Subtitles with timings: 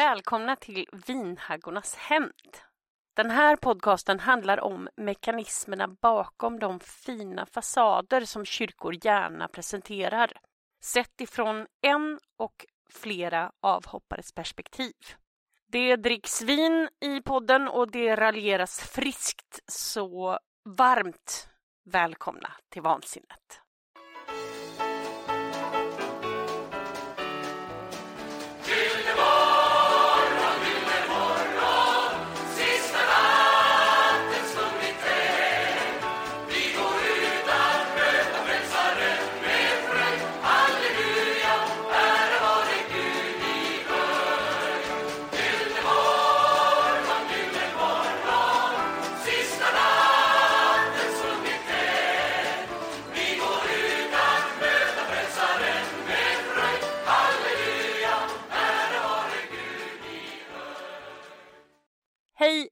[0.00, 2.56] Välkomna till Vinhaggornas hämnd.
[3.16, 10.32] Den här podcasten handlar om mekanismerna bakom de fina fasader som kyrkor gärna presenterar,
[10.84, 14.94] sett ifrån en och flera avhoppares perspektiv.
[15.72, 21.48] Det dricks vin i podden och det raljeras friskt, så varmt
[21.84, 23.60] välkomna till vansinnet.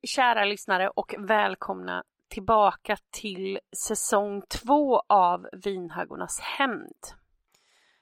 [0.08, 7.06] Kära lyssnare och välkomna tillbaka till säsong två av Vinhaggornas hämnd.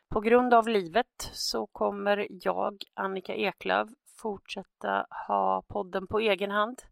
[0.08, 6.82] På grund av livet så kommer jag, Annika Eklöf, fortsätta ha podden på egen hand.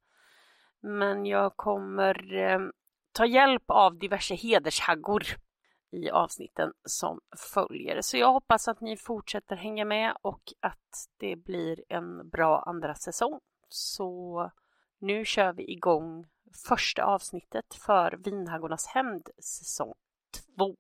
[0.80, 2.60] Men jag kommer eh,
[3.12, 5.24] ta hjälp av diverse hedershaggor
[5.90, 7.20] i avsnitten som
[7.54, 8.00] följer.
[8.00, 12.94] Så jag hoppas att ni fortsätter hänga med och att det blir en bra andra
[12.94, 13.40] säsong.
[13.68, 14.50] Så
[15.05, 16.27] nu kör vi igång
[16.69, 19.94] första avsnittet för Vinhaggornas hämnd säsong
[20.56, 20.77] 2.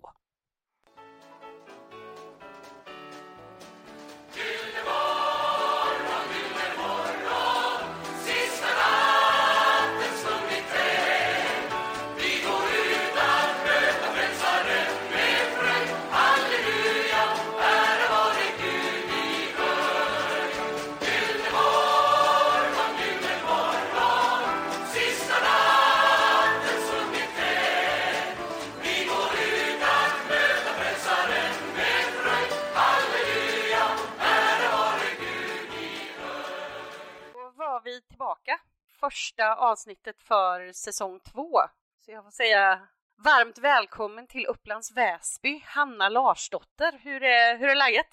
[39.04, 41.60] Första avsnittet för säsong två.
[42.04, 42.88] Så jag får säga
[43.24, 47.00] varmt välkommen till Upplands Väsby, Hanna Larsdotter.
[47.02, 48.06] Hur är, hur är läget?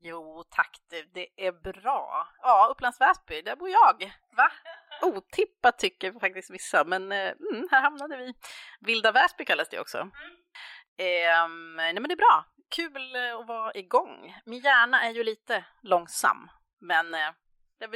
[0.00, 2.28] Jo tack du, det är bra.
[2.42, 4.12] Ja, Upplands Väsby, där bor jag.
[4.36, 4.52] Va?
[5.02, 8.34] Otippat tycker faktiskt vissa, men eh, mm, här hamnade vi.
[8.80, 9.98] Vilda Väsby kallas det också.
[10.96, 14.36] Ehm, nej men det är bra, kul att vara igång.
[14.44, 16.50] Min hjärna är ju lite långsam,
[16.80, 17.30] men eh,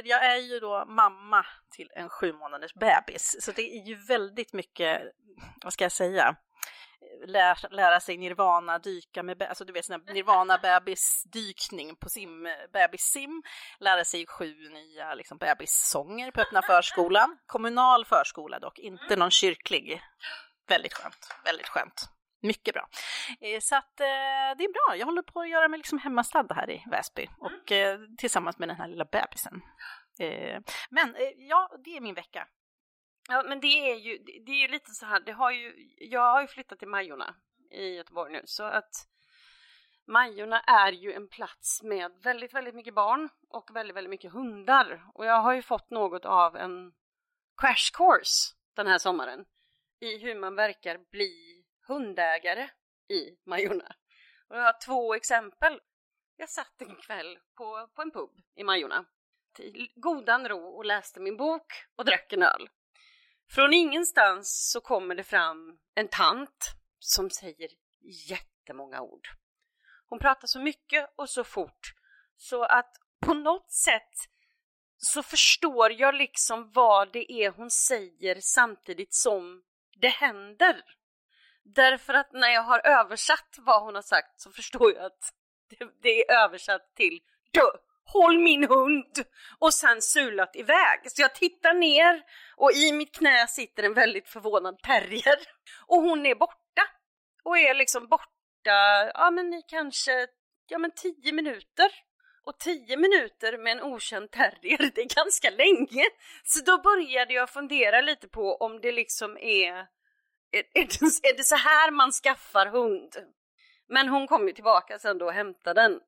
[0.03, 4.53] jag är ju då mamma till en sju månaders bebis, så det är ju väldigt
[4.53, 5.01] mycket,
[5.63, 6.35] vad ska jag säga,
[7.25, 12.47] lära, lära sig nirvana, dyka med, alltså du vet sån här nirvana bebisdykning på sim,
[12.73, 13.43] bebissim,
[13.79, 20.01] lära sig sju nya liksom, bebissånger på öppna förskolan, kommunal förskola dock, inte någon kyrklig.
[20.67, 22.14] Väldigt skönt, väldigt skönt.
[22.45, 22.89] Mycket bra.
[23.41, 24.05] Eh, Så att eh,
[24.57, 27.71] det är bra, jag håller på att göra mig liksom hemmastad här i Väsby och
[27.71, 29.61] eh, tillsammans med den här lilla bebisen.
[30.89, 32.47] Men ja, det är min vecka.
[33.29, 36.33] Ja, men det är ju, det är ju lite så här, det har ju, jag
[36.33, 37.35] har ju flyttat till Majorna
[37.71, 39.07] i Göteborg nu, så att
[40.07, 45.05] Majorna är ju en plats med väldigt, väldigt mycket barn och väldigt, väldigt mycket hundar.
[45.13, 46.93] Och jag har ju fått något av en
[47.61, 49.45] crash course den här sommaren
[49.99, 51.54] i hur man verkar bli
[51.87, 52.69] hundägare
[53.09, 53.95] i Majorna.
[54.49, 55.81] Och jag har två exempel.
[56.37, 59.05] Jag satt en kväll på, på en pub i Majorna
[59.53, 62.69] till godan ro och läste min bok och drack en öl.
[63.49, 67.69] Från ingenstans så kommer det fram en tant som säger
[68.29, 69.27] jättemånga ord.
[70.07, 71.93] Hon pratar så mycket och så fort
[72.37, 74.13] så att på något sätt
[74.97, 79.63] så förstår jag liksom vad det är hon säger samtidigt som
[80.01, 80.83] det händer.
[81.65, 85.33] Därför att när jag har översatt vad hon har sagt så förstår jag att
[85.69, 87.19] det, det är översatt till
[87.53, 87.79] Dö!
[88.05, 89.25] Håll min hund!
[89.59, 90.99] Och sen sulat iväg.
[91.11, 92.23] Så jag tittar ner
[92.55, 95.37] och i mitt knä sitter en väldigt förvånad terrier.
[95.87, 96.81] Och hon är borta.
[97.43, 100.27] Och är liksom borta, ja men i kanske,
[100.67, 101.91] ja men tio minuter.
[102.45, 106.05] Och tio minuter med en okänd terrier, det är ganska länge.
[106.43, 109.87] Så då började jag fundera lite på om det liksom är,
[110.57, 113.15] är, det, är det så här man skaffar hund?
[113.87, 115.99] Men hon kom ju tillbaka sen då och hämtade den.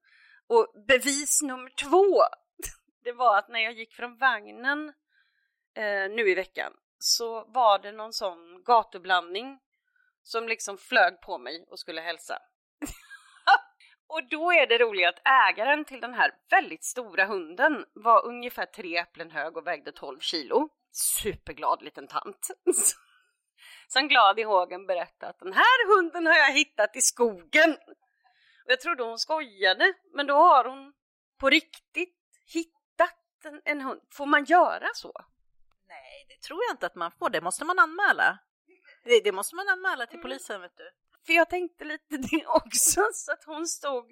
[0.47, 2.23] Och bevis nummer två,
[3.03, 4.93] det var att när jag gick från vagnen
[5.75, 9.59] eh, nu i veckan så var det någon sån gatublandning
[10.23, 12.39] som liksom flög på mig och skulle hälsa.
[14.09, 18.65] Och då är det roligt att ägaren till den här väldigt stora hunden var ungefär
[18.65, 20.69] tre äpplen hög och vägde 12 kilo.
[20.91, 22.47] Superglad liten tant.
[23.87, 27.77] Som glad i hågen berättade att den här hunden har jag hittat i skogen.
[28.65, 30.93] Och jag trodde hon skojade, men då har hon
[31.37, 32.17] på riktigt
[32.53, 34.01] hittat en, en hund.
[34.11, 35.13] Får man göra så?
[35.87, 37.29] Nej, det tror jag inte att man får.
[37.29, 38.39] Det måste man anmäla.
[39.03, 40.91] Det, det måste man anmäla till polisen, vet du.
[41.25, 44.05] För jag tänkte lite det också, så att hon stod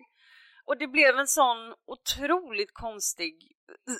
[0.65, 3.51] och det blev en sån otroligt konstig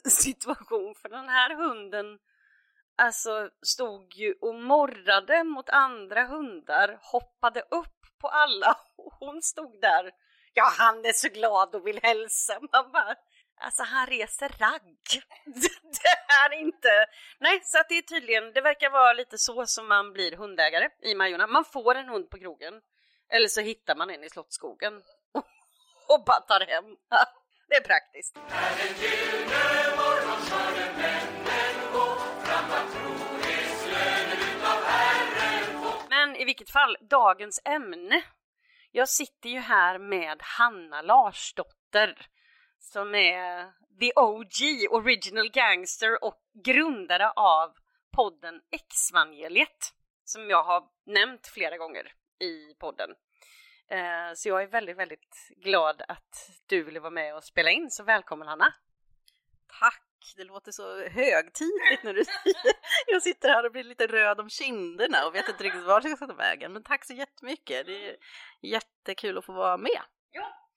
[0.09, 2.19] situation för den här hunden
[2.97, 9.81] alltså stod ju och morrade mot andra hundar, hoppade upp på alla och hon stod
[9.81, 10.11] där.
[10.53, 12.59] Ja, han är så glad och vill hälsa.
[12.71, 13.15] Man bara,
[13.59, 15.23] alltså han reser ragg.
[16.01, 17.05] Det är inte...
[17.39, 20.89] Nej, så att det är tydligen, det verkar vara lite så som man blir hundägare
[21.01, 21.47] i Majorna.
[21.47, 22.81] Man får en hund på krogen
[23.29, 24.93] eller så hittar man en i Slottsskogen
[26.07, 26.95] och bara tar hem.
[27.69, 28.35] Det är praktiskt.
[36.09, 38.23] Men i vilket fall, dagens ämne.
[38.91, 42.27] Jag sitter ju här med Hanna Larsdotter
[42.79, 47.73] som är the OG, original gangster och grundare av
[48.11, 49.93] podden Exvangeliet
[50.23, 53.09] som jag har nämnt flera gånger i podden.
[53.87, 57.91] Eh, så jag är väldigt, väldigt glad att du ville vara med och spela in,
[57.91, 58.73] så välkommen Hanna!
[59.79, 60.04] Tack!
[60.35, 62.73] Det låter så högtidligt när du säger
[63.07, 66.17] Jag sitter här och blir lite röd om kinderna och vet inte riktigt vart jag
[66.17, 66.73] ska ta vägen.
[66.73, 67.85] Men tack så jättemycket!
[67.85, 68.15] Det är
[68.61, 70.01] jättekul att få vara med.
[70.31, 70.67] Ja.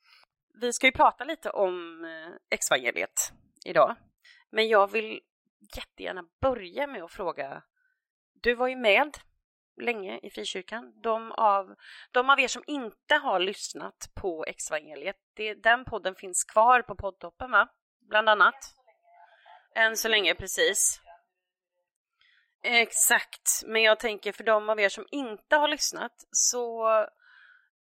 [0.60, 3.32] Vi ska ju prata lite om eh, Exvangeliet
[3.64, 3.96] idag.
[4.50, 5.20] Men jag vill
[5.76, 7.62] jättegärna börja med att fråga,
[8.42, 9.18] du var ju med
[9.80, 11.00] länge i frikyrkan.
[11.02, 11.74] De av,
[12.12, 16.94] de av er som inte har lyssnat på Exvangeliet, det, den podden finns kvar på
[16.94, 17.68] poddtoppen va?
[18.08, 18.74] Bland annat.
[19.74, 21.00] Än så länge, precis.
[22.62, 26.88] Exakt, men jag tänker för de av er som inte har lyssnat så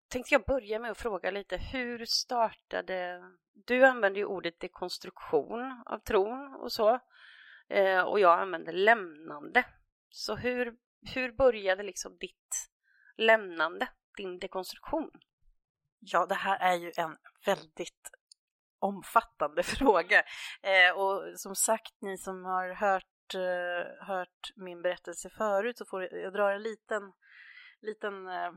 [0.09, 3.23] tänkte jag börja med att fråga lite hur startade...
[3.67, 7.01] Du använder ju ordet dekonstruktion av tron och så
[7.69, 9.65] eh, och jag använder lämnande.
[10.11, 12.71] Så hur hur började liksom ditt
[13.17, 15.11] lämnande, din dekonstruktion?
[15.99, 18.11] Ja, det här är ju en väldigt
[18.83, 20.23] omfattande fråga.
[20.63, 26.15] Eh, och som sagt, ni som har hört, eh, hört min berättelse förut så får
[26.15, 27.13] jag dra en liten,
[27.81, 28.53] liten eh,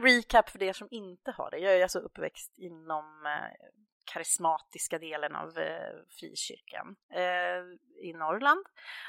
[0.00, 1.58] recap för er som inte har det.
[1.58, 3.68] Jag är alltså uppväxt inom eh,
[4.12, 7.62] karismatiska delen av eh, frikyrkan eh,
[8.08, 8.66] i Norrland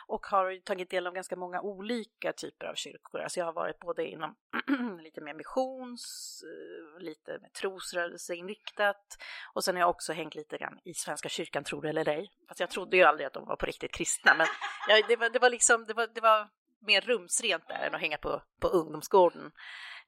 [0.08, 3.22] och har tagit del av ganska många olika typer av kyrkor.
[3.22, 4.36] Alltså jag har varit både inom
[5.04, 6.04] lite mer missions,
[6.44, 9.18] eh, lite mer trosrörelseinriktat
[9.54, 12.32] och sen har jag också hängt lite grann i Svenska kyrkan, tror det eller ej.
[12.48, 14.48] Fast jag trodde ju aldrig att de var på riktigt kristna, men
[14.88, 16.50] ja, det, var, det var liksom, det var, det var
[16.80, 19.52] mer rumsrent där än att hänga på, på ungdomsgården.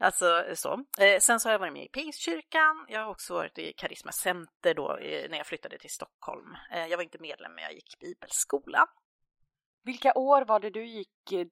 [0.01, 0.85] Alltså så.
[0.99, 2.85] Eh, sen så har jag varit med i Pingstkyrkan.
[2.89, 6.55] Jag har också varit i Karisma Center då eh, när jag flyttade till Stockholm.
[6.71, 8.87] Eh, jag var inte medlem men jag gick bibelskola.
[9.83, 11.31] Vilka år var det du gick?
[11.31, 11.47] Eh,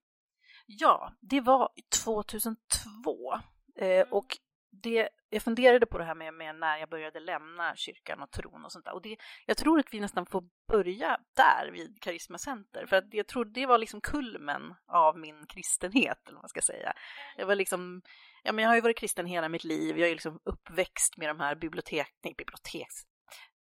[0.65, 1.69] ja, det var
[2.03, 3.39] 2002.
[3.75, 4.07] Mm.
[4.11, 4.37] Och
[4.71, 8.65] det, jag funderade på det här med, med, när jag började lämna kyrkan och tron
[8.65, 8.93] och sånt där.
[8.93, 12.85] Och det, jag tror att vi nästan får börja där vid Karisma Center.
[12.85, 16.61] För att jag tror det var liksom kulmen av min kristenhet, eller vad man ska
[16.61, 16.93] säga.
[17.37, 18.01] Jag var liksom,
[18.43, 19.99] ja men jag har ju varit kristen hela mitt liv.
[19.99, 23.05] Jag är liksom uppväxt med de här bibliotek, nej biblioteks,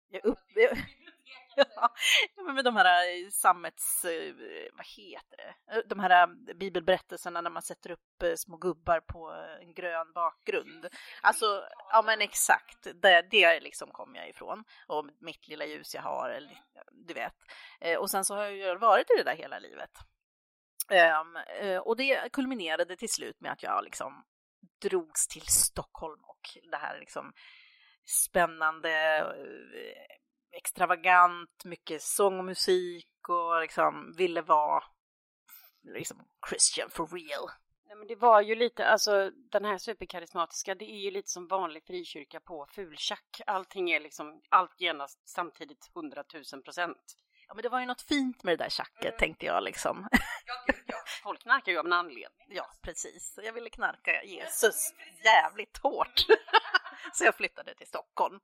[0.10, 0.78] jag, upp, jag,
[2.36, 4.34] ja, med de här eh, sammets, eh,
[4.74, 9.32] vad heter det, eh, de här bibelberättelserna när man sätter upp små gubbar på
[9.62, 10.88] en grön bakgrund.
[11.22, 14.64] Alltså, ja men exakt, det, det liksom kommer jag ifrån.
[14.88, 16.60] Och mitt lilla ljus jag har, eller,
[16.92, 17.36] du vet.
[18.00, 19.92] Och sen så har jag ju varit i det där hela livet.
[20.90, 21.38] Ehm,
[21.84, 24.24] och det kulminerade till slut med att jag liksom
[24.82, 27.34] drogs till Stockholm och det här liksom
[28.06, 29.24] spännande
[30.54, 34.84] extravagant, mycket sång och musik och liksom ville vara
[35.84, 37.50] liksom Christian for real.
[37.88, 41.48] Nej, men det var ju lite, alltså den här superkarismatiska, det är ju lite som
[41.48, 43.42] vanlig frikyrka på fultjack.
[43.48, 47.18] Allting är liksom, allt genast samtidigt hundratusen procent.
[47.48, 49.18] Ja, men det var ju något fint med det där tjacket mm.
[49.20, 50.08] tänkte jag liksom.
[50.46, 50.98] Ja, ja.
[51.24, 52.48] Folk knarkar ju av en anledning.
[52.50, 53.40] Ja, precis.
[53.44, 54.94] Jag ville knarka Jesus
[55.24, 56.26] jävligt hårt.
[57.14, 58.40] så jag flyttade till Stockholm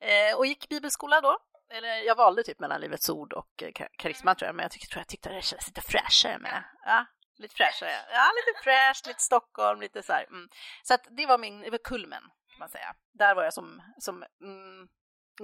[0.00, 1.38] eh, och gick bibelskola då.
[1.72, 4.88] Eller jag valde typ mellan Livets Ord och eh, Karisma tror jag, men jag tyckte,
[4.88, 6.64] tror jag tyckte det kändes lite fräschare med.
[6.84, 7.92] Ja, lite fräschare.
[8.12, 10.24] Ja, lite fräscht, lite Stockholm, lite så här.
[10.24, 10.48] Mm.
[10.82, 12.22] Så att det var min, det var kulmen
[12.60, 12.94] man säga.
[13.12, 14.88] Där var jag som, som mm,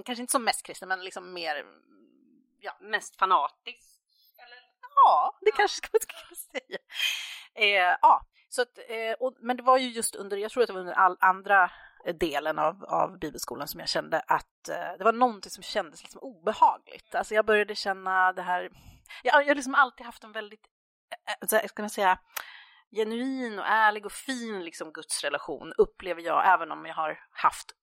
[0.05, 1.65] kanske inte som mest kristen, men liksom mer,
[2.61, 4.01] ja, mest fanatisk.
[4.39, 4.59] Eller?
[4.95, 5.57] Ja, det ja.
[5.57, 6.79] kanske ska man ska säga.
[7.55, 10.67] Eh, ja, så att, eh, och, men det var ju just under, jag tror att
[10.67, 11.71] det var under all andra
[12.21, 16.21] delen av, av bibelskolan som jag kände att eh, det var någonting som kändes liksom
[16.23, 17.15] obehagligt.
[17.15, 18.71] Alltså jag började känna det här,
[19.23, 20.67] jag har liksom alltid haft en väldigt,
[21.51, 22.19] eh, eh ska man säga,
[22.97, 27.75] genuin och ärlig och fin liksom gudsrelation upplever jag, även om jag har haft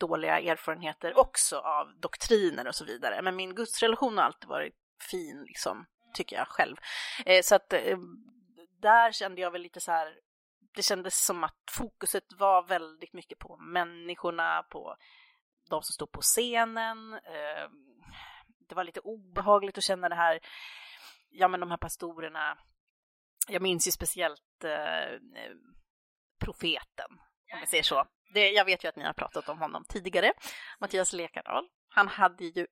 [0.00, 3.22] dåliga erfarenheter också av doktriner och så vidare.
[3.22, 4.74] Men min gudsrelation har alltid varit
[5.10, 6.76] fin, liksom, tycker jag själv.
[7.26, 7.98] Eh, så att eh,
[8.82, 10.14] där kände jag väl lite så här,
[10.74, 14.96] det kändes som att fokuset var väldigt mycket på människorna, på
[15.70, 17.12] de som stod på scenen.
[17.12, 18.00] Ehm,
[18.68, 20.40] det var lite obehagligt att känna det här,
[21.30, 22.58] ja men de här pastorerna,
[23.48, 25.18] jag minns ju speciellt eh,
[26.44, 27.10] profeten,
[27.52, 28.04] om vi säger så.
[28.34, 30.32] Det, jag vet ju att ni har pratat om honom tidigare,
[30.80, 31.68] Mattias Lekardal.
[31.88, 32.66] Han hade ju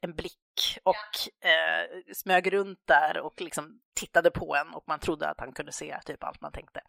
[0.00, 5.28] en blick och eh, smög runt där och liksom tittade på en och man trodde
[5.28, 6.80] att han kunde se typ allt man tänkte.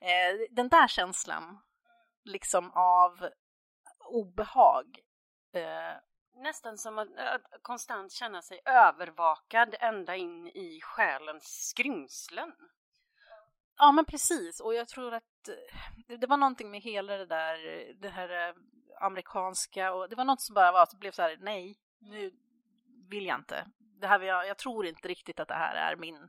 [0.00, 1.58] Eh, den där känslan
[2.24, 3.28] liksom av
[3.98, 4.98] obehag.
[5.54, 6.00] Eh,
[6.34, 12.52] Nästan som att, att, konstant känna sig övervakad ända in i själens skrymslen.
[13.76, 15.48] Ja men precis och jag tror att
[16.08, 17.58] eh, det var någonting med hela det där,
[18.00, 18.54] det här eh,
[19.00, 22.32] amerikanska och det var något som bara var, blev så här, nej, nu
[23.10, 23.66] vill jag inte.
[23.78, 26.28] Det här, jag, jag tror inte riktigt att det här är min,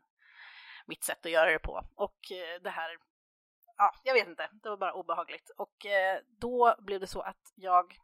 [0.85, 1.83] mitt sätt att göra det på.
[1.95, 2.97] Och eh, det här,
[3.77, 5.49] ja, jag vet inte, det var bara obehagligt.
[5.57, 7.97] Och eh, då blev det så att jag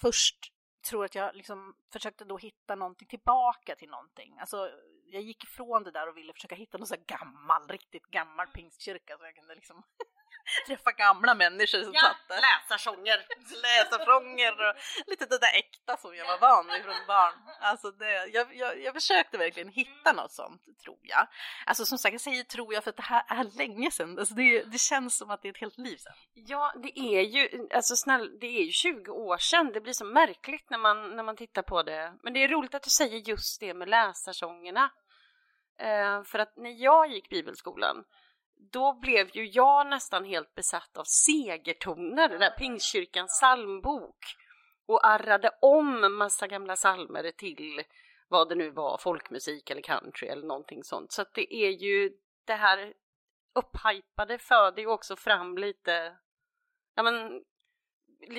[0.00, 0.52] först
[0.90, 4.38] tror att jag liksom försökte då hitta någonting tillbaka till någonting.
[4.38, 4.70] Alltså,
[5.04, 9.18] jag gick ifrån det där och ville försöka hitta någon så gammal, riktigt gammal pingstkyrka
[9.18, 9.82] så jag kunde liksom
[10.66, 12.40] träffa gamla människor som ja, satt där.
[12.40, 13.26] läsarsånger.
[13.62, 14.74] läsarsånger och
[15.06, 17.34] lite det där äkta som jag var van vid från barn.
[17.60, 21.26] Alltså det, jag, jag, jag försökte verkligen hitta något sånt, tror jag.
[21.66, 24.18] Alltså som sagt, jag säger tror jag för att det här är länge sedan.
[24.18, 26.14] Alltså det, det känns som att det är ett helt liv sedan.
[26.34, 29.72] Ja, det är ju, alltså snäll, det är ju 20 år sedan.
[29.72, 32.14] Det blir så märkligt när man, när man tittar på det.
[32.22, 34.90] Men det är roligt att du säger just det med läsarsångerna.
[35.82, 38.04] Uh, för att när jag gick bibelskolan
[38.72, 44.18] då blev ju jag nästan helt besatt av segertoner, den där Pingstkyrkans psalmbok
[44.86, 47.82] och arrade om massa gamla psalmer till
[48.28, 51.12] vad det nu var, folkmusik eller country eller någonting sånt.
[51.12, 52.10] Så att det är ju
[52.46, 52.94] det här
[53.54, 56.16] upphypade föder ju också fram lite,
[56.94, 57.42] ja men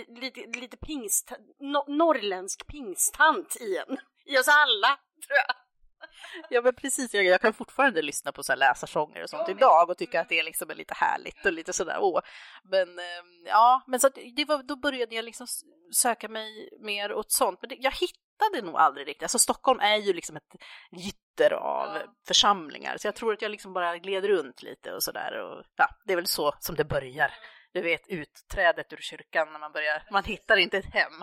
[0.09, 5.66] lite, lite pingst, no, norrländsk pingstant i en, i oss alla tror jag.
[6.49, 9.89] Ja men precis, jag, jag kan fortfarande lyssna på så här läsarsånger och sånt idag
[9.89, 12.21] och tycka att det liksom är lite härligt och lite sådär åh.
[12.63, 15.47] Men ehm, ja, men så det var, då började jag liksom
[15.95, 17.61] söka mig mer åt sånt.
[17.61, 20.55] Men det, jag hittade nog aldrig riktigt, alltså Stockholm är ju liksom ett
[20.91, 22.01] gytter av ja.
[22.27, 25.89] församlingar så jag tror att jag liksom bara gled runt lite och sådär och ja,
[26.05, 27.33] det är väl så som det börjar
[27.77, 31.21] du vet utträdet ur kyrkan när man börjar, man hittar inte ett hem.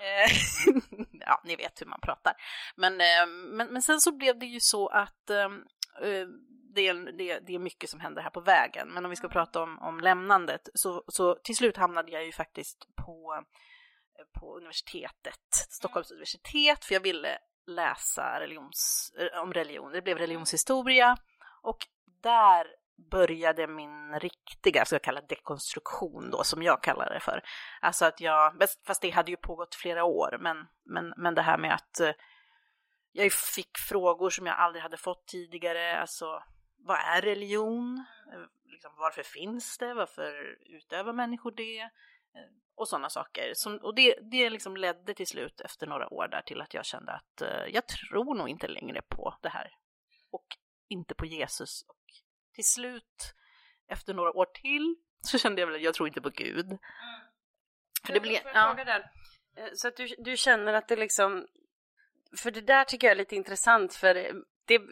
[0.00, 0.36] Eh,
[1.20, 2.34] ja, ni vet hur man pratar.
[2.76, 5.48] Men, eh, men, men sen så blev det ju så att eh,
[6.74, 8.88] det är, det, det är mycket som händer här på vägen.
[8.88, 12.32] Men om vi ska prata om, om lämnandet så, så till slut hamnade jag ju
[12.32, 13.44] faktiskt på,
[14.40, 19.92] på universitetet, Stockholms universitet, för jag ville läsa religions, om religion.
[19.92, 21.16] Det blev religionshistoria
[21.62, 21.78] och
[22.22, 27.42] där började min riktiga, så jag kalla dekonstruktion då, som jag kallar det för.
[27.80, 28.52] Alltså att jag,
[28.86, 32.12] fast det hade ju pågått flera år, men, men, men det här med att eh,
[33.12, 36.42] jag fick frågor som jag aldrig hade fått tidigare, alltså
[36.76, 38.04] vad är religion?
[38.32, 39.94] Eh, liksom, varför finns det?
[39.94, 41.80] Varför utövar människor det?
[41.80, 41.90] Eh,
[42.76, 43.52] och sådana saker.
[43.54, 46.84] Som, och det, det liksom ledde till slut efter några år där till att jag
[46.84, 49.76] kände att jag tror nog inte längre på det här.
[50.30, 50.46] Och
[50.88, 51.84] inte på Jesus
[52.54, 53.34] till slut,
[53.88, 56.66] efter några år till, så kände jag väl att jag tror inte på Gud.
[56.66, 56.78] Mm.
[58.06, 58.78] För det blir, ja.
[59.56, 61.46] Eh, så att du, du känner att det liksom,
[62.38, 64.14] för det där tycker jag är lite intressant för
[64.64, 64.82] det,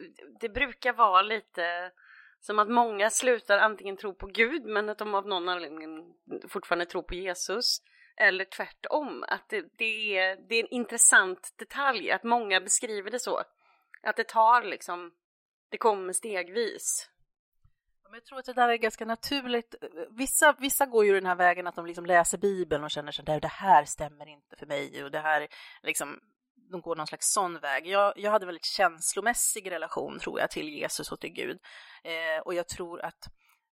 [0.41, 1.93] det brukar vara lite
[2.41, 6.15] som att många slutar antingen tro på Gud men att de av någon anledning
[6.49, 7.79] fortfarande tror på Jesus.
[8.17, 13.19] Eller tvärtom, att det, det, är, det är en intressant detalj att många beskriver det
[13.19, 13.43] så.
[14.03, 15.13] Att det tar liksom,
[15.69, 17.11] det kommer stegvis.
[18.13, 19.75] Men jag tror att det där är ganska naturligt.
[20.11, 23.25] Vissa, vissa går ju den här vägen att de liksom läser Bibeln och känner sig
[23.25, 25.49] det här stämmer inte för mig och det här
[25.83, 26.21] liksom
[26.71, 27.87] de går någon slags sån väg.
[27.87, 31.59] Jag, jag hade väldigt känslomässig relation tror jag till Jesus och till Gud.
[32.05, 33.29] Eh, och jag tror att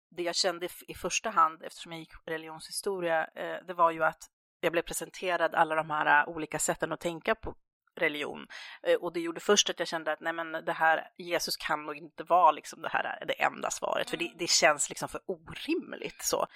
[0.10, 4.24] det jag kände i första hand, eftersom jag gick religionshistoria, eh, det var ju att
[4.60, 7.56] jag blev presenterad alla de här eh, olika sätten att tänka på
[7.98, 8.48] religion.
[8.84, 11.86] Eh, och det gjorde först att jag kände att nej men det här, Jesus kan
[11.86, 15.22] nog inte vara liksom det här det enda svaret, för det, det känns liksom för
[15.26, 16.48] orimligt så.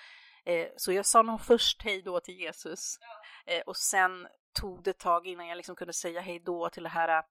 [0.45, 2.98] Eh, så jag sa nog först hej då till Jesus
[3.45, 6.83] eh, och sen tog det ett tag innan jag liksom kunde säga hej då till
[6.83, 7.24] det här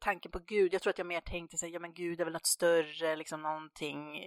[0.00, 2.32] tanken på Gud, jag tror att jag mer tänkte sig, ja men Gud är väl
[2.32, 4.24] något större, liksom någonting,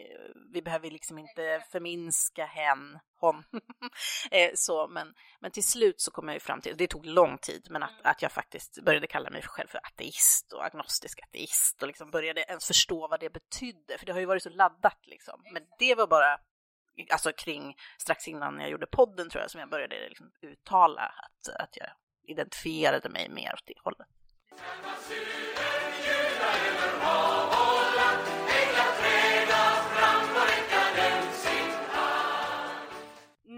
[0.54, 3.44] vi behöver liksom inte förminska hen, hon.
[4.32, 7.38] Eh, så, men, men till slut så kom jag ju fram till, det tog lång
[7.38, 11.82] tid, men att, att jag faktiskt började kalla mig själv för ateist och agnostisk ateist
[11.82, 15.00] och liksom började ens förstå vad det betydde, för det har ju varit så laddat
[15.04, 15.42] liksom.
[15.54, 16.40] Men det var bara
[17.12, 21.56] alltså kring strax innan jag gjorde podden tror jag som jag började liksom uttala att,
[21.56, 21.90] att jag
[22.28, 24.08] identifierade mig mer åt det hållet.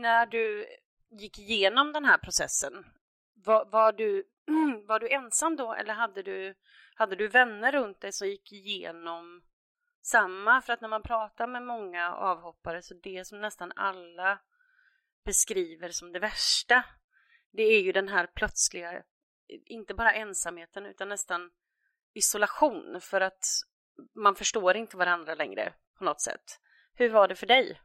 [0.05, 0.67] När du
[1.09, 2.85] gick igenom den här processen,
[3.33, 4.23] var, var, du,
[4.87, 6.55] var du ensam då eller hade du,
[6.95, 9.43] hade du vänner runt dig som gick igenom
[10.01, 10.61] samma?
[10.61, 14.39] För att när man pratar med många avhoppare så det som nästan alla
[15.23, 16.83] beskriver som det värsta,
[17.51, 19.03] det är ju den här plötsliga
[19.47, 21.51] inte bara ensamheten utan nästan
[22.13, 23.45] isolation för att
[24.15, 26.59] man förstår inte varandra längre på något sätt.
[26.93, 27.81] Hur var det för dig?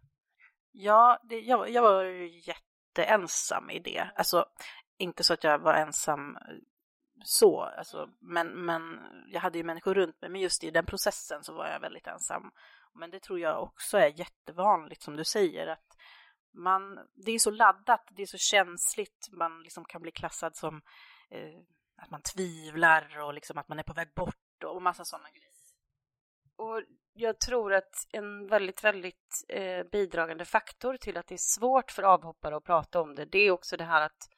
[0.73, 4.11] Ja, det, jag, jag var jätteensam i det.
[4.17, 4.45] Alltså,
[4.99, 6.43] inte så att jag var ensam eh,
[7.25, 11.45] så, alltså, men, men jag hade ju människor runt mig, men just i den processen
[11.45, 12.51] så var jag väldigt ensam.
[12.95, 15.97] Men det tror jag också är jättevanligt som du säger, att
[16.55, 20.83] man, det är så laddat, det är så känsligt, man liksom kan bli klassad som
[21.31, 21.61] eh,
[21.97, 25.51] att man tvivlar och liksom att man är på väg bort och massa sådana grejer.
[26.57, 26.83] Och
[27.21, 32.03] jag tror att en väldigt, väldigt eh, bidragande faktor till att det är svårt för
[32.03, 34.29] avhoppare att prata om det, det är också det här att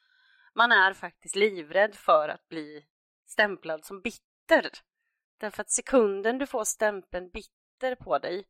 [0.55, 2.85] man är faktiskt livrädd för att bli
[3.25, 4.69] stämplad som bitter.
[5.37, 8.45] Därför att sekunden du får stämpeln bitter på dig,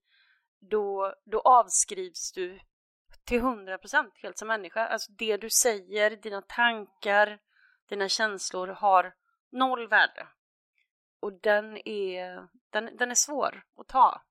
[0.59, 2.59] då, då avskrivs du
[3.23, 4.87] till hundra procent helt som människa.
[4.87, 7.39] Alltså det du säger, dina tankar,
[7.89, 9.13] dina känslor har
[9.51, 10.27] noll värde.
[11.23, 14.21] Och den är, den, den är svår att ta.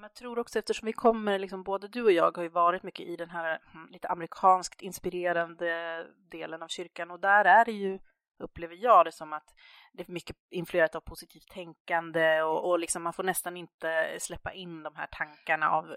[0.00, 3.06] Jag tror också eftersom vi kommer, liksom, både du och jag har ju varit mycket
[3.06, 7.98] i den här hm, lite amerikanskt inspirerande delen av kyrkan och där är det ju,
[8.38, 9.54] upplever jag det som att
[9.92, 14.52] det är mycket influerat av positivt tänkande och, och liksom man får nästan inte släppa
[14.52, 15.96] in de här tankarna av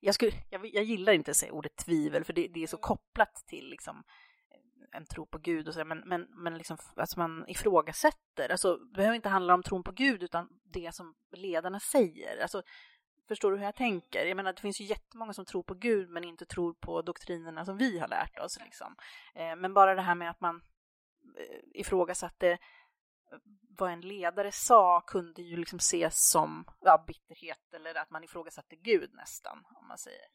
[0.00, 2.76] jag, skulle, jag, jag gillar inte att säga ordet tvivel för det, det är så
[2.76, 4.04] kopplat till liksom,
[4.92, 8.50] en tro på Gud och så, men, men, men liksom, alltså man ifrågasätter.
[8.50, 12.42] Alltså, det behöver inte handla om tron på Gud utan det som ledarna säger.
[12.42, 12.62] Alltså,
[13.28, 14.26] förstår du hur jag tänker?
[14.26, 17.64] Jag menar, det finns ju jättemånga som tror på Gud men inte tror på doktrinerna
[17.64, 18.58] som vi har lärt oss.
[18.64, 18.96] Liksom.
[19.34, 20.56] Eh, men bara det här med att man
[21.36, 22.58] eh, ifrågasatte eh,
[23.78, 28.76] vad en ledare sa kunde ju liksom ses som ja, bitterhet eller att man ifrågasatte
[28.76, 30.28] Gud nästan, om man säger.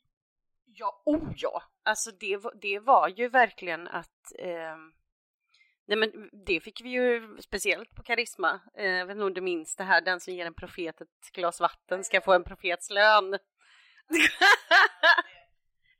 [0.75, 1.63] Ja, oh ja!
[1.83, 4.75] Alltså det, det var ju verkligen att eh,
[5.85, 8.59] Nej men det fick vi ju speciellt på Karisma.
[8.77, 11.31] Eh, jag vet inte om du minns det här, den som ger en profet ett
[11.33, 13.31] glas vatten ska få en profets lön.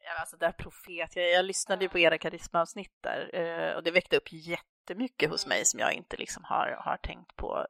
[0.04, 3.84] ja, alltså det här profet, jag, jag lyssnade ju på era karismaavsnitt där eh, och
[3.84, 7.68] det väckte upp jättemycket hos mig som jag inte liksom har, har tänkt på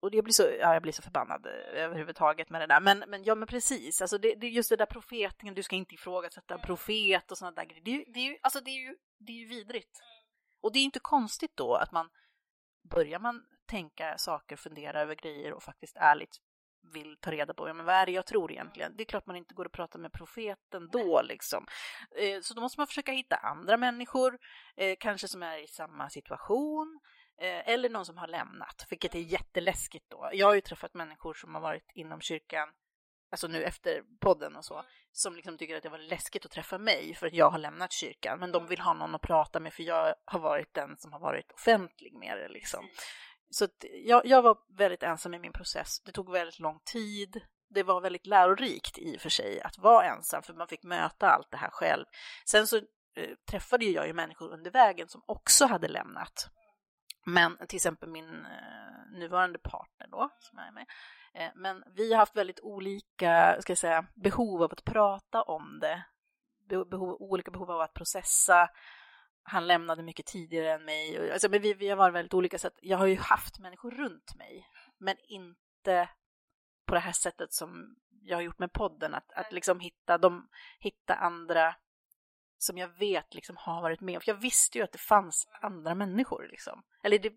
[0.00, 2.80] och det blir så, ja, jag blir så förbannad eh, överhuvudtaget med det där.
[2.80, 5.76] Men, men ja, men precis, alltså det, det är just det där profetingen, du ska
[5.76, 7.84] inte ifrågasätta en profet och sådana där grejer.
[7.84, 10.00] Det det, är ju, alltså det, är ju, det är ju vidrigt.
[10.62, 12.08] Och det är inte konstigt då att man
[12.90, 16.36] börjar man tänka saker, fundera över grejer och faktiskt ärligt
[16.92, 18.96] vill ta reda på ja, men vad är det jag tror egentligen.
[18.96, 21.66] Det är klart man inte går och pratar med profeten då liksom.
[22.16, 24.38] Eh, så då måste man försöka hitta andra människor,
[24.76, 27.00] eh, kanske som är i samma situation
[27.40, 30.30] eller någon som har lämnat, vilket är jätteläskigt då.
[30.32, 32.68] Jag har ju träffat människor som har varit inom kyrkan,
[33.30, 36.78] alltså nu efter podden och så, som liksom tycker att det var läskigt att träffa
[36.78, 39.72] mig för att jag har lämnat kyrkan, men de vill ha någon att prata med
[39.72, 42.88] för jag har varit den som har varit offentlig med det liksom.
[43.50, 43.68] Så
[44.04, 46.00] jag, jag var väldigt ensam i min process.
[46.00, 47.40] Det tog väldigt lång tid.
[47.68, 51.30] Det var väldigt lärorikt i och för sig att vara ensam, för man fick möta
[51.30, 52.04] allt det här själv.
[52.44, 56.50] Sen så eh, träffade jag ju människor under vägen som också hade lämnat.
[57.30, 60.86] Men till exempel min eh, nuvarande partner då, som är med.
[61.34, 65.80] Eh, men vi har haft väldigt olika ska jag säga, behov av att prata om
[65.80, 66.04] det.
[66.68, 68.68] Behov, olika behov av att processa.
[69.42, 71.32] Han lämnade mycket tidigare än mig.
[71.32, 74.34] Alltså, men vi, vi har varit väldigt olika, så jag har ju haft människor runt
[74.34, 74.68] mig.
[74.98, 76.08] Men inte
[76.86, 80.48] på det här sättet som jag har gjort med podden, att, att liksom hitta, de,
[80.78, 81.74] hitta andra
[82.62, 84.22] som jag vet liksom har varit med.
[84.22, 86.82] För jag visste ju att det fanns andra människor liksom.
[87.02, 87.32] Eller det,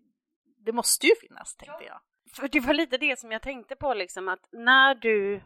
[0.64, 2.00] det måste ju finnas, tänkte jag.
[2.32, 5.42] För det var lite det som jag tänkte på liksom att när du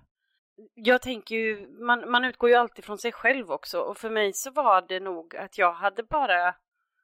[0.74, 4.32] jag tänker ju, man, man utgår ju alltid från sig själv också och för mig
[4.32, 6.54] så var det nog att jag hade bara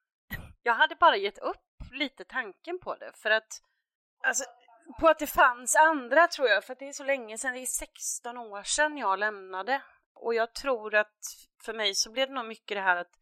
[0.63, 3.63] jag hade bara gett upp lite tanken på det för att
[4.27, 4.45] alltså,
[5.01, 7.61] på att det fanns andra tror jag, för att det är så länge sedan, det
[7.61, 9.83] är 16 år sedan jag lämnade
[10.25, 11.19] och jag tror att
[11.65, 13.13] för mig så blev det nog mycket det här att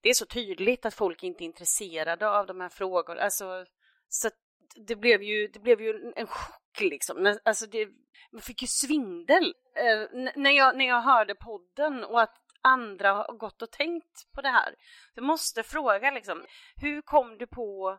[0.00, 3.64] det är så tydligt att folk inte är intresserade av de här frågorna, alltså
[4.08, 4.30] så
[4.76, 7.88] det blev ju, det blev ju en chock liksom, alltså det,
[8.32, 13.38] man fick ju svindel eh, när, jag, när jag hörde podden och att andra har
[13.38, 14.74] gått och tänkt på det här.
[15.14, 16.44] Jag måste fråga liksom,
[16.76, 17.98] hur kom du på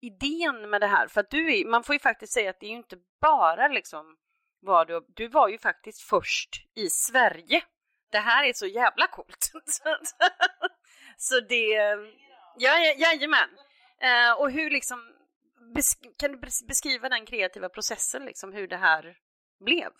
[0.00, 1.08] idén med det här?
[1.08, 3.68] För att du är, man får ju faktiskt säga att det är ju inte bara
[3.68, 4.16] liksom
[4.60, 7.62] vad du, du var ju faktiskt först i Sverige.
[8.10, 9.50] Det här är så jävla coolt.
[11.16, 11.96] så det,
[12.56, 13.50] ja, jajamän.
[14.04, 15.12] Uh, och hur liksom,
[16.16, 19.16] kan du beskriva den kreativa processen, liksom hur det här
[19.64, 19.90] blev?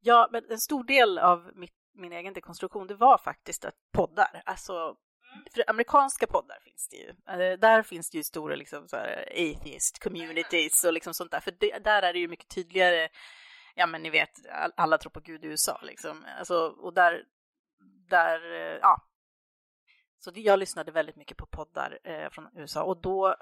[0.00, 4.42] Ja, men en stor del av mitt, min egen dekonstruktion, det var faktiskt att poddar,
[4.46, 4.96] alltså
[5.54, 7.08] för amerikanska poddar finns det ju.
[7.08, 11.40] Eh, där finns det ju stora liksom, så här, atheist communities och liksom sånt där.
[11.40, 13.08] För det, där är det ju mycket tydligare,
[13.74, 14.30] ja men ni vet,
[14.76, 16.24] alla tror på Gud i USA liksom.
[16.38, 17.24] Alltså, och där,
[18.08, 19.02] där, eh, ja.
[20.18, 23.36] Så jag lyssnade väldigt mycket på poddar eh, från USA och då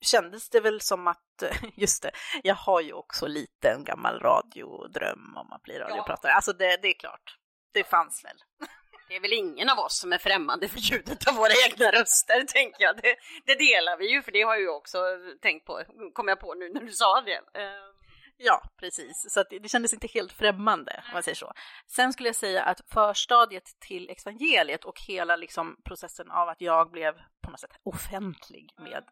[0.00, 1.42] kändes det väl som att,
[1.74, 2.10] just det,
[2.42, 6.30] jag har ju också lite en gammal radiodröm om att bli radiopratare.
[6.30, 6.36] Ja.
[6.36, 7.38] Alltså det, det är klart,
[7.72, 8.36] det fanns väl.
[9.08, 12.44] Det är väl ingen av oss som är främmande för ljudet av våra egna röster,
[12.44, 12.96] tänker jag.
[12.96, 14.98] Det, det delar vi ju, för det har jag ju också
[15.42, 17.60] tänkt på, kom jag på nu när du sa det.
[17.60, 17.93] Ehm.
[18.36, 19.26] Ja, precis.
[19.30, 21.52] Så det, det kändes inte helt främmande, om man säger så.
[21.86, 26.90] Sen skulle jag säga att förstadiet till evangeliet och hela liksom processen av att jag
[26.90, 29.04] blev på något sätt offentlig med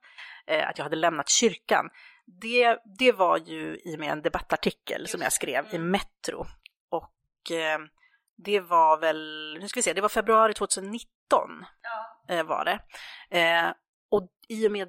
[0.47, 1.91] eh, att jag hade lämnat kyrkan,
[2.27, 6.47] det, det var ju i och med en debattartikel som jag skrev i Metro.
[6.91, 7.79] Och eh,
[8.37, 11.07] det var väl, nu ska vi se, det var februari 2019
[11.83, 12.35] ja.
[12.35, 12.79] eh, var det.
[13.39, 13.73] Eh,
[14.11, 14.89] och i och med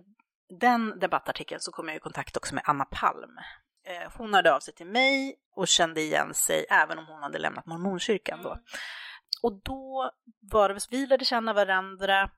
[0.59, 3.37] den debattartikeln så kom jag i kontakt också med Anna Palm.
[3.85, 7.39] Eh, hon hörde av sig till mig och kände igen sig även om hon hade
[7.39, 8.49] lämnat mormonkyrkan då.
[8.49, 8.63] Mm.
[9.43, 10.11] Och då
[10.51, 12.29] var det, vi lärde känna varandra.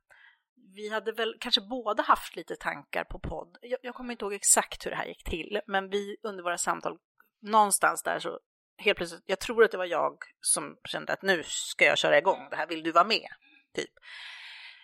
[0.75, 3.57] Vi hade väl kanske båda haft lite tankar på podd.
[3.61, 6.57] Jag, jag kommer inte ihåg exakt hur det här gick till, men vi under våra
[6.57, 6.97] samtal,
[7.41, 8.39] någonstans där så
[8.77, 12.17] helt plötsligt, jag tror att det var jag som kände att nu ska jag köra
[12.17, 13.27] igång det här, vill du vara med?
[13.75, 13.91] Typ.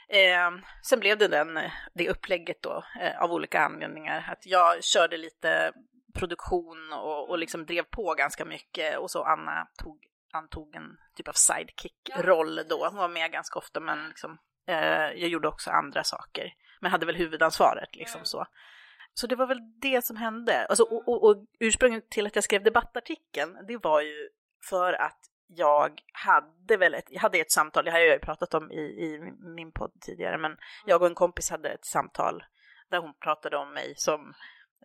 [0.10, 0.52] Eh,
[0.84, 1.60] sen blev det den,
[1.94, 5.72] det upplägget då eh, av olika anledningar, att jag körde lite
[6.12, 11.28] produktion och, och liksom drev på ganska mycket och så Anna tog, antog en typ
[11.28, 12.88] av sidekick-roll då.
[12.88, 16.54] Hon var med ganska ofta men liksom, eh, jag gjorde också andra saker.
[16.82, 18.46] Men hade väl huvudansvaret liksom så.
[19.14, 20.66] Så det var väl det som hände.
[20.66, 24.30] Alltså, och, och, och ursprunget till att jag skrev debattartikeln, det var ju
[24.70, 28.54] för att jag hade väl ett, jag hade ett samtal, det har jag ju pratat
[28.54, 29.20] om i, i
[29.56, 32.44] min podd tidigare, men jag och en kompis hade ett samtal
[32.90, 34.34] där hon pratade om mig som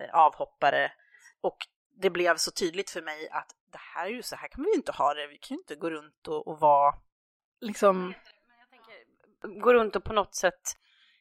[0.00, 0.92] eh, avhoppare
[1.46, 1.56] och
[2.00, 4.70] det blev så tydligt för mig att det här är ju så här kan vi
[4.70, 6.94] ju inte ha det, vi kan ju inte gå runt och, och vara
[7.60, 8.14] liksom...
[8.70, 10.62] Tänker, gå runt och på något sätt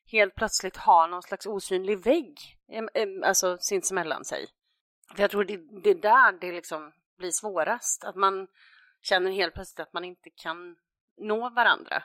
[0.06, 2.38] helt plötsligt ha någon slags osynlig vägg,
[3.24, 4.48] alltså sinsemellan sig.
[5.16, 8.48] För jag tror det, det är där det liksom blir svårast, att man
[9.02, 10.76] känner helt plötsligt att man inte kan
[11.18, 12.04] nå varandra.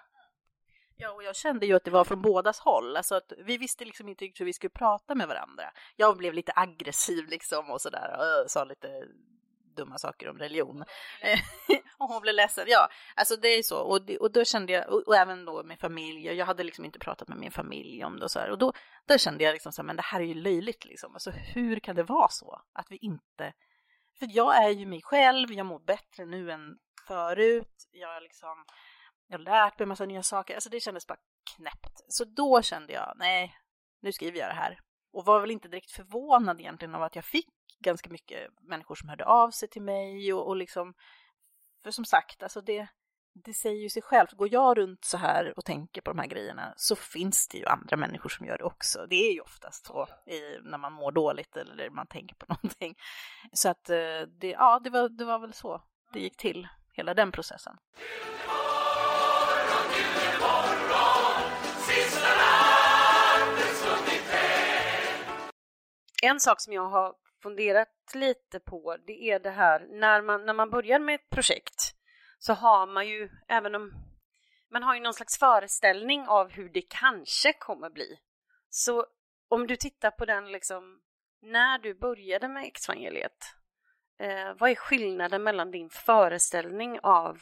[1.00, 3.84] Ja, och jag kände ju att det var från bådas håll, alltså att vi visste
[3.84, 5.64] liksom inte hur vi skulle prata med varandra.
[5.96, 8.88] Jag blev lite aggressiv liksom och sådär, och sa lite
[9.76, 10.84] dumma saker om religion.
[11.98, 12.64] och hon blev ledsen.
[12.68, 13.78] Ja, alltså det är så.
[13.78, 16.84] Och, det, och då kände jag, och, och, även då med familj, jag hade liksom
[16.84, 18.50] inte pratat med min familj om det och så här.
[18.50, 18.72] Och då,
[19.06, 21.14] då kände jag liksom så här, men det här är ju löjligt liksom.
[21.14, 23.52] Alltså hur kan det vara så att vi inte...
[24.18, 27.88] För jag är ju mig själv, jag mår bättre nu än förut.
[27.90, 28.64] Jag liksom,
[29.30, 30.54] jag har lärt mig en massa nya saker.
[30.54, 31.18] Alltså det kändes bara
[31.56, 32.00] knäppt.
[32.08, 33.54] Så då kände jag, nej,
[34.02, 34.80] nu skriver jag det här.
[35.12, 39.08] Och var väl inte direkt förvånad egentligen av att jag fick ganska mycket människor som
[39.08, 40.94] hörde av sig till mig och, och liksom,
[41.82, 42.88] för som sagt, alltså det,
[43.44, 44.32] det säger ju sig självt.
[44.32, 47.66] Går jag runt så här och tänker på de här grejerna så finns det ju
[47.66, 49.06] andra människor som gör det också.
[49.06, 52.94] Det är ju oftast så i, när man mår dåligt eller man tänker på någonting.
[53.52, 57.14] Så att eh, det, ja, det var, det var väl så det gick till, hela
[57.14, 57.76] den processen.
[66.22, 70.54] En sak som jag har funderat lite på, det är det här när man, när
[70.54, 71.94] man börjar med ett projekt
[72.38, 73.92] så har man ju, även om
[74.70, 78.18] man har ju någon slags föreställning av hur det kanske kommer bli.
[78.68, 79.06] Så
[79.48, 81.00] om du tittar på den liksom,
[81.42, 83.54] när du började med exvangeliet,
[84.18, 87.38] eh, vad är skillnaden mellan din föreställning av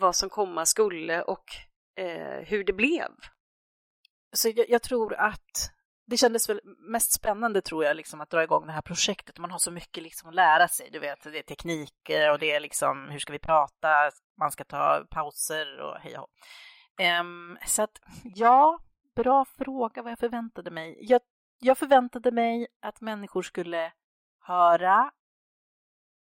[0.00, 1.44] vad som komma skulle och
[1.96, 3.10] eh, hur det blev?
[4.32, 5.72] Så jag, jag, tror att
[6.10, 9.38] det kändes väl mest spännande tror jag, liksom, att dra igång det här projektet.
[9.38, 10.90] Man har så mycket liksom att lära sig.
[10.92, 14.50] Du vet, det är tekniker eh, och det är liksom hur ska vi prata, man
[14.50, 16.28] ska ta pauser och hej och
[17.20, 18.00] um, Så att
[18.34, 18.78] ja,
[19.16, 20.98] bra fråga vad jag förväntade mig.
[21.00, 21.20] Jag,
[21.58, 23.92] jag förväntade mig att människor skulle
[24.40, 25.10] höra,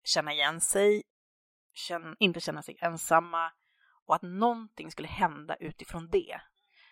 [0.03, 1.03] känna igen sig,
[1.73, 3.51] känna, inte känna sig ensamma
[4.05, 6.41] och att någonting skulle hända utifrån det.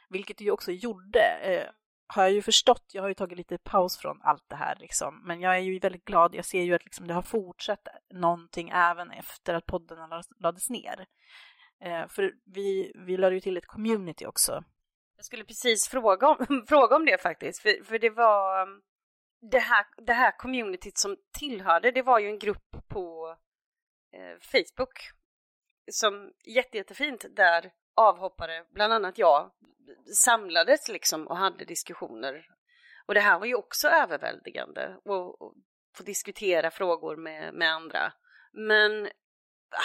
[0.09, 1.19] Vilket det ju också gjorde.
[1.19, 1.69] Eh,
[2.07, 5.21] har jag ju förstått, jag har ju tagit lite paus från allt det här liksom,
[5.23, 8.69] men jag är ju väldigt glad, jag ser ju att liksom det har fortsatt någonting
[8.69, 9.97] även efter att podden
[10.39, 11.05] lades ner.
[11.81, 14.63] Eh, för vi, vi lade ju till ett community också.
[15.15, 18.67] Jag skulle precis fråga om, fråga om det faktiskt, för, för det var
[19.51, 23.35] det här, det här communityt som tillhörde, det var ju en grupp på
[24.13, 24.99] eh, Facebook
[25.91, 29.51] som jätte, jättefint där avhoppare, bland annat jag,
[30.15, 32.47] samlades liksom och hade diskussioner.
[33.05, 35.03] Och det här var ju också överväldigande att
[35.95, 38.13] få diskutera frågor med, med andra.
[38.51, 39.09] Men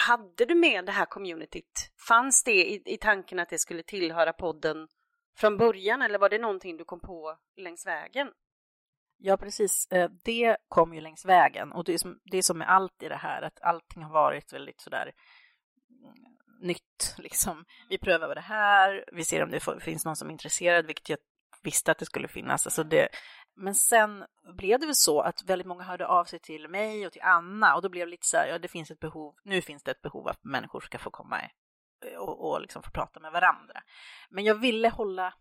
[0.07, 1.91] hade du med det här communityt?
[2.07, 4.87] Fanns det i, i tanken att det skulle tillhöra podden
[5.37, 8.31] från början eller var det någonting du kom på längs vägen?
[9.17, 9.87] Ja, precis.
[9.91, 13.03] Eh, det kom ju längs vägen och det är som, det är som med allt
[13.03, 15.11] i det här, att allting har varit väldigt sådär
[16.61, 17.15] nytt.
[17.17, 17.65] Liksom.
[17.89, 21.17] Vi prövar det här, vi ser om det finns någon som är intresserad, vilket jag
[21.63, 22.67] visste att det skulle finnas.
[22.67, 23.09] Alltså det,
[23.55, 24.25] men sen
[24.57, 27.75] blev det väl så att väldigt många hörde av sig till mig och till Anna
[27.75, 29.91] och då blev det lite så här, ja det finns ett behov, nu finns det
[29.91, 31.41] ett behov att människor ska få komma
[32.17, 33.81] och, och liksom få prata med varandra.
[34.29, 35.33] Men jag ville hålla,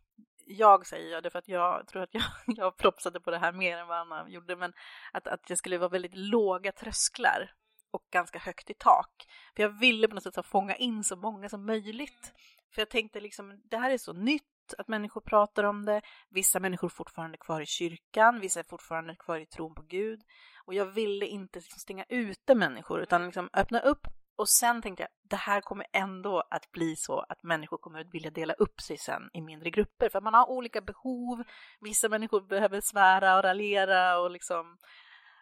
[0.47, 3.53] jag säger jag därför för att jag tror att jag, jag propsade på det här
[3.53, 4.73] mer än vad Anna gjorde, men
[5.13, 7.51] att, att det skulle vara väldigt låga trösklar
[7.91, 9.11] och ganska högt i tak.
[9.57, 12.33] För jag ville på något sätt fånga in så många som möjligt.
[12.75, 14.43] För jag tänkte liksom, det här är så nytt
[14.79, 16.01] att människor pratar om det.
[16.31, 20.21] Vissa människor är fortfarande kvar i kyrkan, vissa är fortfarande kvar i tron på Gud.
[20.65, 24.07] Och jag ville inte liksom stänga ute människor utan liksom öppna upp
[24.39, 28.15] och sen tänkte jag, det här kommer ändå att bli så att människor kommer att
[28.15, 31.45] vilja dela upp sig sen i mindre grupper, för man har olika behov.
[31.81, 34.79] Vissa människor behöver svära och raljera och liksom,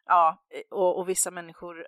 [0.07, 1.87] ja, och, och vissa människor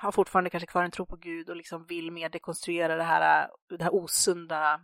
[0.00, 3.48] har fortfarande kanske kvar en tro på Gud och liksom vill mer dekonstruera det här,
[3.68, 4.80] det här osunda,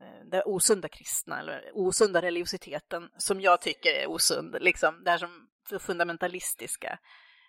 [0.00, 5.18] eh, det osunda kristna eller osunda religiositeten som jag tycker är osund, liksom det här
[5.18, 5.48] som
[5.80, 6.98] fundamentalistiska.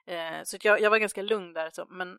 [0.07, 2.17] Eh, så jag, jag var ganska lugn där, så, men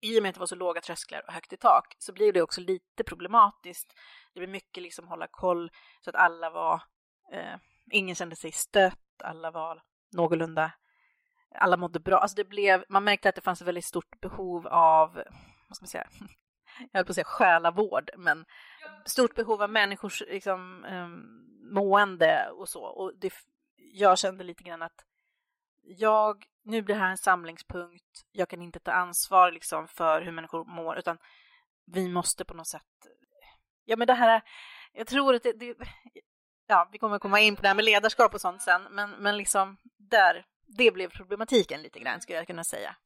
[0.00, 2.32] i och med att det var så låga trösklar och högt i tak så blir
[2.32, 3.94] det också lite problematiskt.
[4.34, 6.82] Det blir mycket liksom hålla koll så att alla var,
[7.32, 7.56] eh,
[7.90, 10.72] ingen kände sig stött, alla var någorlunda
[11.54, 12.18] alla mådde bra.
[12.18, 15.14] Alltså det blev, man märkte att det fanns ett väldigt stort behov av,
[15.68, 16.06] vad ska man säga,
[16.78, 18.44] jag höll på att säga själavård, men
[19.04, 22.84] stort behov av människors liksom, um, mående och så.
[22.84, 23.32] Och det,
[23.76, 25.04] jag kände lite grann att
[25.82, 30.32] jag, nu blir det här en samlingspunkt, jag kan inte ta ansvar liksom för hur
[30.32, 31.18] människor mår, utan
[31.86, 32.82] vi måste på något sätt,
[33.84, 34.42] ja men det här,
[34.92, 35.76] jag tror att det, det
[36.66, 39.36] ja, vi kommer komma in på det här med ledarskap och sånt sen, men, men
[39.36, 42.96] liksom där, det blev problematiken lite grann skulle jag kunna säga.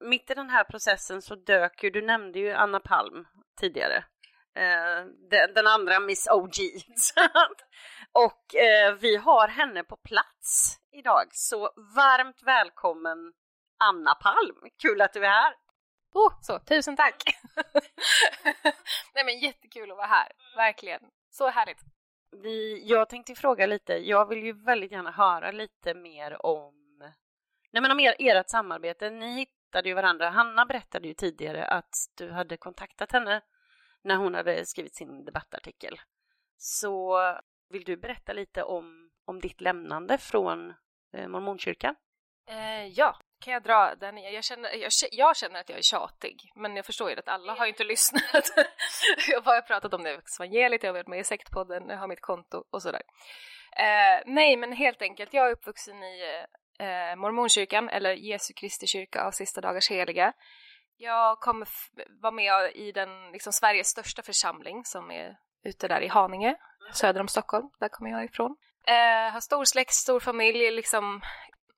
[0.00, 3.26] Mitt i den här processen så dök ju, du nämnde ju Anna Palm
[3.60, 3.96] tidigare,
[4.56, 6.52] eh, den, den, andra Miss OG.
[8.12, 13.32] och eh, vi har henne på plats idag, så varmt välkommen
[13.78, 15.67] Anna Palm, kul att du är här!
[16.18, 17.22] Oh, så, tusen tack!
[19.14, 21.00] Nej men jättekul att vara här, verkligen.
[21.30, 21.78] Så härligt.
[22.30, 26.98] Vi, jag tänkte fråga lite, jag vill ju väldigt gärna höra lite mer om,
[27.72, 29.10] nej men om er, ert samarbete.
[29.10, 30.30] Ni hittade ju varandra.
[30.30, 33.40] Hanna berättade ju tidigare att du hade kontaktat henne
[34.02, 36.00] när hon hade skrivit sin debattartikel.
[36.56, 37.18] Så
[37.68, 40.74] vill du berätta lite om, om ditt lämnande från
[41.12, 41.94] eh, mormonkyrkan?
[42.46, 44.16] Eh, ja, kan jag dra den?
[44.18, 47.54] Jag känner, jag, jag, känner att jag är tjatig, men jag förstår ju att alla
[47.54, 48.22] har inte lyssnat.
[49.28, 52.20] jag har pratat om det evangeliet, jag har varit med i sektpodden, jag har mitt
[52.20, 53.02] konto och sådär.
[53.76, 56.44] Eh, nej, men helt enkelt, jag är uppvuxen i
[56.78, 60.32] eh, mormonkyrkan, eller Jesu Kristi kyrka av Sista Dagars Heliga.
[60.96, 61.68] Jag kommer
[62.22, 66.56] vara med i den, liksom, Sveriges största församling som är ute där i Haninge,
[66.92, 68.56] söder om Stockholm, där kommer jag ifrån.
[68.86, 71.20] Eh, har stor släkt, stor familj, liksom.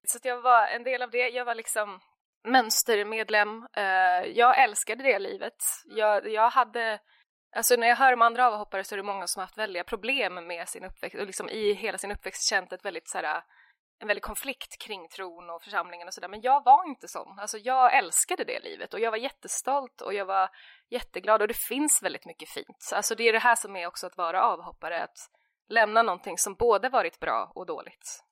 [0.09, 1.29] Så att jag var en del av det.
[1.29, 2.01] Jag var liksom
[2.45, 3.67] mönstermedlem.
[3.77, 5.57] Eh, jag älskade det livet.
[5.85, 7.01] Jag, jag hade
[7.57, 9.85] Alltså när jag hör om andra avhoppare så är det många som har haft väldiga
[9.85, 13.43] problem med sin uppväxt och liksom i hela sin uppväxt känt ett väldigt så här,
[14.01, 16.29] en väldig konflikt kring tron och församlingen och sådär.
[16.29, 17.39] Men jag var inte sån.
[17.39, 20.51] Alltså jag älskade det livet och jag var jättestolt och jag var
[20.91, 22.91] jätteglad och det finns väldigt mycket fint.
[22.95, 25.19] Alltså det är det här som är också att vara avhoppare, att
[25.69, 28.25] lämna någonting som både varit bra och dåligt.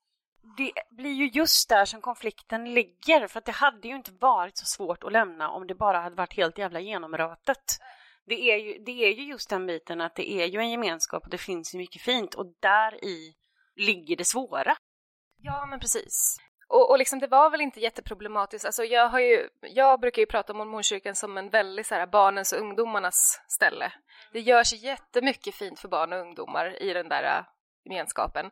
[0.57, 4.59] Det blir ju just där som konflikten ligger, för att det hade ju inte varit
[4.59, 7.79] så svårt att lämna om det bara hade varit helt jävla genomrötet.
[8.27, 11.23] Det är ju, det är ju just den biten att det är ju en gemenskap
[11.25, 13.35] och det finns ju mycket fint och där i
[13.77, 14.77] ligger det svåra.
[15.43, 16.37] Ja, men precis.
[16.69, 18.67] Och, och liksom det var väl inte jätteproblematiskt.
[18.67, 22.07] Alltså jag, har ju, jag brukar ju prata om mormonkyrkan som en väldigt så här,
[22.07, 23.93] barnens och ungdomarnas ställe.
[24.33, 27.45] Det görs jättemycket fint för barn och ungdomar i den där
[27.89, 28.51] gemenskapen.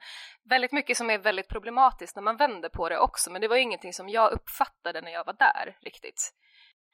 [0.50, 3.56] Väldigt mycket som är väldigt problematiskt när man vänder på det också, men det var
[3.56, 6.32] ju ingenting som jag uppfattade när jag var där riktigt.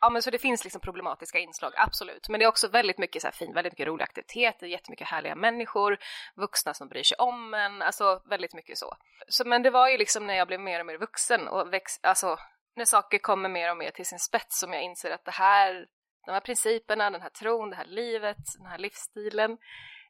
[0.01, 2.29] Ja men så det finns liksom problematiska inslag, absolut.
[2.29, 5.35] Men det är också väldigt mycket så här fin, väldigt mycket roliga aktiviteter, jättemycket härliga
[5.35, 5.99] människor,
[6.37, 8.97] vuxna som bryr sig om en, alltså väldigt mycket så.
[9.29, 11.93] så men det var ju liksom när jag blev mer och mer vuxen och väx,
[12.03, 12.37] alltså
[12.77, 15.87] när saker kommer mer och mer till sin spets som jag inser att det här,
[16.27, 19.59] de här principerna, den här tron, det här livet, den här livsstilen,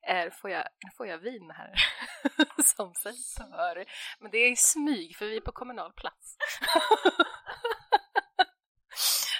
[0.02, 0.64] är, får, jag,
[0.96, 1.74] får jag vin här
[2.64, 3.12] som sig
[3.52, 3.84] hör.
[4.20, 6.36] Men det är i smyg för vi är på kommunal plats.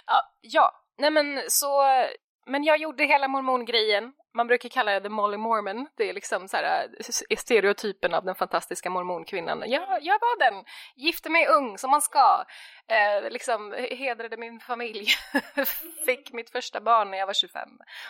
[0.07, 1.83] Ja, ja, nej men så,
[2.47, 4.13] men jag gjorde hela mormongrejen.
[4.35, 5.89] Man brukar kalla det the Molly Mormon.
[5.97, 6.89] Det är liksom så här,
[7.37, 9.63] stereotypen av den fantastiska mormonkvinnan.
[9.67, 10.65] Jag, jag var den,
[10.97, 12.45] gifte mig ung som man ska,
[12.89, 15.07] eh, liksom hedrade min familj,
[16.07, 17.69] fick mitt första barn när jag var 25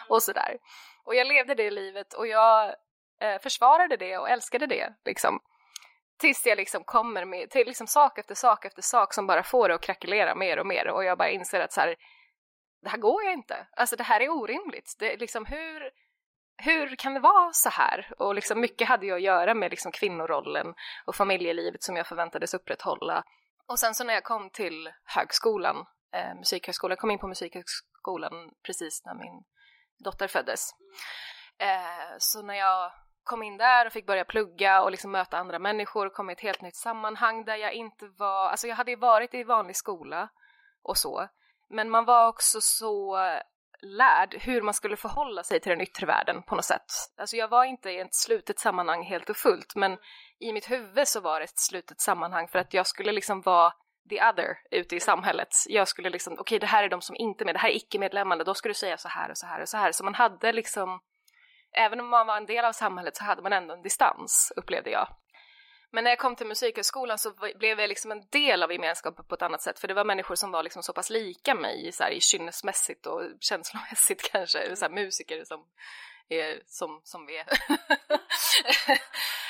[0.09, 0.59] och sådär.
[1.05, 2.75] Och jag levde det livet och jag
[3.21, 5.41] eh, försvarade det och älskade det liksom.
[6.21, 9.69] Tills jag liksom kommer med, till liksom sak efter sak efter sak som bara får
[9.69, 11.97] det att krackelera mer och mer och jag bara inser att så här,
[12.83, 13.67] det här går ju inte.
[13.77, 14.97] Alltså det här är orimligt.
[14.99, 15.91] Det, liksom, hur,
[16.57, 18.13] hur kan det vara så här?
[18.19, 22.55] Och liksom mycket hade ju att göra med liksom kvinnorollen och familjelivet som jag förväntades
[22.55, 23.25] upprätthålla.
[23.67, 25.77] Och sen så när jag kom till högskolan,
[26.15, 29.43] eh, musikhögskolan, kom in på musikhögskolan precis när min
[30.05, 30.71] dotter föddes.
[31.59, 32.93] Eh, så när jag
[33.25, 36.41] kom in där och fick börja plugga och liksom möta andra människor, kom i ett
[36.41, 40.29] helt nytt sammanhang där jag inte var, alltså jag hade ju varit i vanlig skola
[40.83, 41.29] och så,
[41.73, 43.19] men man var också så
[43.83, 46.87] lärd hur man skulle förhålla sig till den yttre världen på något sätt.
[47.17, 49.99] Alltså jag var inte i ett slutet sammanhang helt och fullt, men
[50.39, 53.73] i mitt huvud så var det ett slutet sammanhang för att jag skulle liksom vara
[54.11, 55.49] the other ute i samhället.
[55.67, 57.69] Jag skulle liksom, okej okay, det här är de som inte är med, det här
[57.69, 59.93] är icke-medlemmande, då ska du säga så här och så här och så här.
[59.93, 61.01] Så man hade liksom
[61.73, 64.91] även om man var en del av samhället så hade man ändå en distans, upplevde
[64.91, 65.09] jag.
[65.95, 69.35] Men när jag kom till musikhögskolan så blev jag liksom en del av gemenskapen på
[69.35, 72.03] ett annat sätt, för det var människor som var liksom så pass lika mig så
[72.03, 75.65] här, i kynnesmässigt och känslomässigt kanske, så här, musiker som,
[76.29, 77.47] är, som, som vi är.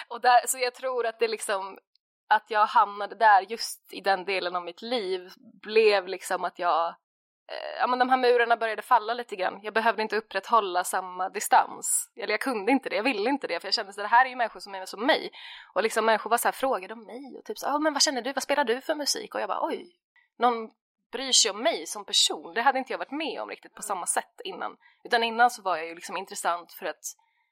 [0.08, 1.78] och där, så jag tror att det liksom,
[2.28, 5.30] att jag hamnade där just i den delen av mitt liv
[5.62, 6.94] blev liksom att jag
[7.78, 9.60] ja, men de här murarna började falla lite grann.
[9.62, 12.10] Jag behövde inte upprätthålla samma distans.
[12.16, 14.24] Eller jag kunde inte det, jag ville inte det för jag kände att det här
[14.24, 15.30] är ju människor som är som mig.
[15.74, 18.02] Och liksom människor var så här, frågade om mig och typ så, ah, men vad
[18.02, 19.34] känner du, vad spelar du för musik?
[19.34, 19.96] Och jag bara oj,
[20.38, 20.70] någon
[21.12, 22.54] bryr sig om mig som person.
[22.54, 24.76] Det hade inte jag varit med om riktigt på samma sätt innan.
[25.04, 27.04] Utan innan så var jag ju liksom intressant för att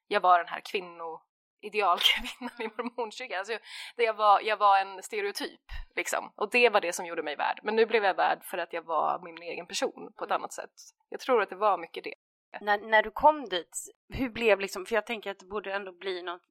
[0.07, 1.23] jag var den här kvinno
[1.63, 3.39] idealkvinnan i mormonkyrkan.
[3.39, 3.59] Alltså,
[3.97, 5.61] jag, var, jag var en stereotyp
[5.97, 6.33] liksom.
[6.37, 7.61] Och det var det som gjorde mig värd.
[7.63, 10.53] Men nu blev jag värd för att jag var min egen person på ett annat
[10.53, 10.71] sätt.
[11.09, 12.15] Jag tror att det var mycket det.
[12.61, 13.77] När, när du kom dit,
[14.09, 16.43] hur blev liksom, för jag tänker att det borde ändå bli något,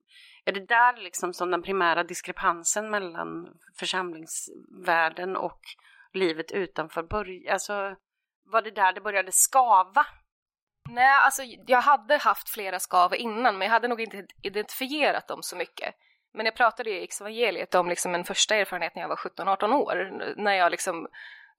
[0.46, 5.60] är det där liksom som den primära diskrepansen mellan församlingsvärlden och
[6.14, 7.96] livet utanför började, alltså
[8.44, 10.06] var det där det började skava?
[10.90, 15.44] Nej, alltså jag hade haft flera skav innan men jag hade nog inte identifierat dem
[15.44, 15.96] så mycket.
[16.34, 20.36] Men jag pratade i evangeliet om liksom en första erfarenhet när jag var 17-18 år,
[20.38, 21.08] när jag liksom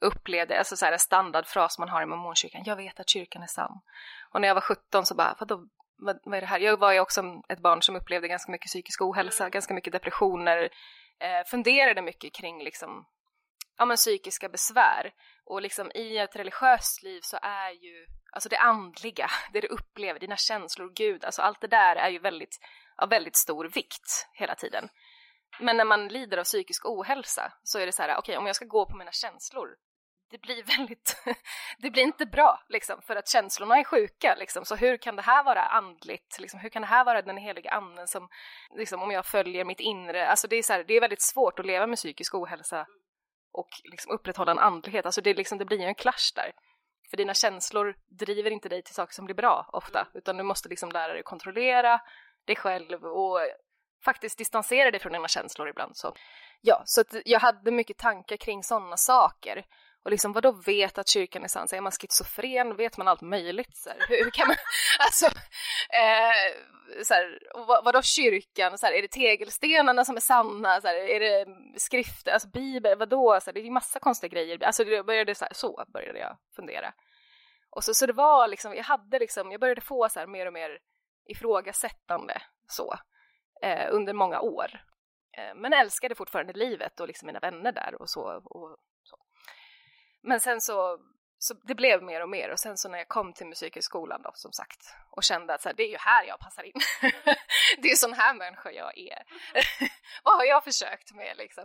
[0.01, 3.47] upplevde, alltså så här en standardfras man har i mormonkyrkan, jag vet att kyrkan är
[3.47, 3.81] sann.
[4.31, 5.67] Och när jag var 17 så bara, vadå,
[5.99, 6.61] vad, vad är det här?
[6.61, 10.69] Jag var ju också ett barn som upplevde ganska mycket psykisk ohälsa, ganska mycket depressioner,
[11.21, 13.05] eh, funderade mycket kring liksom,
[13.79, 15.13] ja men psykiska besvär.
[15.51, 20.21] Och liksom i ett religiöst liv så är ju Alltså det andliga, det du upplever,
[20.21, 22.61] dina känslor, Gud, alltså allt det där är ju väldigt,
[22.97, 24.89] av väldigt stor vikt hela tiden.
[25.61, 28.47] Men när man lider av psykisk ohälsa så är det så här, okej okay, om
[28.47, 29.69] jag ska gå på mina känslor,
[30.31, 31.23] det blir väldigt,
[31.79, 34.65] det blir inte bra liksom, för att känslorna är sjuka liksom.
[34.65, 36.39] Så hur kan det här vara andligt?
[36.39, 38.29] Liksom, hur kan det här vara den heliga anden som,
[38.77, 41.59] liksom, om jag följer mitt inre, alltså det är så här, det är väldigt svårt
[41.59, 42.87] att leva med psykisk ohälsa
[43.53, 46.53] och liksom upprätthålla en andlighet, alltså det, liksom, det blir ju en clash där.
[47.11, 50.69] För dina känslor driver inte dig till saker som blir bra ofta, utan du måste
[50.69, 52.01] liksom lära dig kontrollera
[52.47, 53.39] dig själv och
[54.05, 55.97] faktiskt distansera dig från dina känslor ibland.
[55.97, 56.15] Så.
[56.61, 59.65] Ja, så jag hade mycket tankar kring sådana saker.
[60.05, 61.67] Och liksom vadå vet att kyrkan är sann?
[61.73, 62.77] är man schizofren?
[62.77, 63.77] Vet man allt möjligt?
[63.77, 64.57] Så här, hur, kan man,
[64.99, 65.27] alltså,
[65.91, 68.79] eh, så här, vad, vadå kyrkan?
[68.79, 70.81] Så här, är det tegelstenarna som är sanna?
[70.81, 71.47] Så här, är det
[71.81, 73.39] skrifter, alltså bibeln, vadå?
[73.41, 74.65] Så här, det är ju massa konstiga grejer.
[74.65, 76.93] Alltså det började så, här, så började jag fundera.
[77.71, 80.47] Och så, så det var liksom, jag hade liksom, jag började få så här mer
[80.47, 80.79] och mer
[81.27, 82.95] ifrågasättande så
[83.63, 84.81] eh, under många år.
[85.37, 88.43] Eh, men älskade fortfarande livet och liksom mina vänner där och så.
[88.45, 88.90] Och, så.
[90.23, 90.99] Men sen så,
[91.39, 94.31] så det blev mer och mer och sen så när jag kom till musikhögskolan då
[94.35, 96.73] som sagt och kände att så här, det är ju här jag passar in.
[97.83, 99.23] det är sån här människa jag är.
[100.25, 101.65] Vad har jag försökt med liksom?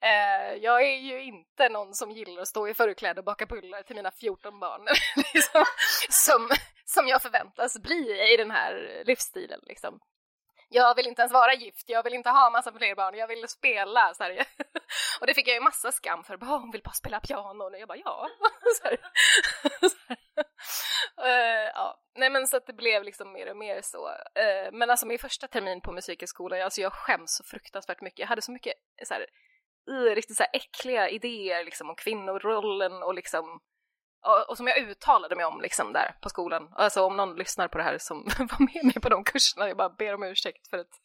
[0.00, 3.82] Eh, jag är ju inte någon som gillar att stå i förkläde och baka bullar
[3.82, 4.86] till mina 14 barn
[5.34, 5.64] liksom,
[6.10, 6.50] som,
[6.84, 10.00] som jag förväntas bli i den här livsstilen liksom
[10.74, 13.48] jag vill inte ens vara gift, jag vill inte ha massa fler barn, jag vill
[13.48, 14.14] spela.
[14.14, 14.46] Så här.
[15.20, 17.64] Och det fick jag ju massa skam för, bara, hon vill bara spela piano.
[17.64, 18.28] Och jag bara ja.
[18.82, 18.96] Så här.
[19.88, 20.18] Så här.
[21.24, 22.00] Uh, ja.
[22.14, 24.08] Nej men så att det blev liksom mer och mer så.
[24.08, 28.18] Uh, men alltså min första termin på musikhögskolan, alltså jag skäms så fruktansvärt mycket.
[28.18, 29.26] Jag hade så mycket så här,
[29.90, 33.60] uh, riktigt så här äckliga idéer liksom om kvinnorollen och liksom
[34.48, 36.68] och som jag uttalade mig om liksom där på skolan.
[36.76, 39.76] Alltså om någon lyssnar på det här som var med mig på de kurserna, jag
[39.76, 41.00] bara ber om ursäkt för att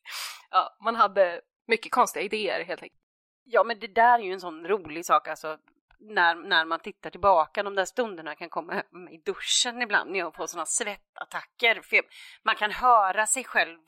[0.49, 3.01] ja, man hade mycket konstiga idéer helt enkelt.
[3.45, 5.57] Ja, men det där är ju en sån rolig sak, alltså
[5.99, 10.35] när, när man tittar tillbaka, de där stunderna kan komma i duschen ibland när jag
[10.35, 11.81] får sådana svettattacker.
[11.81, 12.01] För
[12.43, 13.79] man kan höra sig själv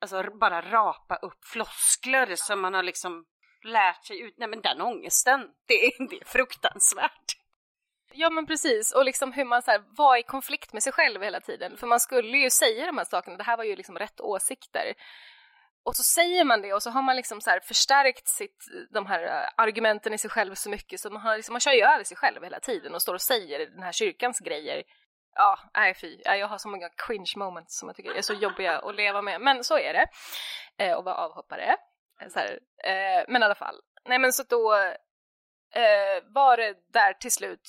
[0.00, 3.24] alltså bara rapa upp floskler som man har liksom
[3.64, 4.34] lärt sig ut.
[4.38, 7.37] Nej men den ångesten, det är, det är fruktansvärt.
[8.12, 11.22] Ja men precis, och liksom hur man så här, var i konflikt med sig själv
[11.22, 11.76] hela tiden.
[11.76, 14.94] För man skulle ju säga de här sakerna, det här var ju liksom rätt åsikter.
[15.84, 19.22] Och så säger man det och så har man liksom så förstärkt sitt, de här
[19.22, 22.04] eh, argumenten i sig själv så mycket så man, har liksom, man kör ju över
[22.04, 24.82] sig själv hela tiden och står och säger den här kyrkans grejer.
[25.34, 28.78] Ja, nej fy, jag har så många cringe moments som jag tycker är så jobbiga
[28.78, 30.06] att leva med, men så är det.
[30.84, 31.76] Eh, och vara avhoppare.
[32.20, 34.74] Eh, så här, eh, men i alla fall, nej men så då
[35.74, 37.68] eh, var det där till slut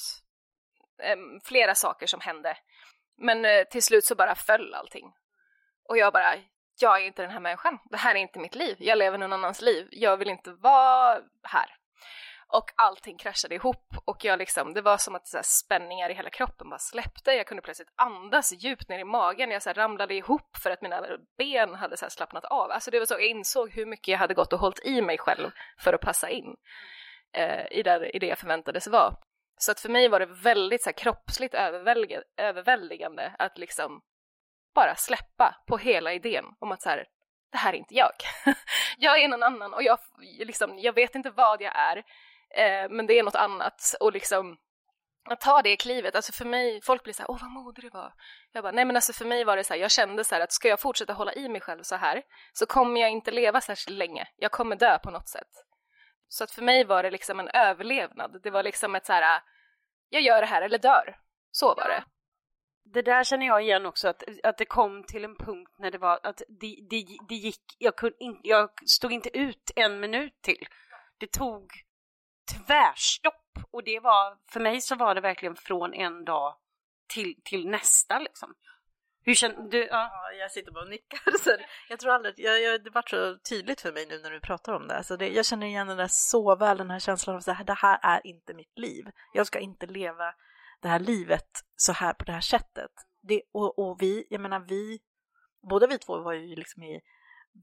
[1.01, 2.57] Ehm, flera saker som hände.
[3.17, 5.13] Men eh, till slut så bara föll allting.
[5.89, 6.35] Och jag bara,
[6.79, 7.79] jag är inte den här människan.
[7.85, 8.75] Det här är inte mitt liv.
[8.79, 9.87] Jag lever någon annans liv.
[9.91, 11.75] Jag vill inte vara här.
[12.51, 16.13] Och allting kraschade ihop och jag liksom, det var som att så här, spänningar i
[16.13, 17.31] hela kroppen bara släppte.
[17.31, 19.51] Jag kunde plötsligt andas djupt ner i magen.
[19.51, 21.01] Jag så här, ramlade ihop för att mina
[21.37, 22.71] ben hade så här, slappnat av.
[22.71, 25.17] Alltså det var så, jag insåg hur mycket jag hade gått och hållit i mig
[25.17, 26.55] själv för att passa in
[27.33, 29.15] eh, i, där, i det jag förväntades vara.
[29.61, 31.55] Så att för mig var det väldigt så här, kroppsligt
[32.37, 34.01] överväldigande att liksom
[34.75, 37.05] bara släppa på hela idén om att så här,
[37.51, 38.11] det här är inte jag.
[38.97, 39.99] jag är någon annan och jag,
[40.39, 41.97] liksom, jag vet inte vad jag är,
[42.55, 44.57] eh, men det är något annat och liksom
[45.29, 47.89] att ta det klivet, alltså för mig, folk blir så här, åh vad modig du
[47.89, 48.13] var.
[48.51, 50.41] Jag bara, nej men alltså för mig var det så här, jag kände så här
[50.41, 53.61] att ska jag fortsätta hålla i mig själv så här så kommer jag inte leva
[53.61, 55.68] särskilt länge, jag kommer dö på något sätt.
[56.29, 58.39] Så att för mig var det liksom en överlevnad.
[58.43, 59.41] Det var liksom ett så här, äh,
[60.09, 61.17] jag gör det här eller dör.
[61.51, 62.03] Så var det.
[62.93, 65.97] Det där känner jag igen också, att, att det kom till en punkt när det
[65.97, 70.41] var att det, det, det gick, jag, kunde in, jag stod inte ut en minut
[70.41, 70.67] till.
[71.17, 71.71] Det tog
[72.57, 76.55] tvärstopp och det var, för mig så var det verkligen från en dag
[77.13, 78.53] till, till nästa liksom.
[79.23, 79.79] Hur känner du?
[79.79, 79.87] Ja.
[80.11, 80.31] ja.
[80.39, 81.37] jag sitter bara och nickar.
[81.43, 81.51] Så
[81.89, 84.73] jag tror aldrig, jag, jag, det var så tydligt för mig nu när du pratar
[84.73, 84.97] om det.
[84.97, 85.29] Alltså det.
[85.29, 88.27] Jag känner igen den där så väl, den här känslan av att det här är
[88.27, 89.05] inte mitt liv.
[89.33, 90.33] Jag ska inte leva
[90.81, 92.91] det här livet så här på det här sättet.
[93.21, 94.99] Det, och, och vi, jag menar vi,
[95.69, 97.01] båda vi två var ju liksom i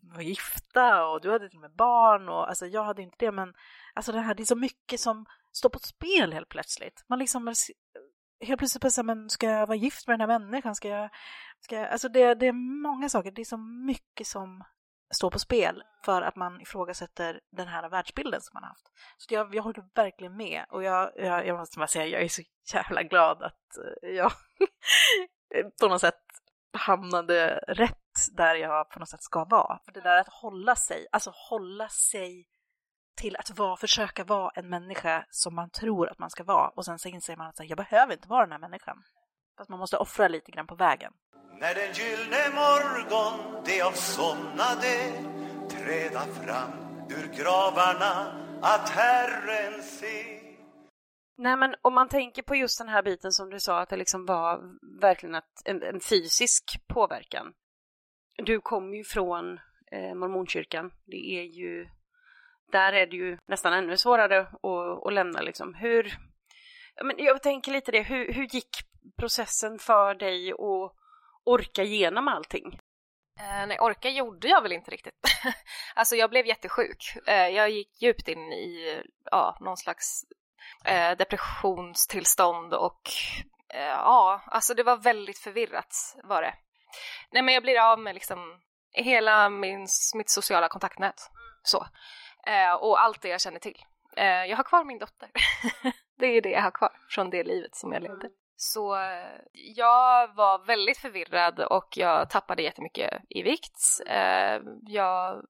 [0.02, 3.32] var gifta och du hade till och med barn och alltså jag hade inte det
[3.32, 3.54] men
[3.94, 7.04] alltså det här, det är så mycket som står på spel helt plötsligt.
[7.08, 7.54] Man liksom
[8.40, 10.74] helt plötsligt bara, men ska jag vara gift med den här människan?
[10.74, 11.10] Ska jag,
[11.60, 14.64] ska jag, alltså det, det är många saker, det är så mycket som
[15.14, 18.90] står på spel för att man ifrågasätter den här världsbilden som man har haft.
[19.16, 22.28] Så jag, jag håller verkligen med och jag, jag, jag måste bara säga, jag är
[22.28, 22.42] så
[22.74, 24.32] jävla glad att eh, jag
[25.80, 26.22] på något sätt
[26.78, 27.96] hamnade rätt
[28.32, 29.78] där jag på något sätt ska vara.
[29.84, 32.46] För det där att hålla sig, alltså hålla sig
[33.16, 36.84] till att vara, försöka vara en människa som man tror att man ska vara och
[36.84, 39.02] sen så inser man att jag behöver inte vara den här människan.
[39.58, 41.12] Fast man måste offra lite grann på vägen.
[41.60, 45.12] När den gyllne morgon de avsomnade
[45.68, 46.70] träda fram
[47.08, 50.36] ur gravarna att Herren se
[51.38, 53.96] Nej men om man tänker på just den här biten som du sa att det
[53.96, 54.60] liksom var
[55.00, 57.52] verkligen att, en, en fysisk påverkan.
[58.36, 59.58] Du kom ju från
[59.92, 60.90] eh, mormonkyrkan.
[61.06, 61.88] Det är ju,
[62.72, 65.74] där är det ju nästan ännu svårare att, att lämna liksom.
[65.74, 66.18] Hur,
[67.04, 68.76] men jag tänker lite det, hur, hur gick
[69.18, 70.92] processen för dig att
[71.44, 72.80] orka igenom allting?
[73.40, 75.14] Eh, nej, orka gjorde jag väl inte riktigt.
[75.94, 77.16] alltså jag blev jättesjuk.
[77.26, 80.22] Eh, jag gick djupt in i ja, någon slags
[80.84, 83.00] eh, depressionstillstånd och
[83.74, 86.54] eh, ja, alltså det var väldigt förvirrat var det.
[87.30, 88.60] Nej men jag blir av med liksom
[88.92, 91.30] hela min, mitt sociala kontaktnät.
[91.62, 91.86] Så.
[92.46, 93.78] Eh, och allt det jag känner till.
[94.16, 95.28] Eh, jag har kvar min dotter.
[96.18, 98.28] det är det jag har kvar från det livet som jag levde.
[98.56, 103.78] Så eh, jag var väldigt förvirrad och jag tappade jättemycket i vikt.
[104.06, 105.44] Eh, jag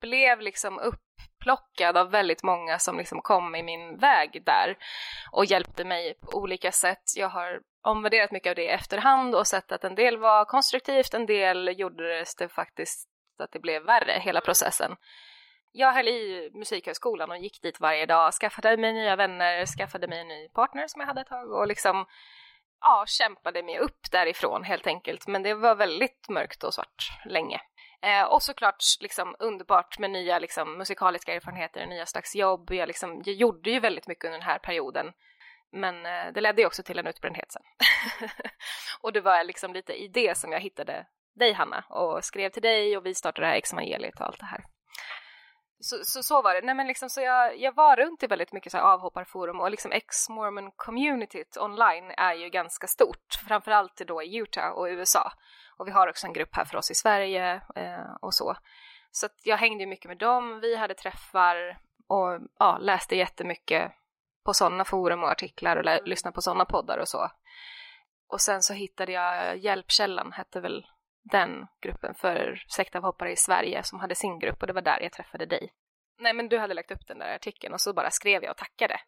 [0.00, 4.76] blev liksom upplockad av väldigt många som liksom kom i min väg där
[5.32, 7.02] och hjälpte mig på olika sätt.
[7.16, 11.14] Jag har omvärderat mycket av det i efterhand och sett att en del var konstruktivt,
[11.14, 14.96] en del gjorde det faktiskt att det blev värre, hela processen.
[15.74, 20.20] Jag höll i Musikhögskolan och gick dit varje dag, skaffade mig nya vänner, skaffade mig
[20.20, 22.06] en ny partner som jag hade ett tag och liksom
[22.80, 25.26] ja, kämpade mig upp därifrån helt enkelt.
[25.26, 27.60] Men det var väldigt mörkt och svart länge.
[28.02, 32.70] Eh, och såklart liksom underbart med nya liksom, musikaliska erfarenheter, nya slags jobb.
[32.70, 35.12] Jag, liksom, jag gjorde ju väldigt mycket under den här perioden.
[35.72, 37.62] Men eh, det ledde ju också till en utbrändhet sen.
[39.00, 42.62] och det var liksom lite i det som jag hittade dig Hanna och skrev till
[42.62, 44.64] dig och vi startade det här Exvangeliet och allt det här.
[45.82, 46.60] Så, så, så var det.
[46.62, 49.70] Nej, men liksom, så jag, jag var runt i väldigt mycket så här avhopparforum och
[49.70, 55.32] liksom ex-mormon communityt online är ju ganska stort, framförallt då i Utah och USA.
[55.76, 58.56] Och vi har också en grupp här för oss i Sverige eh, och så.
[59.10, 61.78] Så jag hängde mycket med dem, vi hade träffar
[62.08, 63.92] och ja, läste jättemycket
[64.44, 67.30] på sådana forum och artiklar och lyssnade på sådana poddar och så.
[68.28, 70.86] Och sen så hittade jag Hjälpkällan, hette väl
[71.22, 75.12] den gruppen för sektavhoppare i Sverige som hade sin grupp och det var där jag
[75.12, 75.72] träffade dig.
[76.18, 78.56] Nej men du hade lagt upp den där artikeln och så bara skrev jag och
[78.56, 79.00] tackade.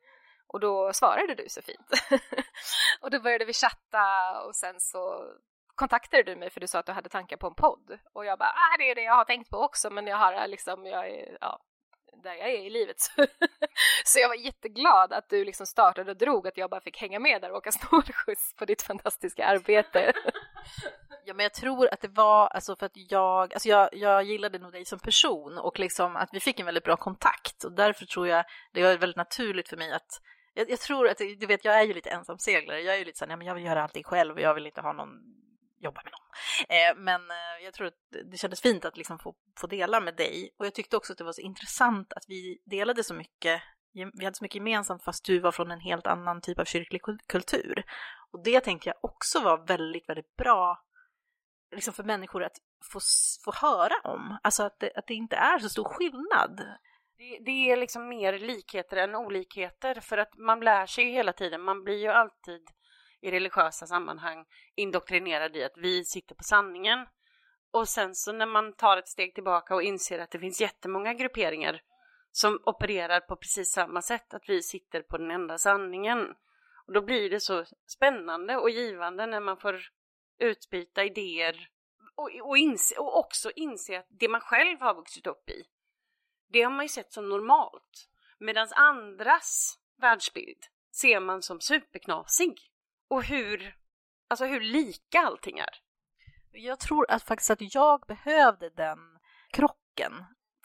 [0.46, 1.90] Och då svarade du så fint.
[3.00, 5.24] och då började vi chatta och sen så
[5.74, 7.98] kontaktade du mig för du sa att du hade tankar på en podd.
[8.12, 10.48] Och jag bara, ah, det är det jag har tänkt på också men jag har
[10.48, 11.60] liksom, jag är, ja,
[12.22, 12.96] där jag är i livet.
[14.04, 17.18] så jag var jätteglad att du liksom startade och drog, att jag bara fick hänga
[17.18, 20.12] med där och åka snålskjuts på ditt fantastiska arbete.
[21.26, 24.58] Ja, men jag tror att det var alltså för att jag, alltså jag, jag gillade
[24.58, 28.06] nog dig som person och liksom att vi fick en väldigt bra kontakt och därför
[28.06, 30.20] tror jag det var väldigt naturligt för mig att
[30.54, 32.80] jag, jag tror att, du vet, jag är ju lite ensamseglare.
[32.80, 34.80] Jag är ju lite såhär, men jag vill göra allting själv och jag vill inte
[34.80, 35.08] ha någon
[35.84, 36.76] jobba med någon.
[36.76, 40.16] Eh, men eh, jag tror att det kändes fint att liksom få, få dela med
[40.16, 43.62] dig och jag tyckte också att det var så intressant att vi delade så mycket
[43.94, 47.02] vi hade så mycket gemensamt fast du var från en helt annan typ av kyrklig
[47.26, 47.84] kultur.
[48.32, 50.84] Och det tänkte jag också var väldigt, väldigt bra
[51.74, 52.56] liksom för människor att
[52.92, 53.00] få,
[53.44, 54.38] få höra om.
[54.42, 56.56] Alltså att det, att det inte är så stor skillnad.
[57.16, 61.32] Det, det, är liksom mer likheter än olikheter för att man lär sig ju hela
[61.32, 61.60] tiden.
[61.60, 62.62] Man blir ju alltid
[63.24, 64.44] i religiösa sammanhang
[64.74, 67.06] indoktrinerad i att vi sitter på sanningen.
[67.70, 71.14] Och sen så när man tar ett steg tillbaka och inser att det finns jättemånga
[71.14, 71.82] grupperingar
[72.32, 76.34] som opererar på precis samma sätt, att vi sitter på den enda sanningen.
[76.86, 79.80] Och då blir det så spännande och givande när man får
[80.38, 81.68] utbyta idéer
[82.14, 85.64] och, och, inse, och också inse att det man själv har vuxit upp i,
[86.48, 88.08] det har man ju sett som normalt.
[88.38, 92.73] Medan andras världsbild ser man som superknasig.
[93.14, 93.74] Och hur,
[94.28, 95.74] alltså hur lika allting är.
[96.52, 98.98] Jag tror att faktiskt att jag behövde den
[99.50, 100.12] krocken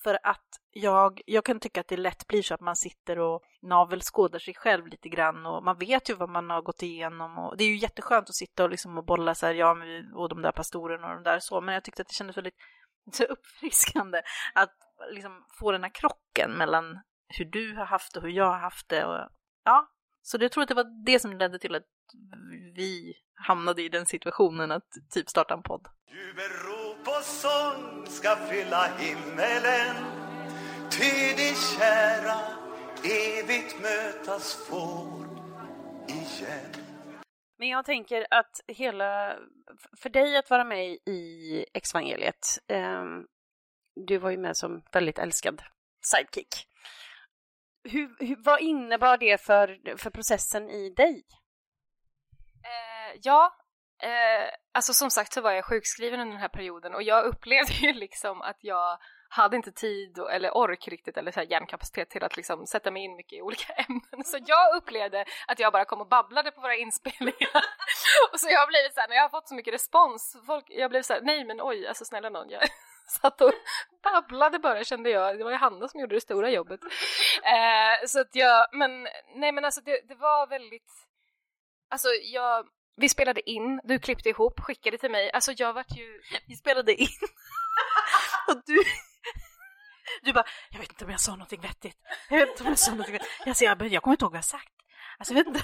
[0.03, 3.43] för att jag, jag kan tycka att det lätt blir så att man sitter och
[3.61, 7.57] navelskådar sig själv lite grann och man vet ju vad man har gått igenom och
[7.57, 9.75] det är ju jätteskönt att sitta och, liksom och bolla så här, ja,
[10.15, 12.57] och de där pastorerna och de där så, men jag tyckte att det kändes väldigt
[13.11, 14.21] så uppfriskande
[14.53, 14.73] att
[15.11, 18.59] liksom få den här krocken mellan hur du har haft det och hur jag har
[18.59, 19.05] haft det.
[19.05, 19.29] Och,
[19.63, 19.89] ja,
[20.21, 21.85] så jag tror att det var det som ledde till att
[22.75, 25.87] vi hamnade i den situationen att typ starta en podd.
[26.07, 29.95] Jubelrop och sång ska fylla himmelen
[30.91, 32.39] Ty de kära
[33.03, 35.25] evigt mötas får
[36.07, 36.89] igen
[37.59, 39.39] men jag tänker att hela,
[39.97, 43.03] för dig att vara med i Exvangeliet, eh,
[43.95, 45.61] du var ju med som väldigt älskad
[46.01, 46.67] sidekick.
[47.83, 51.23] hur, hur, vad innebar det för, för processen i dig?
[53.09, 53.55] Eh, ja,
[54.03, 57.73] eh, alltså som sagt så var jag sjukskriven under den här perioden och jag upplevde
[57.73, 58.97] ju liksom att jag
[59.31, 62.91] hade inte tid och, eller ork riktigt eller så här hjärnkapacitet till att liksom sätta
[62.91, 64.23] mig in mycket i olika ämnen.
[64.25, 67.63] Så jag upplevde att jag bara kom och babblade på våra inspelningar.
[68.31, 70.65] och så jag har blivit så här, när jag har fått så mycket respons, folk,
[70.67, 72.61] jag blev så här, nej men oj, alltså snälla någon, jag
[73.21, 73.53] satt och
[74.03, 76.79] babblade bara kände jag, det var ju Hanna som gjorde det stora jobbet.
[77.43, 79.03] Eh, så att jag, men
[79.35, 80.91] nej men alltså det, det var väldigt,
[81.89, 85.31] alltså jag vi spelade in, du klippte ihop, skickade till mig.
[85.31, 86.21] Alltså jag vart ju...
[86.47, 87.07] Vi spelade in
[88.47, 88.83] och du,
[90.21, 91.97] du bara, jag vet inte om jag sa någonting vettigt.
[92.29, 93.57] Jag vet inte om jag sa någonting vettigt.
[93.57, 94.73] Säger, jag, jag kommer inte ihåg vad jag sagt.
[95.17, 95.63] Alltså jag vet inte.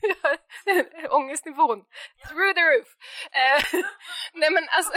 [1.10, 1.84] Ångestnivån,
[2.28, 2.96] through the roof.
[3.32, 3.62] Eh,
[4.32, 4.92] nej men alltså...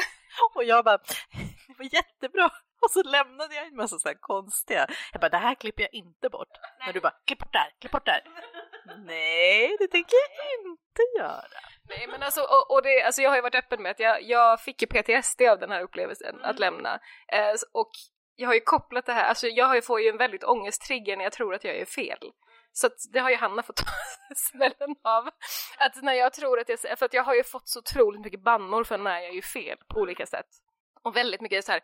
[0.55, 2.51] Och jag bara, det var jättebra.
[2.81, 4.87] Och så lämnade jag en massa så här konstiga.
[5.11, 6.49] Jag bara, det här klipper jag inte bort.
[6.51, 6.85] Nej.
[6.85, 8.21] Men du bara, klipp bort där, klipp bort där.
[9.83, 11.61] Det tänker jag inte göra.
[11.89, 14.23] Nej men alltså, och, och det, alltså jag har ju varit öppen med att jag,
[14.23, 16.45] jag fick ju PTSD av den här upplevelsen mm.
[16.49, 16.99] att lämna.
[17.27, 17.91] Eh, och
[18.35, 21.17] jag har ju kopplat det här, alltså jag har ju, får ju en väldigt ångesttrigger
[21.17, 22.31] när jag tror att jag är fel.
[22.71, 23.83] Så att det har ju Hanna fått
[24.35, 25.29] smällen av.
[25.77, 28.43] Att när jag tror att jag, för att jag har ju fått så otroligt mycket
[28.43, 30.47] bannor för när jag gör fel på olika sätt.
[31.03, 31.81] Och väldigt mycket så här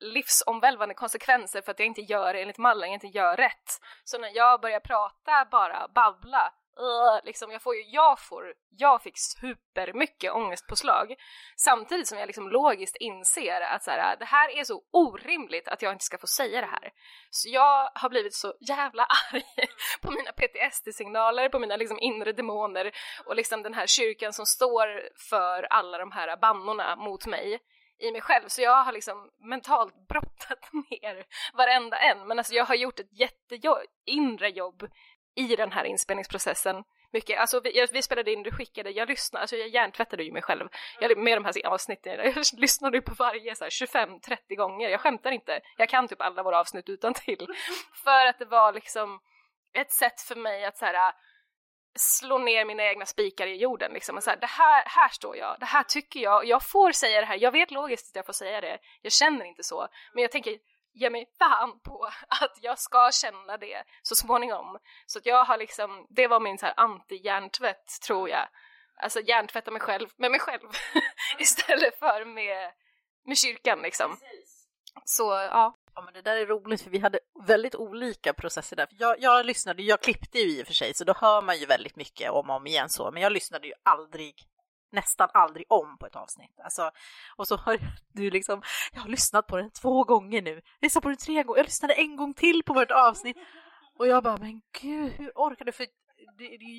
[0.00, 3.80] livsomvälvande konsekvenser för att jag inte gör enligt mallen, jag inte gör rätt.
[4.04, 9.02] Så när jag börjar prata, bara babbla, uh, liksom jag får ju, jag får, jag
[9.02, 11.14] fick supermycket ångestpåslag
[11.56, 15.82] samtidigt som jag liksom logiskt inser att så här, det här är så orimligt att
[15.82, 16.92] jag inte ska få säga det här.
[17.30, 19.44] Så jag har blivit så jävla arg
[20.02, 22.92] på mina PTSD-signaler, på mina liksom inre demoner
[23.24, 27.60] och liksom den här kyrkan som står för alla de här bannorna mot mig
[28.00, 28.48] i mig själv.
[28.48, 32.28] Så jag har liksom mentalt brottat ner varenda en.
[32.28, 34.88] Men alltså jag har gjort ett jätteinre inre jobb
[35.40, 36.84] i den här inspelningsprocessen.
[37.12, 40.42] Mycket, alltså vi, vi spelade in, du skickade, jag lyssnade, alltså jag hjärntvättade ju mig
[40.42, 40.68] själv.
[41.00, 45.88] Jag, med de här avsnitten, jag lyssnade på varje 25-30 gånger, jag skämtar inte, jag
[45.88, 47.46] kan typ alla våra avsnitt utan till.
[48.04, 49.20] För att det var liksom
[49.72, 51.12] ett sätt för mig att så här,
[51.94, 54.16] slå ner mina egna spikar i jorden liksom.
[54.16, 57.20] Och så här, det här, här står jag, det här tycker jag, jag får säga
[57.20, 60.22] det här, jag vet logiskt att jag får säga det, jag känner inte så, men
[60.22, 60.58] jag tänker
[61.00, 64.78] ge mig fan på att jag ska känna det så småningom.
[65.06, 68.48] Så att jag har liksom, det var min så här anti-hjärntvätt tror jag.
[69.02, 70.68] Alltså hjärntvätta mig själv med mig själv
[71.38, 72.72] istället för med,
[73.24, 74.16] med kyrkan liksom.
[75.04, 75.76] Så ja.
[75.94, 78.86] Ja men det där är roligt för vi hade väldigt olika processer där.
[78.90, 81.66] Jag, jag lyssnade, jag klippte ju i och för sig så då hör man ju
[81.66, 84.34] väldigt mycket om och om igen så, men jag lyssnade ju aldrig
[84.92, 86.60] nästan aldrig om på ett avsnitt.
[86.64, 86.90] Alltså,
[87.36, 87.78] och så har
[88.12, 88.62] du liksom,
[88.92, 91.64] jag har lyssnat på den två gånger nu, jag lyssnade på den tre gånger, jag
[91.64, 93.36] lyssnade en gång till på vårt avsnitt
[93.98, 95.72] och jag bara, men gud, hur orkar du?
[95.72, 95.86] För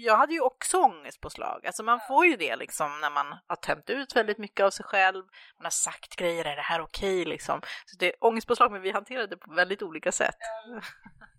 [0.03, 1.65] jag hade ju också ångestpåslag.
[1.65, 4.85] Alltså man får ju det liksom när man har tömt ut väldigt mycket av sig
[4.85, 5.23] själv,
[5.57, 7.61] man har sagt grejer, är det här okej okay, liksom?
[7.85, 10.35] Så det är ångestpåslag, men vi hanterade det på väldigt olika sätt.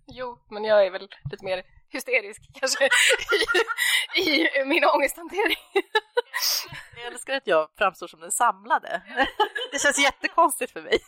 [0.07, 2.89] Jo, men jag är väl lite mer hysterisk kanske
[4.17, 5.57] i, i min ångesthantering.
[7.03, 9.03] Jag älskar att jag framstår som den samlade.
[9.73, 10.99] Det känns jättekonstigt för mig.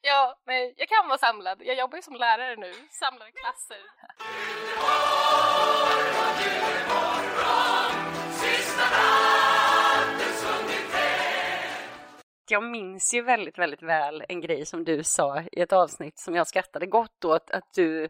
[0.00, 1.62] Ja, men jag kan vara samlad.
[1.64, 3.78] Jag jobbar ju som lärare nu, samlar klasser.
[12.48, 16.34] Jag minns ju väldigt, väldigt väl en grej som du sa i ett avsnitt som
[16.34, 18.08] jag skrattade gott åt, att du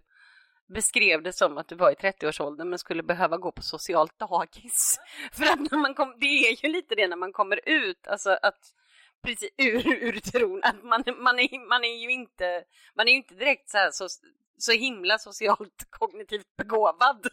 [0.68, 4.98] beskrev det som att du var i 30-årsåldern men skulle behöva gå på socialt dagis.
[5.32, 8.38] För att när man kom, det är ju lite det när man kommer ut, alltså
[8.42, 8.72] att
[9.22, 12.64] precis ur, ur tron att man, man, är, man är ju inte,
[12.94, 14.08] man är inte direkt så, här, så,
[14.58, 17.26] så himla socialt kognitivt begåvad.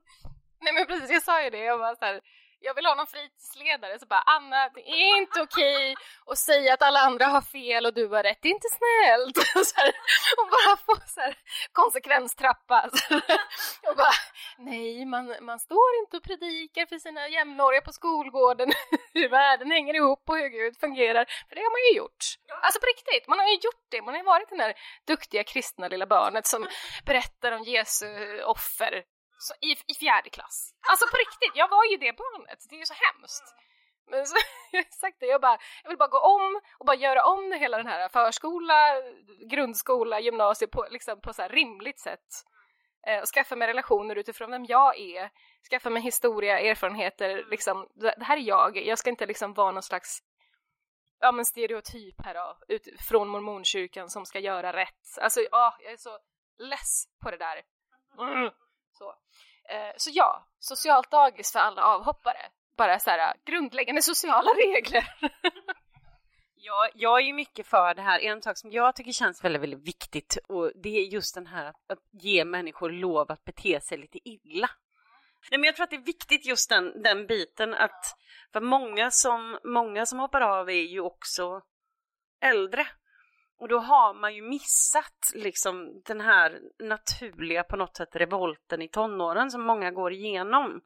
[0.60, 2.20] Nej men precis, jag sa ju det, jag var så här,
[2.66, 5.94] jag vill ha någon fritidsledare så bara Anna, det är inte okej
[6.26, 9.36] att säga att alla andra har fel och du har rätt, det är inte snällt.
[9.56, 9.92] Och, så här,
[10.40, 11.34] och bara få så här,
[11.72, 12.90] konsekvenstrappa.
[12.94, 13.40] Så här,
[13.88, 14.16] och bara,
[14.58, 18.72] nej, man, man står inte och predikar för sina jämnåriga på skolgården
[19.14, 22.24] hur världen hänger ihop och hur Gud fungerar, för det har man ju gjort.
[22.62, 24.74] Alltså på riktigt, man har ju gjort det, man har ju varit det där
[25.06, 26.68] duktiga kristna lilla barnet som
[27.04, 29.04] berättar om Jesu offer
[29.38, 30.74] så, i, i fjärde klass.
[30.90, 32.58] Alltså på riktigt, jag var ju det barnet.
[32.68, 33.54] Det är ju så hemskt.
[34.10, 34.36] Men så,
[34.72, 37.52] jag har sagt det, jag, bara, jag vill bara gå om och bara göra om
[37.52, 38.74] hela den här förskola,
[39.50, 42.44] grundskola, gymnasiet på, liksom, på så här rimligt sätt.
[43.06, 45.30] Eh, och skaffa mig relationer utifrån vem jag är,
[45.70, 48.76] skaffa mig historia, erfarenheter, liksom, det här är jag.
[48.76, 50.22] Jag ska inte liksom vara någon slags
[51.20, 55.18] ja, men stereotyp här då, ut, från mormonkyrkan som ska göra rätt.
[55.20, 56.18] Alltså, ja, jag är så
[56.58, 57.62] less på det där.
[58.18, 58.50] Mm.
[58.98, 59.14] Så.
[59.68, 62.50] Eh, så ja, socialt dagis för alla avhoppare.
[62.76, 65.04] Bara så här grundläggande sociala regler.
[66.54, 68.20] Jag, jag är ju mycket för det här.
[68.20, 71.66] En sak som jag tycker känns väldigt, väldigt viktigt och det är just den här
[71.66, 74.70] att ge människor lov att bete sig lite illa.
[75.50, 78.16] Nej, men jag tror att det är viktigt just den, den biten att
[78.52, 81.62] för många som, många som hoppar av är ju också
[82.40, 82.86] äldre.
[83.58, 88.88] Och då har man ju missat liksom den här naturliga på något sätt revolten i
[88.88, 90.80] tonåren som många går igenom.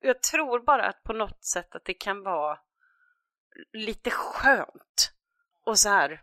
[0.00, 2.58] Jag tror bara att på något sätt att det kan vara
[3.72, 5.12] lite skönt.
[5.64, 6.22] Och så här,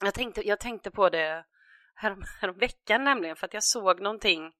[0.00, 1.44] jag tänkte, jag tänkte på det
[1.94, 4.52] härom, härom veckan nämligen för att jag såg någonting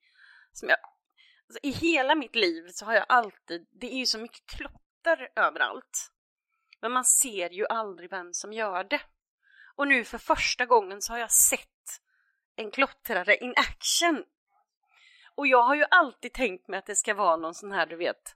[0.52, 0.78] som jag,
[1.46, 5.28] alltså i hela mitt liv så har jag alltid, det är ju så mycket klotter
[5.36, 6.12] överallt.
[6.80, 9.00] Men man ser ju aldrig vem som gör det.
[9.78, 11.60] Och nu för första gången så har jag sett
[12.56, 14.24] en klottrare in action.
[15.34, 17.96] Och jag har ju alltid tänkt mig att det ska vara någon sån här, du
[17.96, 18.34] vet,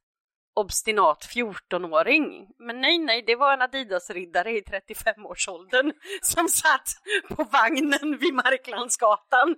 [0.55, 2.49] obstinat 14-åring.
[2.59, 6.88] Men nej, nej, det var en Adidas-riddare i 35-årsåldern som satt
[7.28, 9.57] på vagnen vid Marklandsgatan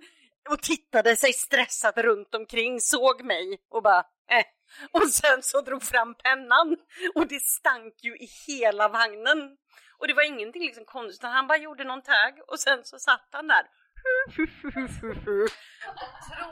[0.49, 3.99] och tittade sig stressat runt omkring, såg mig och bara
[4.31, 4.45] eh.
[4.91, 6.77] Och sen så drog fram pennan
[7.15, 9.57] och det stank ju i hela vagnen.
[9.99, 13.27] Och det var ingenting liksom konstigt, han bara gjorde någon tag och sen så satt
[13.31, 13.65] han där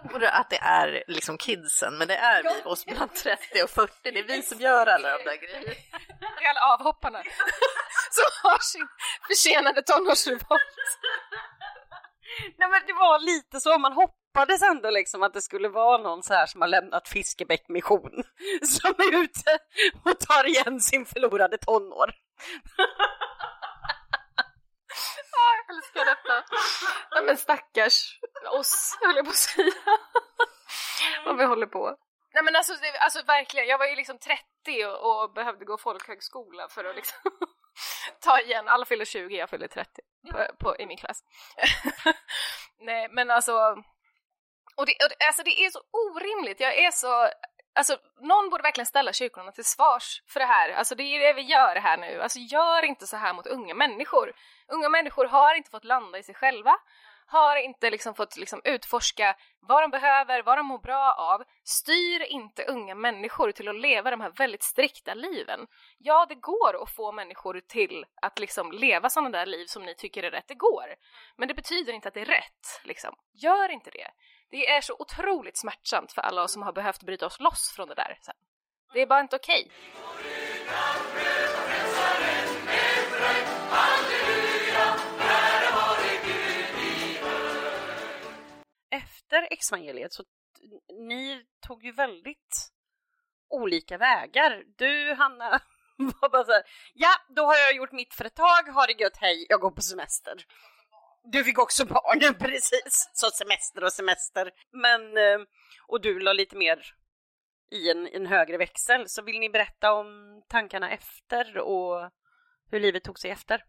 [0.10, 3.94] tror att det är liksom kidsen, men det är vi oss bland 30 och 40.
[4.04, 5.74] Det är vi som gör alla de där grejerna.
[6.20, 7.18] Det är alla avhopparna
[8.12, 8.88] som har sin
[9.28, 10.78] försenade tonårsrevolt.
[12.58, 16.24] Nej men det var lite så, man hoppades ändå liksom att det skulle vara någon
[16.24, 18.24] så här som har lämnat Fiskebäck mission
[18.62, 19.60] som är ute
[20.06, 22.23] och tar igen sin förlorade tonår.
[25.36, 26.44] Ah, jag älskar detta.
[27.12, 28.20] Nej men stackars
[28.52, 29.72] oss, höll jag på att säga.
[31.26, 31.98] Vad vi håller på.
[32.34, 35.78] Nej men alltså, det, alltså verkligen, jag var ju liksom 30 och, och behövde gå
[35.78, 37.18] folkhögskola för att liksom
[38.20, 41.24] ta igen, alla fyller 20, jag fyller 30 på, på, i min klass.
[42.80, 43.54] Nej men alltså,
[44.76, 47.30] och det, och det, alltså det är så orimligt, jag är så
[47.76, 50.70] Alltså, någon borde verkligen ställa kyrkorna till svars för det här.
[50.70, 52.22] Alltså, det är det vi gör här nu.
[52.22, 54.34] Alltså, gör inte så här mot unga människor.
[54.68, 56.76] Unga människor har inte fått landa i sig själva,
[57.26, 61.44] har inte liksom fått liksom utforska vad de behöver, vad de mår bra av.
[61.64, 65.68] Styr inte unga människor till att leva de här väldigt strikta liven.
[65.98, 69.96] Ja, det går att få människor till att liksom leva sådana där liv som ni
[69.96, 70.96] tycker är rätt, det går.
[71.38, 73.16] Men det betyder inte att det är rätt, liksom.
[73.34, 74.12] Gör inte det.
[74.54, 77.88] Det är så otroligt smärtsamt för alla oss som har behövt bryta oss loss från
[77.88, 78.36] det där sen.
[78.94, 79.72] Det är bara inte okej.
[88.90, 90.24] Efter exvangeliet så
[91.10, 92.72] ni tog ju väldigt
[93.50, 94.64] olika vägar.
[94.78, 95.50] Du Hanna
[95.98, 99.02] var bara så här, ja då har jag gjort mitt för ett tag, ha det
[99.02, 100.46] gött, hej, jag går på semester.
[101.24, 103.10] Du fick också barn, precis.
[103.14, 104.52] Så semester och semester.
[104.72, 105.48] Men, eh,
[105.88, 106.96] och du la lite mer
[107.72, 109.10] i en, en högre växel.
[109.10, 112.12] Så vill ni berätta om tankarna efter och
[112.72, 113.64] hur livet tog sig efter?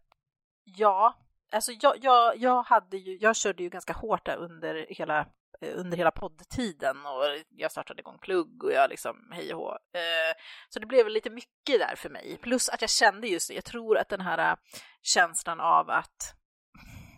[0.63, 1.19] Ja,
[1.51, 5.19] alltså jag, jag, jag, hade ju, jag körde ju ganska hårt där under hela,
[5.61, 9.71] eh, under hela poddtiden och jag startade igång plugg och jag liksom hej och hå.
[9.71, 10.35] Eh,
[10.69, 12.37] så det blev lite mycket där för mig.
[12.41, 14.57] Plus att jag kände just det, jag tror att den här
[15.01, 16.35] känslan av att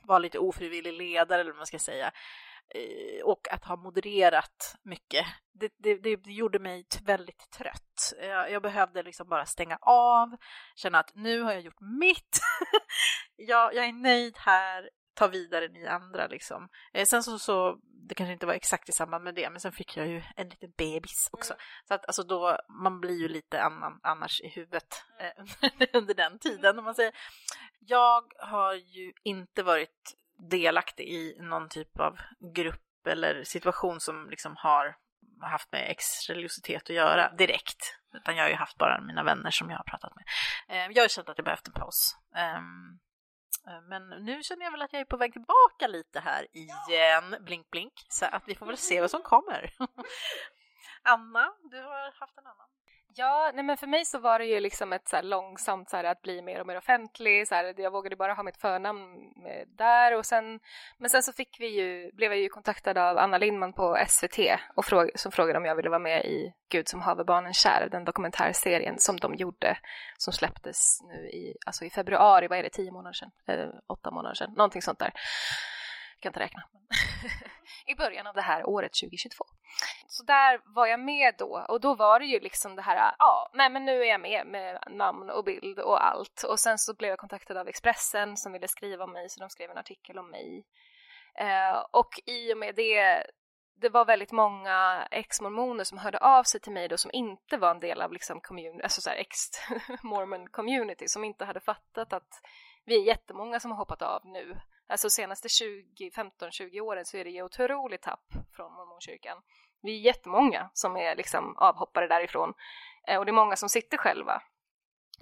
[0.08, 2.12] vara lite ofrivillig ledare eller vad man ska säga
[2.76, 5.26] eh, och att ha modererat mycket.
[5.53, 8.14] Det, det, det gjorde mig väldigt trött.
[8.22, 10.38] Jag, jag, behövde liksom bara stänga av,
[10.76, 12.39] känna att nu har jag gjort mitt.
[13.36, 16.70] jag, jag är nöjd här, ta vidare ni andra liksom.
[16.93, 19.72] Eh, sen så, så, det kanske inte var exakt i samband med det, men sen
[19.72, 21.53] fick jag ju en liten bebis också.
[21.53, 21.61] Mm.
[21.88, 26.39] Så att alltså då, man blir ju lite annan, annars i huvudet eh, under den
[26.39, 27.13] tiden om man säger.
[27.80, 32.18] Jag har ju inte varit delaktig i någon typ av
[32.53, 34.97] grupp eller situation som liksom har
[35.41, 37.97] haft med exreligiositet att göra direkt.
[38.13, 40.26] Utan jag har ju haft bara mina vänner som jag har pratat med.
[40.70, 42.18] Eh, jag har känt att jag behövt en paus.
[43.68, 47.36] Eh, men nu känner jag väl att jag är på väg tillbaka lite här igen,
[47.39, 49.74] blink blink, så att vi får väl se vad som kommer.
[51.03, 52.70] Anna, du har haft en annan?
[53.20, 55.97] Ja, nej men för mig så var det ju liksom ett så här långsamt så
[55.97, 57.47] här att bli mer och mer offentlig.
[57.47, 59.01] Så här, jag vågade bara ha mitt förnamn
[59.45, 60.59] eh, där och sen,
[60.97, 64.39] men sen så fick vi ju, blev jag ju kontaktad av Anna Lindman på SVT
[64.76, 67.88] och fråg, som frågade om jag ville vara med i Gud som haver barnen kär,
[67.91, 69.78] den dokumentärserien som de gjorde,
[70.18, 74.11] som släpptes nu i, alltså i februari, vad är det, tio månader sedan, eh, åtta
[74.11, 75.13] månader sedan, någonting sånt där.
[76.20, 76.63] Jag kan inte räkna.
[77.86, 79.45] I början av det här året 2022.
[80.07, 83.51] Så där var jag med då och då var det ju liksom det här, ja,
[83.53, 86.43] nej men nu är jag med med namn och bild och allt.
[86.43, 89.49] Och sen så blev jag kontaktad av Expressen som ville skriva om mig så de
[89.49, 90.65] skrev en artikel om mig.
[91.39, 93.24] Eh, och i och med det
[93.82, 97.72] det var väldigt många ex-mormoner som hörde av sig till mig då som inte var
[97.72, 102.41] en del av liksom community, alltså så ex-mormon community som inte hade fattat att
[102.86, 104.57] vi är jättemånga som har hoppat av nu
[104.90, 108.26] Alltså senaste 15-20 åren så är det ju otroligt tapp
[108.56, 109.38] från mormonkyrkan.
[109.82, 112.54] Vi är jättemånga som är liksom avhoppare därifrån
[113.08, 114.42] eh, och det är många som sitter själva.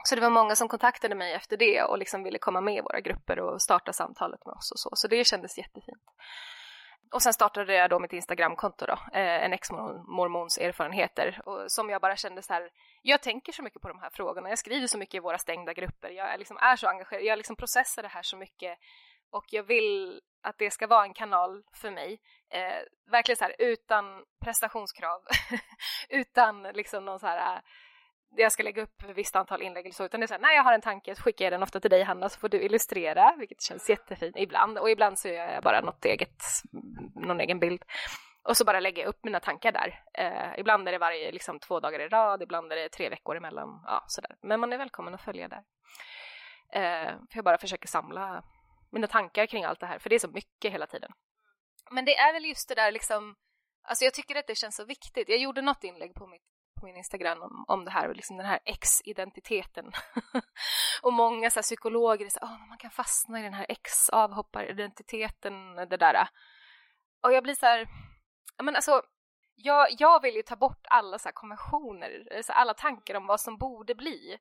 [0.03, 2.81] Så det var många som kontaktade mig efter det och liksom ville komma med i
[2.81, 6.03] våra grupper och starta samtalet med oss och så, så det kändes jättefint.
[7.11, 12.01] Och sen startade jag då mitt Instagramkonto då, eh, en ex-mormons erfarenheter, och som jag
[12.01, 12.69] bara kände så här,
[13.01, 15.73] jag tänker så mycket på de här frågorna, jag skriver så mycket i våra stängda
[15.73, 18.77] grupper, jag är, liksom, är så engagerad, jag liksom processar det här så mycket
[19.31, 22.19] och jag vill att det ska vara en kanal för mig.
[22.49, 25.21] Eh, verkligen så här utan prestationskrav,
[26.09, 27.61] utan liksom någon så här eh,
[28.37, 30.41] jag ska lägga upp ett visst antal inlägg eller så, utan det är så här,
[30.41, 32.49] när jag har en tanke så skickar jag den ofta till dig Hanna så får
[32.49, 36.43] du illustrera, vilket känns jättefint ibland och ibland så gör jag bara något eget,
[37.15, 37.85] någon egen bild.
[38.43, 40.03] Och så bara lägger jag upp mina tankar där.
[40.13, 43.37] Eh, ibland är det varje liksom, två dagar i rad, ibland är det tre veckor
[43.37, 43.83] emellan.
[43.85, 44.35] Ja, sådär.
[44.41, 45.63] Men man är välkommen att följa där.
[46.71, 48.43] Eh, för jag bara försöker samla
[48.95, 51.11] mina tankar kring allt det här, för det är så mycket hela tiden.
[51.91, 53.35] Men det är väl just det där liksom,
[53.83, 55.29] alltså jag tycker att det känns så viktigt.
[55.29, 56.43] Jag gjorde något inlägg på, mitt,
[56.79, 59.91] på min Instagram om, om det här, liksom den här ex-identiteten.
[61.01, 65.75] och många så här, psykologer säger ah, att man kan fastna i den här ex-avhopparidentiteten,
[65.75, 66.27] det där.
[67.21, 67.87] Och jag blir så här,
[68.63, 69.01] men alltså,
[69.55, 73.57] jag, jag vill ju ta bort alla så konventioner, så alla tankar om vad som
[73.57, 74.37] borde bli.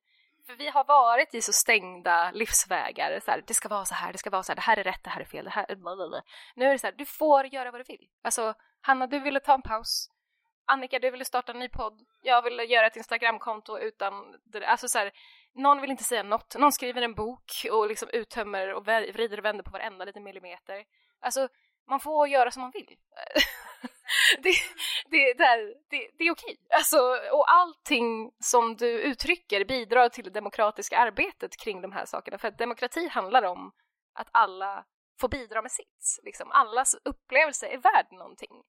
[0.46, 4.12] För vi har varit i så stängda livsvägar, så här, det ska vara så här,
[4.12, 5.76] det ska vara så här, det här är rätt, det här är fel, det här
[5.76, 6.22] blablabla.
[6.54, 8.08] Nu är det så här, du får göra vad du vill.
[8.22, 10.10] Alltså, Hanna, du ville ta en paus.
[10.66, 12.00] Annika, du ville starta en ny podd.
[12.22, 15.12] Jag ville göra ett Instagramkonto utan det Alltså så här,
[15.54, 16.56] någon vill inte säga något.
[16.58, 20.84] Någon skriver en bok och liksom uttömmer och vrider och vänder på varenda liten millimeter.
[21.20, 21.48] Alltså,
[21.88, 22.96] man får göra som man vill.
[24.42, 24.54] det,
[25.10, 26.56] det, det, är, det, det är okej.
[26.70, 26.98] Alltså,
[27.32, 32.38] och allting som du uttrycker bidrar till det demokratiska arbetet kring de här sakerna.
[32.38, 33.72] För att demokrati handlar om
[34.14, 34.84] att alla
[35.20, 36.20] får bidra med sitt.
[36.22, 36.50] Liksom.
[36.52, 38.62] Allas upplevelse är värd någonting.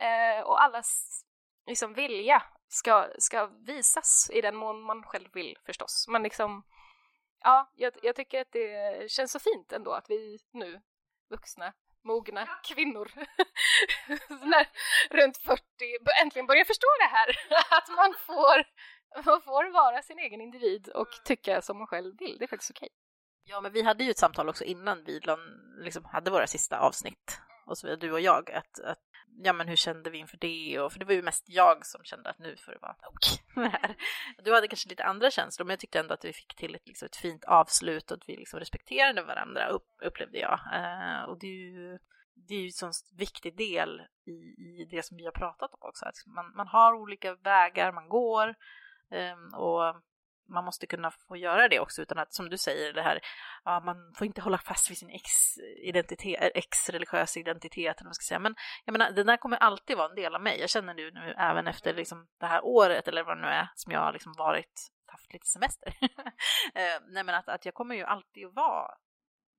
[0.00, 1.20] Eh, och allas
[1.66, 6.06] liksom, vilja ska, ska visas i den mån man själv vill förstås.
[6.08, 6.62] Men liksom,
[7.42, 10.80] ja, jag, jag tycker att det känns så fint ändå att vi nu,
[11.30, 11.72] vuxna
[12.04, 13.10] mogna kvinnor.
[14.28, 14.66] När,
[15.10, 15.62] runt 40
[16.22, 17.28] äntligen börjar förstå det här.
[17.78, 18.64] Att man får,
[19.24, 22.36] man får vara sin egen individ och tycka som man själv vill.
[22.38, 22.88] Det är faktiskt okej.
[23.44, 25.20] Ja, men vi hade ju ett samtal också innan vi
[25.78, 27.40] liksom hade våra sista avsnitt.
[27.66, 28.98] Och så vidare, du och jag, att, att
[29.42, 30.80] ja men hur kände vi inför det?
[30.80, 33.70] Och, för det var ju mest jag som kände att nu får det vara nog
[33.72, 33.96] här.
[34.44, 36.88] Du hade kanske lite andra känslor, men jag tyckte ändå att vi fick till ett,
[36.88, 40.60] liksom, ett fint avslut och att vi liksom respekterade varandra, upp, upplevde jag.
[40.74, 41.98] Eh, och det är ju
[42.48, 45.88] det är ju en sån viktig del i, i det som vi har pratat om
[45.88, 48.54] också, att man, man har olika vägar man går
[49.10, 50.02] eh, och
[50.50, 53.20] man måste kunna få göra det också utan att, som du säger, det här,
[53.64, 58.14] ja, man får inte hålla fast vid sin ex-identitet, eh, ex-religiösa identitet, eller vad man
[58.14, 58.38] ska säga.
[58.38, 60.60] Men jag menar, den där kommer alltid vara en del av mig.
[60.60, 63.68] Jag känner nu, nu även efter liksom det här året, eller vad det nu är,
[63.74, 65.94] som jag har liksom varit, haft lite semester.
[66.74, 68.90] Eh, nej, men att, att jag kommer ju alltid att vara,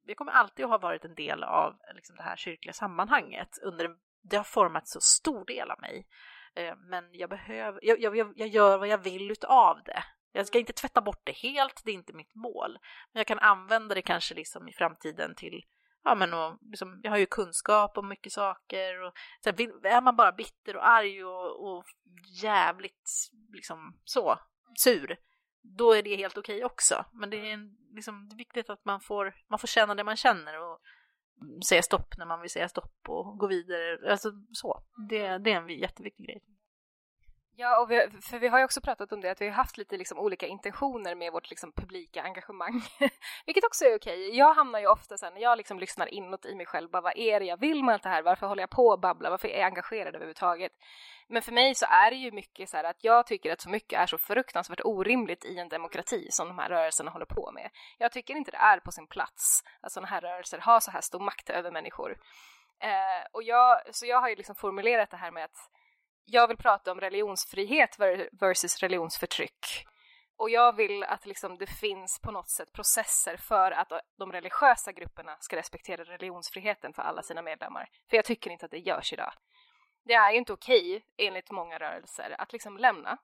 [0.06, 3.50] jag kommer alltid att ha varit en del av liksom, det här kyrkliga sammanhanget.
[3.64, 3.90] Under,
[4.24, 6.08] det har format så stor del av mig.
[6.56, 10.04] Eh, men jag behöver, jag, jag, jag gör vad jag vill utav det.
[10.32, 12.80] Jag ska inte tvätta bort det helt, det är inte mitt mål.
[13.14, 15.64] Men jag kan använda det kanske liksom i framtiden till
[16.04, 19.14] Ja, men och, liksom, jag har ju kunskap om mycket saker och
[19.44, 21.84] så här, är man bara bitter och arg och, och
[22.44, 23.10] jävligt
[23.54, 24.40] liksom så
[24.76, 25.18] sur,
[25.62, 27.06] då är det helt okej okay också.
[27.14, 30.04] Men det är, en, liksom, det är viktigt att man får, man får känna det
[30.04, 30.80] man känner och
[31.68, 34.12] säga stopp när man vill säga stopp och gå vidare.
[34.12, 34.84] Alltså så.
[35.10, 36.44] Det, det är en jätteviktig grej.
[37.56, 39.78] Ja, och vi, för vi har ju också pratat om det, att vi har haft
[39.78, 42.82] lite liksom olika intentioner med vårt liksom publika engagemang,
[43.46, 44.38] vilket också är okej.
[44.38, 47.18] Jag hamnar ju ofta sen när jag liksom lyssnar inåt i mig själv, bara vad
[47.18, 48.24] är det jag vill med allt det här?
[48.24, 49.30] Varför håller jag på och babbla?
[49.30, 50.72] Varför är jag engagerad överhuvudtaget?
[51.28, 53.70] Men för mig så är det ju mycket så här att jag tycker att så
[53.70, 57.70] mycket är så fruktansvärt orimligt i en demokrati som de här rörelserna håller på med.
[57.98, 61.02] Jag tycker inte det är på sin plats att sådana här rörelser har så här
[61.02, 62.18] stor makt över människor.
[62.80, 65.70] Eh, och jag, så jag har ju liksom formulerat det här med att
[66.32, 67.98] jag vill prata om religionsfrihet
[68.32, 69.86] versus religionsförtryck.
[70.38, 74.92] Och jag vill att liksom det finns på något sätt processer för att de religiösa
[74.92, 77.90] grupperna ska respektera religionsfriheten för alla sina medlemmar.
[78.10, 79.34] För jag tycker inte att det görs idag.
[80.06, 83.18] Det är ju inte okej, enligt många rörelser, att liksom lämna,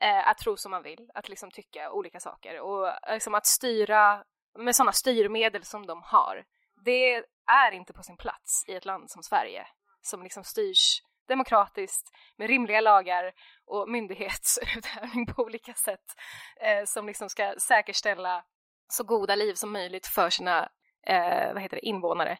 [0.00, 3.46] eh, att tro som man vill, att liksom tycka olika saker och eh, liksom att
[3.46, 4.24] styra
[4.58, 6.44] med sådana styrmedel som de har.
[6.84, 7.14] Det
[7.46, 9.66] är inte på sin plats i ett land som Sverige
[10.02, 13.32] som liksom styrs demokratiskt med rimliga lagar
[13.66, 16.14] och myndighetsutövning på olika sätt
[16.60, 18.44] eh, som liksom ska säkerställa
[18.88, 20.68] så goda liv som möjligt för sina
[21.06, 22.38] eh, vad heter det, invånare.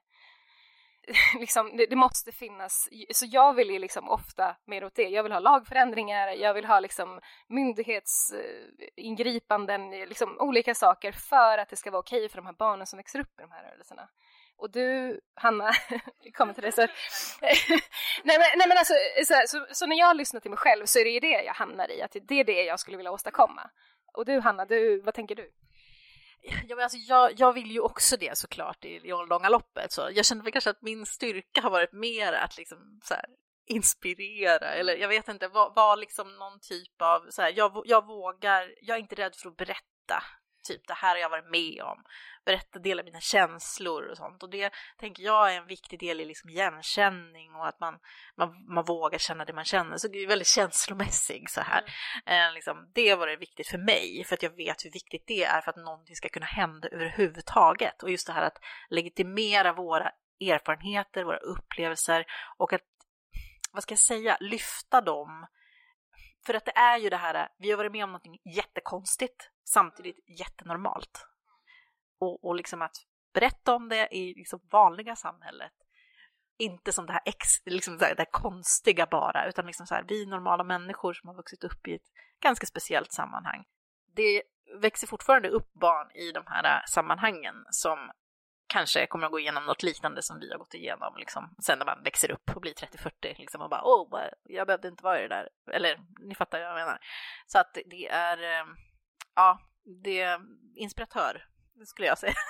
[1.39, 5.09] liksom, det, det, måste finnas, så jag vill ju liksom ofta mer åt det.
[5.09, 11.77] Jag vill ha lagförändringar, jag vill ha liksom myndighetsingripanden, liksom olika saker för att det
[11.77, 14.09] ska vara okej för de här barnen som växer upp i de här rörelserna.
[14.57, 15.73] Och du, Hanna,
[16.35, 16.81] kommer till det så.
[18.25, 18.95] nej, men, nej men alltså,
[19.25, 21.55] så, så, så, när jag lyssnar till mig själv så är det ju det jag
[21.55, 23.71] hamnar i, att det är det jag skulle vilja åstadkomma.
[24.15, 25.51] Och du Hanna, du, vad tänker du?
[26.43, 29.93] Ja, men alltså, jag, jag vill ju också det såklart i, i långa loppet.
[29.93, 33.25] Så jag känner väl kanske att min styrka har varit mer att liksom så här,
[33.67, 38.07] inspirera eller jag vet inte, vara var liksom någon typ av så här, jag, jag
[38.07, 40.23] vågar, jag är inte rädd för att berätta
[40.65, 42.05] typ det här har jag varit med om,
[42.45, 44.43] berätta, dela mina känslor och sånt.
[44.43, 47.99] Och det tänker jag är en viktig del i liksom igenkänning och att man,
[48.37, 49.97] man, man vågar känna det man känner.
[49.97, 51.85] Så det är väldigt känslomässig så här.
[52.27, 52.49] Mm.
[52.49, 55.45] Eh, liksom, det var det viktigt för mig, för att jag vet hur viktigt det
[55.45, 58.03] är för att någonting ska kunna hända överhuvudtaget.
[58.03, 58.59] Och just det här att
[58.91, 60.11] legitimera våra
[60.41, 62.25] erfarenheter, våra upplevelser
[62.57, 62.83] och att,
[63.73, 65.47] vad ska jag säga, lyfta dem
[66.47, 70.19] för att det är ju det här, vi har varit med om något jättekonstigt, samtidigt
[70.39, 71.27] jättenormalt.
[72.19, 72.97] Och, och liksom att
[73.35, 75.73] berätta om det i liksom vanliga samhället,
[76.59, 80.27] inte som det här, ex, liksom det här konstiga bara, utan liksom så här, vi
[80.27, 82.11] normala människor som har vuxit upp i ett
[82.41, 83.65] ganska speciellt sammanhang.
[84.17, 84.43] Det
[84.81, 88.11] växer fortfarande upp barn i de här äh, sammanhangen som
[88.67, 91.87] kanske kommer att gå igenom något liknande som vi har gått igenom liksom, sen när
[91.87, 95.23] man växer upp och blir 30-40 liksom, och bara åh, jag behövde inte vara i
[95.23, 95.49] det där.
[95.73, 96.99] Eller ni fattar vad jag menar.
[97.47, 98.77] Så att det är, ähm,
[99.35, 99.61] ja,
[100.03, 100.41] det är
[100.77, 101.45] inspiratör,
[101.87, 102.35] skulle jag säga.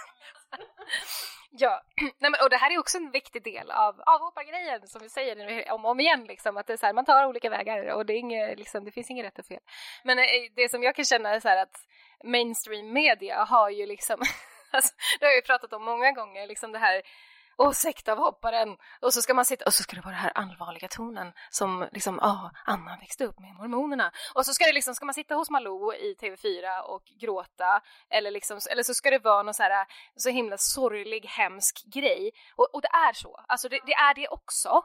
[1.56, 1.82] Ja,
[2.18, 5.72] Nej, men, och det här är också en viktig del av avhoppargrejen som vi säger
[5.72, 8.06] om och om igen, liksom, att det är så här, man tar olika vägar och
[8.06, 9.60] det, är inget, liksom, det finns inget rätt och fel.
[10.04, 10.24] Men eh,
[10.56, 11.76] det som jag kan känna är så här att
[12.24, 14.20] mainstream media har ju liksom
[14.74, 17.02] Alltså, det har jag ju pratat om många gånger, liksom det här
[17.56, 20.88] och sektavhopparen och så ska man sitta och så ska det vara den här allvarliga
[20.88, 25.04] tonen som liksom, ja, Anna växte upp med mormonerna och så ska det liksom, ska
[25.04, 27.80] man sitta hos Malou i TV4 och gråta
[28.10, 29.86] eller liksom, eller så ska det vara någon så här
[30.16, 32.30] så himla sorglig, hemsk grej.
[32.56, 34.84] Och, och det är så, alltså det, det är det också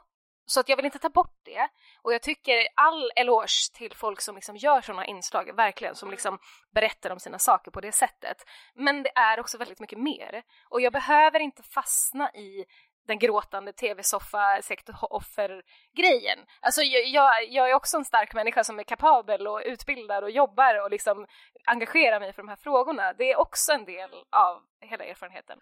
[0.50, 1.68] så att jag vill inte ta bort det.
[2.02, 6.38] Och jag tycker all eloge till folk som liksom gör sådana inslag, verkligen, som liksom
[6.74, 8.44] berättar om sina saker på det sättet.
[8.74, 10.42] Men det är också väldigt mycket mer.
[10.68, 12.64] Och jag behöver inte fastna i
[13.06, 16.38] den gråtande tv-soffa sektoffer-grejen.
[16.60, 20.30] Alltså jag, jag, jag, är också en stark människa som är kapabel och utbildad och
[20.30, 21.26] jobbar och liksom
[21.66, 23.12] engagerar mig för de här frågorna.
[23.12, 25.58] Det är också en del av hela erfarenheten.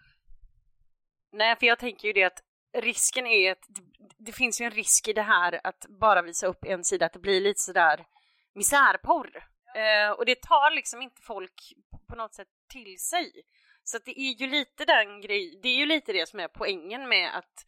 [1.31, 3.81] Nej, för jag tänker ju det att risken är att det,
[4.17, 7.13] det, finns ju en risk i det här att bara visa upp en sida, att
[7.13, 8.05] det blir lite sådär
[8.55, 9.47] misärporr.
[9.75, 11.73] Eh, och det tar liksom inte folk
[12.09, 13.31] på något sätt till sig.
[13.83, 16.47] Så att det är ju lite den grej, det är ju lite det som är
[16.47, 17.65] poängen med att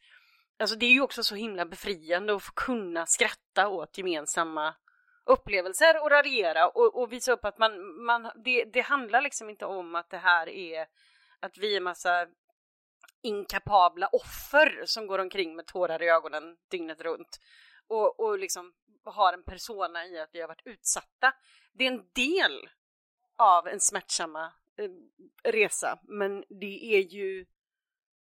[0.61, 4.75] Alltså det är ju också så himla befriande att få kunna skratta åt gemensamma
[5.25, 9.65] upplevelser och raljera och, och visa upp att man, man det, det handlar liksom inte
[9.65, 10.85] om att det här är
[11.39, 12.27] att vi är massa
[13.21, 17.39] inkapabla offer som går omkring med tårar i ögonen dygnet runt
[17.87, 21.33] och, och liksom har en persona i att vi har varit utsatta.
[21.73, 22.69] Det är en del
[23.35, 24.89] av en smärtsamma eh,
[25.51, 27.45] resa, men det är ju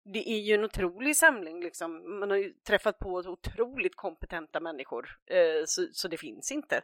[0.04, 2.20] det är ju en otrolig samling liksom.
[2.20, 6.82] Man har ju träffat på otroligt kompetenta människor, eh, så, så, det finns inte.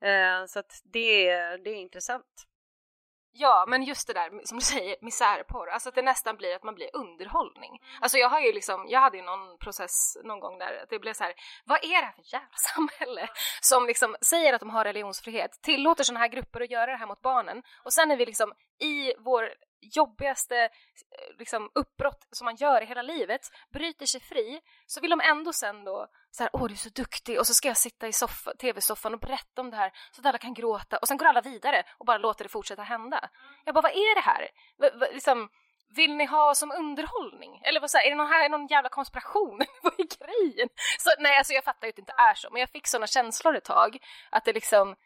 [0.00, 2.46] Eh, så att det, det är intressant.
[3.32, 6.62] Ja, men just det där som du säger, misärporr, alltså att det nästan blir att
[6.62, 7.78] man blir underhållning.
[8.00, 11.12] Alltså jag har ju liksom, jag hade ju någon process någon gång där det blev
[11.12, 13.28] så här, vad är det här för jävla samhälle?
[13.60, 17.06] Som liksom säger att de har religionsfrihet, tillåter sådana här grupper att göra det här
[17.06, 17.62] mot barnen.
[17.84, 19.50] Och sen är vi liksom i vår
[19.80, 23.40] jobbigaste eh, liksom, uppbrott som man gör i hela livet,
[23.72, 26.88] bryter sig fri, så vill de ändå sen då så här, åh du är så
[26.88, 30.20] duktig och så ska jag sitta i soffa, tv-soffan och berätta om det här så
[30.20, 33.30] att alla kan gråta och sen går alla vidare och bara låter det fortsätta hända.
[33.64, 34.48] Jag bara, vad är det här?
[34.78, 35.48] V liksom,
[35.96, 37.60] vill ni ha som underhållning?
[37.64, 39.60] Eller vad så här, är det någon, här, någon jävla konspiration?
[39.82, 40.68] vad är grejen?
[40.98, 43.06] Så, nej, alltså jag fattar ju att det inte är så, men jag fick sådana
[43.06, 43.98] känslor ett tag
[44.30, 44.96] att det liksom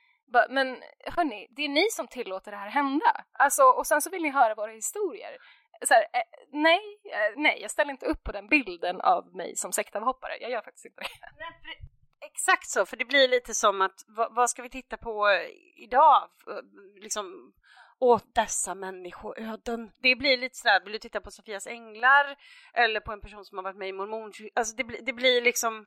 [0.49, 3.25] men hörni, det är ni som tillåter det här hända.
[3.33, 5.37] Alltså, och sen så vill ni höra våra historier.
[5.83, 9.57] Så här, eh, nej, eh, nej, jag ställer inte upp på den bilden av mig
[9.57, 10.39] som sektavhoppare.
[10.41, 11.09] Jag gör faktiskt inte det.
[11.39, 11.79] Nej,
[12.21, 15.49] exakt så, för det blir lite som att vad, vad ska vi titta på eh,
[15.77, 16.31] idag?
[16.49, 17.53] Eh, liksom,
[17.99, 19.93] åt dessa människoöden.
[20.03, 22.37] Det blir lite sådär, vill du titta på Sofias änglar
[22.75, 24.33] eller på en person som har varit med i mormon...
[24.55, 25.87] Alltså det, det blir liksom,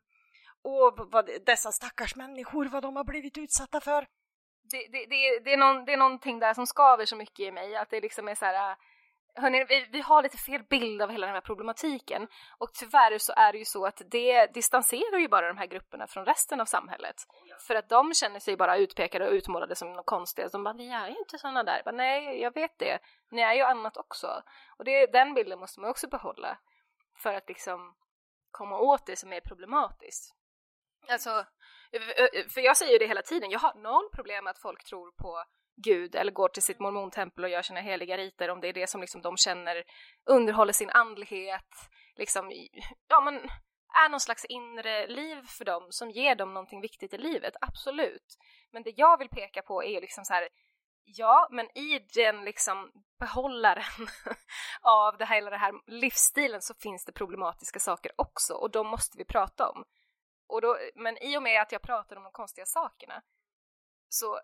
[0.63, 4.07] åh, vad dessa stackars människor, vad de har blivit utsatta för
[4.71, 7.51] det, det, det, det, är någon, det är någonting där som skaver så mycket i
[7.51, 8.77] mig att det liksom är så här äh,
[9.39, 13.33] Hörrni, vi, vi har lite fel bild av hela den här problematiken och tyvärr så
[13.35, 16.65] är det ju så att det distanserar ju bara de här grupperna från resten av
[16.65, 17.15] samhället.
[17.67, 20.51] För att de känner sig bara utpekade och utmålade som något konstigt.
[20.51, 21.81] De bara, ni är ju inte sådana där.
[21.85, 22.99] Bara, Nej, jag vet det.
[23.31, 24.43] Ni är ju annat också.
[24.77, 26.57] Och det, den bilden måste man också behålla
[27.17, 27.95] för att liksom
[28.51, 30.35] komma åt det som är problematiskt.
[31.09, 31.45] Alltså,
[31.97, 34.51] Eh, eh, eh, för jag säger ju det hela tiden, jag har noll problem med
[34.51, 35.43] att folk tror på
[35.83, 38.89] Gud eller går till sitt mormontempel och gör sina heliga riter om det är det
[38.89, 39.83] som liksom de känner
[40.25, 41.71] underhåller sin andlighet,
[42.15, 42.51] liksom,
[43.07, 43.35] ja men
[44.05, 48.37] är någon slags inre liv för dem som ger dem någonting viktigt i livet, absolut.
[48.71, 50.49] Men det jag vill peka på är liksom så här,
[51.03, 54.07] ja, men i den liksom behållaren
[54.81, 58.87] av det här, hela den här livsstilen så finns det problematiska saker också och de
[58.87, 59.83] måste vi prata om.
[60.47, 63.21] Och då, men i och med att jag pratar om de konstiga sakerna
[64.09, 64.39] så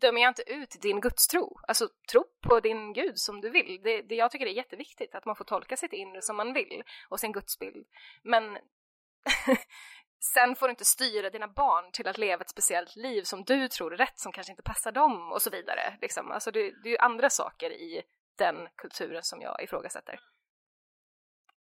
[0.00, 1.60] dömer jag inte ut din gudstro.
[1.68, 3.80] Alltså tro på din gud som du vill.
[3.82, 6.52] Det, det, jag tycker det är jätteviktigt att man får tolka sitt inre som man
[6.52, 7.86] vill och sin gudsbild.
[8.22, 8.58] Men
[10.34, 13.68] sen får du inte styra dina barn till att leva ett speciellt liv som du
[13.68, 15.98] tror är rätt, som kanske inte passar dem och så vidare.
[16.00, 16.30] Liksom.
[16.30, 18.02] Alltså det, det är ju andra saker i
[18.38, 20.20] den kulturen som jag ifrågasätter.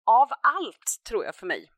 [0.04, 1.72] Av allt, tror jag för mig,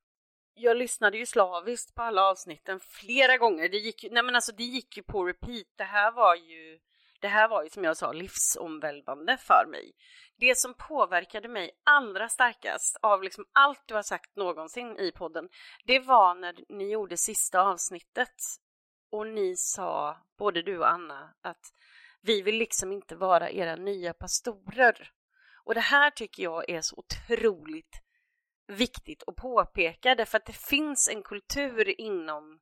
[0.58, 3.70] jag lyssnade ju slaviskt på alla avsnitten flera gånger.
[3.70, 5.68] Det gick ju, nej men alltså det gick ju på repeat.
[5.76, 6.80] Det här var ju,
[7.20, 9.92] det här var ju som jag sa livsomvälvande för mig.
[10.36, 15.50] Det som påverkade mig allra starkast av liksom allt du har sagt någonsin i podden,
[15.86, 18.36] det var när ni gjorde sista avsnittet
[19.12, 21.74] och ni sa, både du och Anna, att
[22.22, 25.12] vi vill liksom inte vara era nya pastorer.
[25.64, 28.07] Och det här tycker jag är så otroligt
[28.68, 32.60] viktigt att påpeka därför att det finns en kultur inom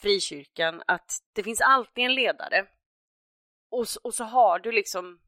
[0.00, 2.66] frikyrkan att det finns alltid en ledare
[3.70, 5.20] och, och så har du liksom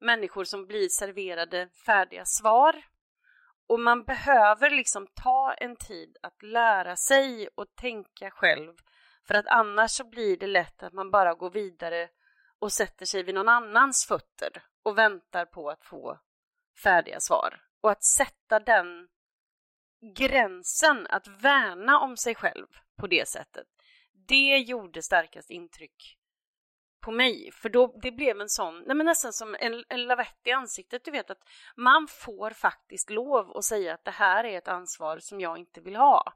[0.00, 2.84] människor som blir serverade färdiga svar
[3.66, 8.72] och man behöver liksom ta en tid att lära sig och tänka själv
[9.26, 12.08] för att annars så blir det lätt att man bara går vidare
[12.58, 16.18] och sätter sig vid någon annans fötter och väntar på att få
[16.82, 17.62] färdiga svar.
[17.80, 19.08] Och att sätta den
[20.02, 23.66] gränsen att värna om sig själv på det sättet,
[24.28, 26.18] det gjorde starkast intryck
[27.02, 27.50] på mig.
[27.52, 31.04] För då, det blev en sån, nej men nästan som en, en lavett i ansiktet.
[31.04, 35.18] Du vet att man får faktiskt lov att säga att det här är ett ansvar
[35.18, 36.32] som jag inte vill ha.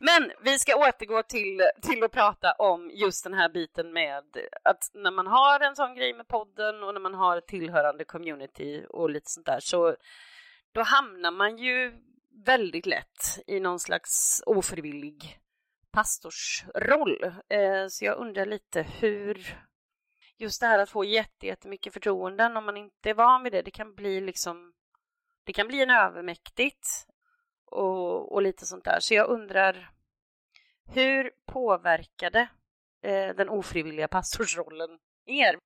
[0.00, 4.24] Men vi ska återgå till, till att prata om just den här biten med
[4.62, 8.86] att när man har en sån grej med podden och när man har tillhörande community
[8.88, 9.96] och lite sånt där så
[10.72, 11.92] då hamnar man ju
[12.44, 15.38] väldigt lätt i någon slags ofrivillig
[15.90, 17.24] pastorsroll.
[17.48, 19.58] Eh, så jag undrar lite hur
[20.36, 23.70] just det här att få jättemycket förtroenden om man inte är van vid det, det
[23.70, 24.72] kan bli liksom
[25.44, 27.06] det kan bli en övermäktigt
[27.72, 29.00] och, och lite sånt där.
[29.00, 29.90] Så jag undrar,
[30.86, 32.48] hur påverkade
[33.02, 35.58] eh, den ofrivilliga pastorsrollen er?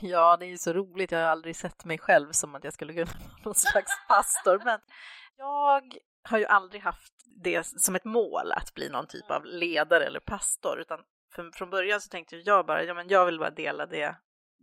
[0.00, 1.12] Ja, det är ju så roligt.
[1.12, 4.62] Jag har aldrig sett mig själv som att jag skulle kunna vara någon slags pastor,
[4.64, 4.80] men
[5.36, 10.04] jag har ju aldrig haft det som ett mål att bli någon typ av ledare
[10.04, 11.00] eller pastor, utan
[11.34, 14.16] för, från början så tänkte jag bara, ja men jag vill bara dela det,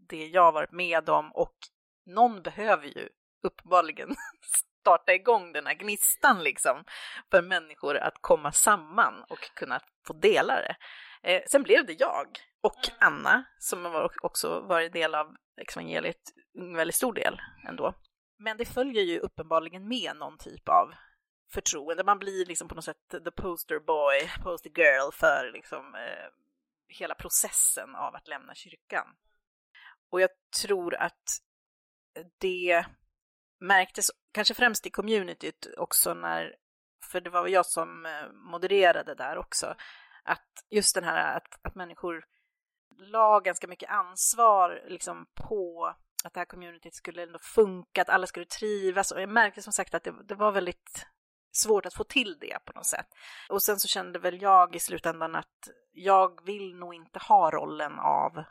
[0.09, 1.55] det jag varit med om och
[2.05, 3.09] någon behöver ju
[3.43, 4.15] uppenbarligen
[4.85, 6.83] starta igång den här gnistan liksom
[7.31, 10.75] för människor att komma samman och kunna få dela det.
[11.23, 12.27] Eh, sen blev det jag
[12.61, 16.21] och Anna som har också varit del av evangeliet
[16.57, 17.93] en väldigt stor del ändå.
[18.37, 20.93] Men det följer ju uppenbarligen med någon typ av
[21.53, 22.03] förtroende.
[22.03, 26.29] Man blir liksom på något sätt the poster boy, poster girl för liksom eh,
[26.87, 29.07] hela processen av att lämna kyrkan.
[30.11, 30.29] Och jag
[30.61, 31.23] tror att
[32.37, 32.85] det
[33.59, 36.55] märktes kanske främst i communityt också när,
[37.11, 39.75] för det var väl jag som eh, modererade där också,
[40.23, 42.25] att just den här att, att människor
[42.97, 48.27] la ganska mycket ansvar liksom på att det här communityt skulle ändå funka, att alla
[48.27, 51.07] skulle trivas och jag märkte som sagt att det, det var väldigt
[51.51, 53.07] svårt att få till det på något sätt.
[53.49, 57.99] Och sen så kände väl jag i slutändan att jag vill nog inte ha rollen
[57.99, 58.43] av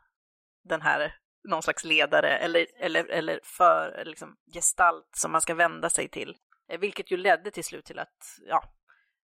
[0.64, 1.14] den här
[1.44, 6.36] någon slags ledare eller, eller, eller för liksom, gestalt som man ska vända sig till.
[6.68, 8.64] Eh, vilket ju ledde till slut till att, ja,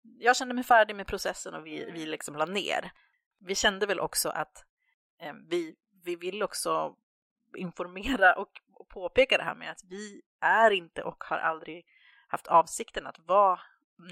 [0.02, 2.92] jag kände mig färdig med processen och vi, vi liksom la ner.
[3.40, 4.64] Vi kände väl också att
[5.20, 5.74] eh, vi,
[6.04, 6.96] vi vill också
[7.56, 11.86] informera och, och påpeka det här med att vi är inte och har aldrig
[12.28, 13.60] haft avsikten att vara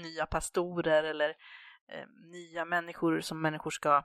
[0.01, 1.29] nya pastorer eller
[1.87, 4.03] eh, nya människor som människor ska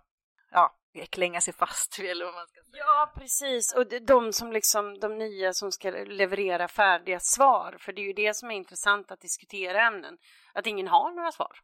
[0.51, 0.75] ja,
[1.11, 2.85] klänga sig fast vid eller vad man ska säga.
[2.85, 3.75] Ja, precis.
[3.75, 8.13] Och de som liksom, de nya som ska leverera färdiga svar, för det är ju
[8.13, 10.19] det som är intressant att diskutera ämnen,
[10.53, 11.59] att ingen har några svar.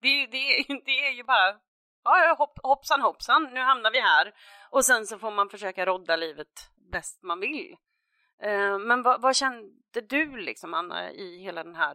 [0.00, 1.58] Det, det, det är ju bara,
[2.04, 4.32] ja, hopp, hoppsan hoppsan, nu hamnar vi här.
[4.70, 7.76] Och sen så får man försöka rodda livet bäst man vill.
[8.42, 11.94] Eh, men vad, vad kände du liksom, Anna, i hela den här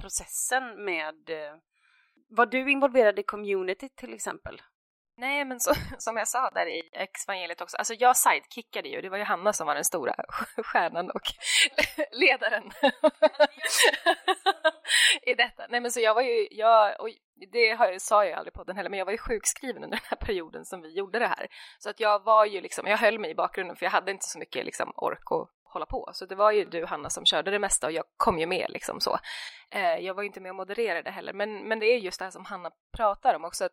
[0.00, 1.56] processen med, eh,
[2.28, 4.62] var du involverad i communityt till exempel?
[5.20, 9.08] Nej, men så, som jag sa där i evangeliet också, alltså jag sidekickade ju, det
[9.08, 10.14] var ju Hanna som var den stora
[10.64, 11.22] stjärnan och
[12.12, 12.70] ledaren
[15.22, 15.66] i detta.
[15.68, 17.08] Nej men så jag var ju, jag, och
[17.52, 19.96] det har jag, sa jag aldrig på den heller, men jag var ju sjukskriven under
[19.96, 21.46] den här perioden som vi gjorde det här.
[21.78, 24.26] Så att jag var ju liksom, jag höll mig i bakgrunden för jag hade inte
[24.26, 26.10] så mycket liksom ork och hålla på.
[26.12, 28.70] Så det var ju du Hanna som körde det mesta och jag kom ju med
[28.70, 29.18] liksom så.
[29.70, 32.24] Eh, jag var ju inte med och modererade heller, men, men det är just det
[32.24, 33.72] här som Hanna pratar om också, att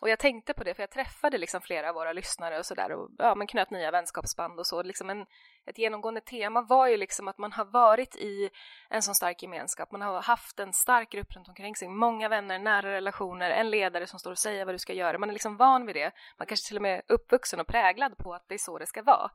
[0.00, 2.92] och jag tänkte på det, för jag träffade liksom flera av våra lyssnare och sådär
[2.92, 4.82] och ja, men knöt nya vänskapsband och så.
[4.82, 5.26] Liksom en,
[5.66, 8.50] ett genomgående tema var ju liksom att man har varit i
[8.88, 9.92] en sån stark gemenskap.
[9.92, 14.06] Man har haft en stark grupp runt omkring sig, många vänner, nära relationer, en ledare
[14.06, 15.18] som står och säger vad du ska göra.
[15.18, 16.10] Man är liksom van vid det.
[16.38, 18.86] Man kanske till och med är uppvuxen och präglad på att det är så det
[18.86, 19.30] ska vara.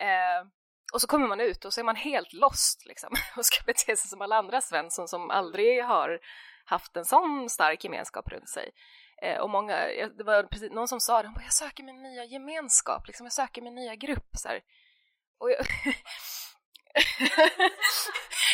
[0.00, 0.46] Eh,
[0.92, 3.96] och så kommer man ut och så är man helt lost liksom och ska bete
[3.96, 6.20] sig som alla andra Svensson som aldrig har
[6.64, 8.70] haft en sån stark gemenskap runt sig.
[9.22, 9.76] Eh, och många,
[10.18, 13.62] det var precis någon som sa det, jag söker min nya gemenskap, liksom, jag söker
[13.62, 14.28] min nya grupp.
[14.36, 14.48] Så.
[15.38, 15.58] Och jag,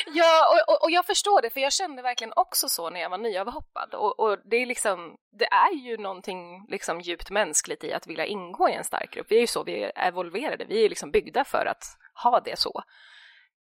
[0.06, 3.10] ja, och, och, och, jag förstår det, för jag kände verkligen också så när jag
[3.10, 3.94] var nyavhoppad.
[3.94, 8.26] Och, och det är liksom, det är ju någonting liksom djupt mänskligt i att vilja
[8.26, 9.26] ingå i en stark grupp.
[9.30, 11.84] Vi är ju så, vi är evolverade, vi är liksom byggda för att
[12.22, 12.82] ha det så.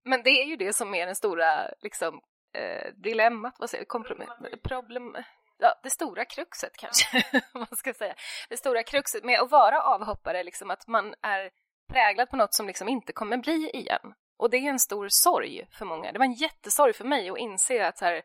[0.05, 2.21] Men det är ju det som är den stora liksom,
[2.53, 4.29] eh, dilemmat, vad säger kompromiss,
[4.63, 5.15] problem,
[5.63, 7.23] ja, det stora kruxet kanske,
[7.53, 8.15] man ska säga.
[8.49, 11.49] Det stora kruxet med att vara avhoppare, liksom att man är
[11.91, 14.13] präglad på något som liksom inte kommer bli igen.
[14.37, 16.11] Och det är en stor sorg för många.
[16.11, 18.21] Det var en jättesorg för mig att inse att så här,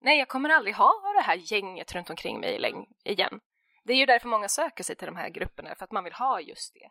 [0.00, 3.40] nej, jag kommer aldrig ha det här gänget runt omkring mig igen.
[3.84, 6.12] Det är ju därför många söker sig till de här grupperna, för att man vill
[6.12, 6.90] ha just det.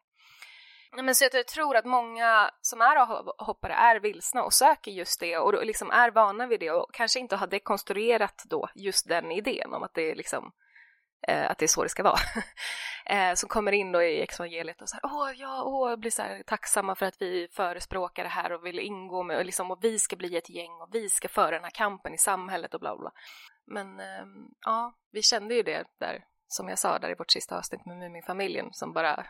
[0.91, 5.38] Men så jag tror att många som är avhoppare är vilsna och söker just det
[5.38, 9.73] och liksom är vana vid det och kanske inte har dekonstruerat då just den idén
[9.73, 10.51] om att det är liksom
[11.27, 12.19] eh, att det är så det ska vara.
[13.05, 16.22] eh, som kommer in då i evangeliet och så här, åh ja, åh, blir så
[16.22, 19.80] här tacksamma för att vi förespråkar det här och vill ingå med och liksom och
[19.81, 22.80] vi ska bli ett gäng och vi ska föra den här kampen i samhället och
[22.80, 23.11] bla bla.
[23.65, 24.26] Men eh,
[24.65, 27.97] ja, vi kände ju det där som jag sa där i vårt sista avsnitt med
[27.97, 29.15] Muminfamiljen som bara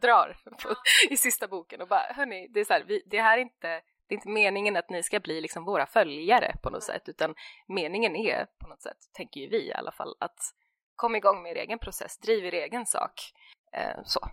[0.00, 0.74] drar på,
[1.10, 3.82] i sista boken och bara hörni, det är så här, vi, det här är inte
[4.10, 7.34] det är inte meningen att ni ska bli liksom våra följare på något sätt, utan
[7.66, 10.54] meningen är på något sätt, tänker ju vi i alla fall, att
[10.96, 13.32] komma igång med er egen process, driv er egen sak.
[13.72, 14.28] Eh, så.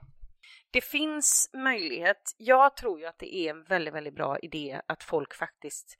[0.71, 2.35] Det finns möjlighet.
[2.37, 5.97] Jag tror ju att det är en väldigt, väldigt bra idé att folk faktiskt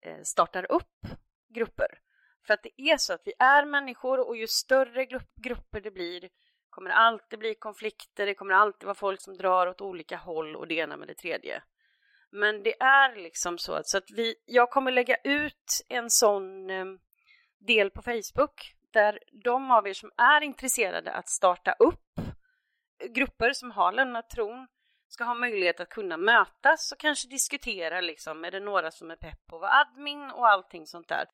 [0.00, 1.06] eh, startar upp
[1.48, 1.98] grupper.
[2.46, 5.90] För att det är så att vi är människor och ju större grupp, grupper det
[5.90, 6.28] blir
[6.74, 10.56] kommer det alltid bli konflikter, det kommer alltid vara folk som drar åt olika håll
[10.56, 11.62] och det ena med det tredje.
[12.30, 16.70] Men det är liksom så att, så att vi, jag kommer lägga ut en sån
[16.70, 16.84] eh,
[17.58, 22.20] del på Facebook där de av er som är intresserade att starta upp
[23.10, 24.68] grupper som har lämnat tron
[25.14, 29.16] ska ha möjlighet att kunna mötas och kanske diskutera liksom, är det några som är
[29.16, 31.26] pepp på att vara admin och allting sånt där.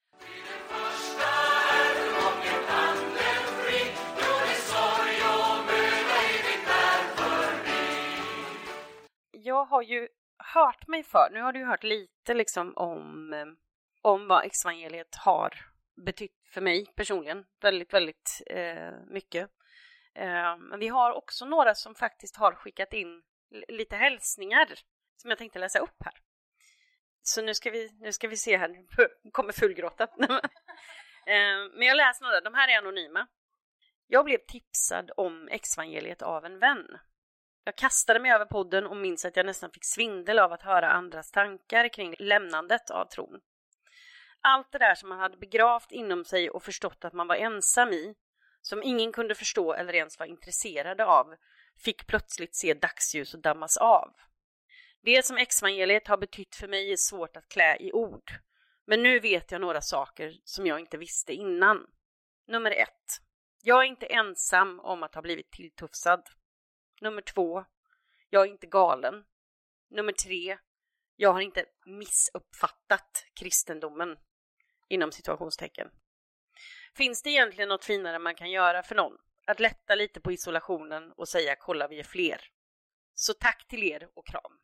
[9.31, 10.09] Jag har ju
[10.55, 13.47] hört mig för, nu har du hört lite liksom om, eh,
[14.03, 15.51] om vad exvangeliet har
[16.07, 19.51] betytt för mig personligen, väldigt, väldigt eh, mycket.
[20.15, 23.23] Eh, men vi har också några som faktiskt har skickat in
[23.69, 24.69] lite hälsningar
[25.17, 26.15] som jag tänkte läsa upp här.
[27.23, 28.87] Så nu ska vi, nu ska vi se här, nu
[29.33, 30.09] kommer fullgråten.
[31.27, 33.27] Eh, men jag läser några, de här är anonyma.
[34.07, 36.87] Jag blev tipsad om exvangeliet av en vän.
[37.65, 40.91] Jag kastade mig över podden och minns att jag nästan fick svindel av att höra
[40.91, 43.41] andras tankar kring lämnandet av tron.
[44.41, 47.89] Allt det där som man hade begravt inom sig och förstått att man var ensam
[47.89, 48.15] i,
[48.61, 51.35] som ingen kunde förstå eller ens var intresserade av,
[51.81, 54.15] fick plötsligt se dagsljus och dammas av.
[55.03, 58.33] Det som evangeliet har betytt för mig är svårt att klä i ord.
[58.87, 61.87] Men nu vet jag några saker som jag inte visste innan.
[62.47, 63.21] Nummer ett.
[63.63, 66.29] Jag är inte ensam om att ha blivit tilltufsad.
[67.01, 67.65] Nummer två.
[68.31, 69.25] Jag är inte galen.
[69.91, 70.59] Nummer tre.
[71.17, 74.17] Jag har inte missuppfattat kristendomen.
[74.89, 75.89] Inom situationstecken.
[76.97, 79.19] Finns det egentligen något finare man kan göra för någon?
[79.47, 82.41] Att lätta lite på isolationen och säga kolla vi är fler.
[83.15, 84.59] Så tack till er och kram.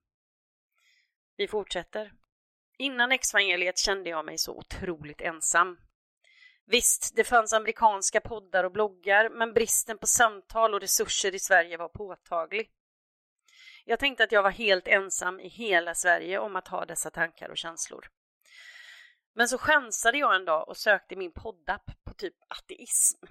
[1.37, 2.13] Vi fortsätter.
[2.79, 5.79] Innan exvangeliet kände jag mig så otroligt ensam.
[6.65, 11.77] Visst, det fanns amerikanska poddar och bloggar, men bristen på samtal och resurser i Sverige
[11.77, 12.71] var påtaglig.
[13.85, 17.49] Jag tänkte att jag var helt ensam i hela Sverige om att ha dessa tankar
[17.49, 18.11] och känslor.
[19.35, 23.27] Men så chansade jag en dag och sökte min poddapp på typ ateism.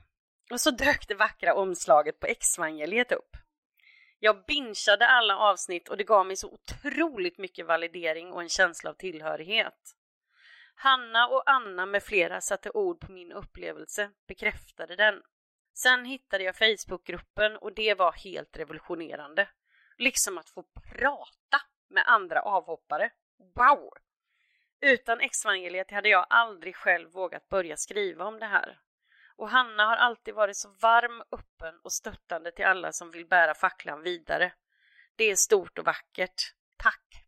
[0.51, 3.37] Och så dök det vackra omslaget på exvangeliet upp.
[4.19, 8.89] Jag bingeade alla avsnitt och det gav mig så otroligt mycket validering och en känsla
[8.89, 9.95] av tillhörighet.
[10.75, 15.21] Hanna och Anna med flera satte ord på min upplevelse, bekräftade den.
[15.73, 19.49] Sen hittade jag Facebookgruppen och det var helt revolutionerande.
[19.97, 23.11] Liksom att få prata med andra avhoppare.
[23.55, 23.93] Wow!
[24.81, 28.79] Utan exvangeliet hade jag aldrig själv vågat börja skriva om det här.
[29.37, 33.55] Och Hanna har alltid varit så varm, öppen och stöttande till alla som vill bära
[33.55, 34.53] facklan vidare.
[35.15, 36.53] Det är stort och vackert.
[36.77, 37.25] Tack!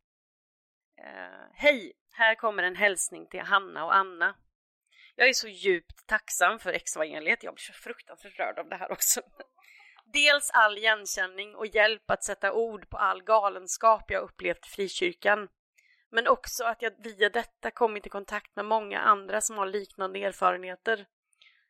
[0.98, 1.94] Eh, Hej!
[2.12, 4.36] Här kommer en hälsning till Hanna och Anna.
[5.16, 7.44] Jag är så djupt tacksam för exvangeliet.
[7.44, 9.22] Jag blir så fruktansvärt rörd av det här också.
[10.14, 15.48] Dels all igenkänning och hjälp att sätta ord på all galenskap jag upplevt i frikyrkan.
[16.12, 20.20] Men också att jag via detta kommit i kontakt med många andra som har liknande
[20.20, 21.06] erfarenheter.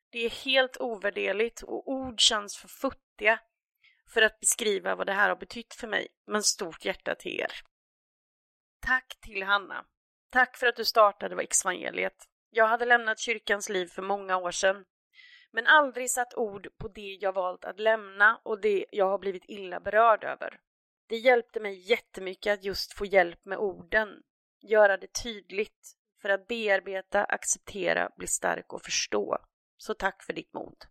[0.09, 3.39] Det är helt ovärderligt och ord känns för futtiga
[4.13, 7.51] för att beskriva vad det här har betytt för mig, men stort hjärta till er.
[8.79, 9.85] Tack till Hanna.
[10.31, 12.27] Tack för att du startade exvangeliet.
[12.49, 14.85] Jag hade lämnat kyrkans liv för många år sedan,
[15.51, 19.45] men aldrig satt ord på det jag valt att lämna och det jag har blivit
[19.47, 20.59] illa berörd över.
[21.07, 24.23] Det hjälpte mig jättemycket att just få hjälp med orden,
[24.61, 29.37] göra det tydligt, för att bearbeta, acceptera, bli stark och förstå.
[29.77, 30.85] Så tack för ditt mod.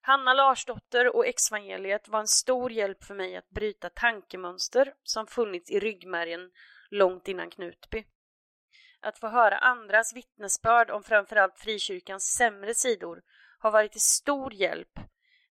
[0.00, 5.70] Hanna Larsdotter och exvangeliet var en stor hjälp för mig att bryta tankemönster som funnits
[5.70, 6.50] i ryggmärgen
[6.90, 8.04] långt innan Knutby.
[9.00, 13.22] Att få höra andras vittnesbörd om framförallt frikyrkans sämre sidor
[13.58, 14.98] har varit till stor hjälp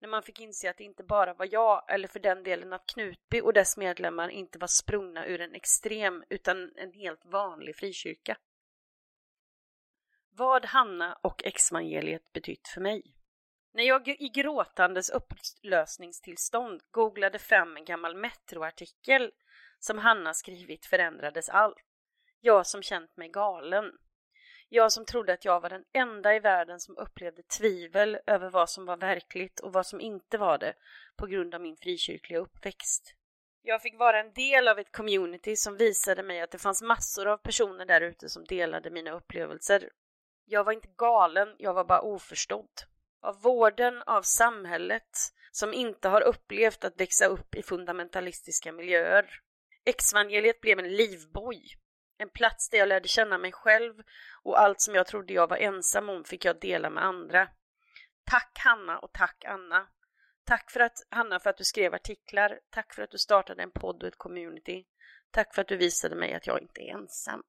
[0.01, 2.87] när man fick inse att det inte bara var jag, eller för den delen att
[2.87, 8.37] Knutby och dess medlemmar inte var sprungna ur en extrem utan en helt vanlig frikyrka.
[10.39, 13.03] Vad Hanna och exvangeliet betytt för mig.
[13.73, 19.33] När jag i gråtandes upplösningstillstånd googlade fram en gammal Metro-artikel
[19.79, 21.77] som Hanna skrivit förändrades allt.
[22.41, 23.93] Jag som känt mig galen.
[24.69, 28.71] Jag som trodde att jag var den enda i världen som upplevde tvivel över vad
[28.71, 30.75] som var verkligt och vad som inte var det
[31.17, 33.15] på grund av min frikyrkliga uppväxt.
[33.63, 37.27] Jag fick vara en del av ett community som visade mig att det fanns massor
[37.27, 39.91] av personer där ute som delade mina upplevelser.
[40.49, 42.83] Jag var inte galen, jag var bara oförstådd.
[43.21, 45.19] Av vården av samhället
[45.51, 49.41] som inte har upplevt att växa upp i fundamentalistiska miljöer.
[49.85, 51.77] Exvangeliet blev en livboj
[52.19, 53.95] en plats där jag lärde känna mig själv
[54.43, 57.49] och allt som jag trodde jag var ensam om fick jag dela med andra.
[58.25, 59.89] Tack Hanna och tack Anna.
[60.45, 62.61] Tack för att, Hanna för att du skrev artiklar.
[62.71, 64.85] Tack för att du startade en podd och ett community.
[65.31, 67.43] Tack för att du visade mig att jag inte är ensam.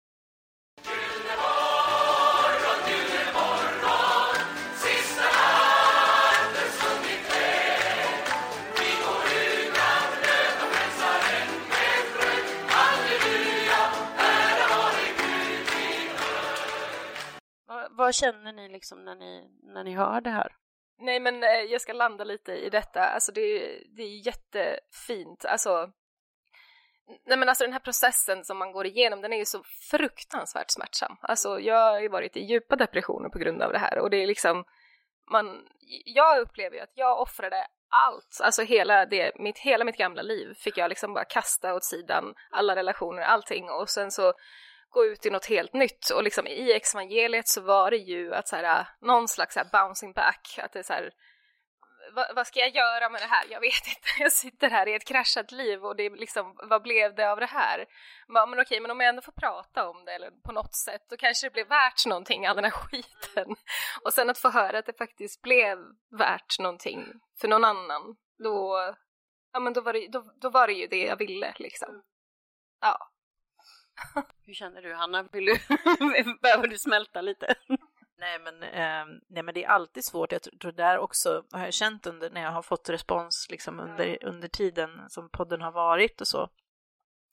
[18.08, 20.56] Vad känner ni liksom när ni, när ni hör det här?
[21.00, 23.60] Nej men eh, jag ska landa lite i detta, alltså det,
[23.96, 25.92] det är jättefint, alltså
[27.26, 30.72] Nej men alltså den här processen som man går igenom den är ju så fruktansvärt
[30.72, 31.18] smärtsam.
[31.22, 34.00] Alltså jag har ju varit i djupa depressioner på grund av det här.
[34.00, 34.64] Och det är liksom
[35.32, 35.68] man,
[36.06, 40.54] jag upplever ju att jag offrade allt, alltså hela, det, mitt, hela mitt gamla liv
[40.54, 43.70] fick jag liksom bara kasta åt sidan, alla relationer, allting.
[43.70, 44.34] Och sen så
[44.98, 48.48] gå ut i något helt nytt och liksom i evangeliet så var det ju att
[48.48, 51.12] så här, någon slags så här bouncing back, att det är så här,
[52.14, 53.46] vad, vad, ska jag göra med det här?
[53.50, 54.10] Jag vet inte.
[54.20, 57.40] Jag sitter här i ett kraschat liv och det är liksom, vad blev det av
[57.40, 57.86] det här?
[58.28, 61.02] Men, men okej, men om jag ändå får prata om det eller på något sätt,
[61.10, 63.56] då kanske det blir värt någonting all den här skiten.
[64.04, 65.78] Och sen att få höra att det faktiskt blev
[66.18, 68.78] värt någonting för någon annan, då,
[69.54, 72.04] ja men då var det, då, då var det ju det jag ville liksom.
[72.82, 72.98] Ja.
[74.46, 75.24] Hur känner du Hanna?
[75.24, 75.54] Vill du,
[76.42, 77.56] behöver du smälta lite?
[78.20, 81.74] Nej men, eh, nej men det är alltid svårt, jag tror där också har jag
[81.74, 86.22] känt under, när jag har fått respons liksom under, under tiden som podden har varit
[86.22, 86.50] och så,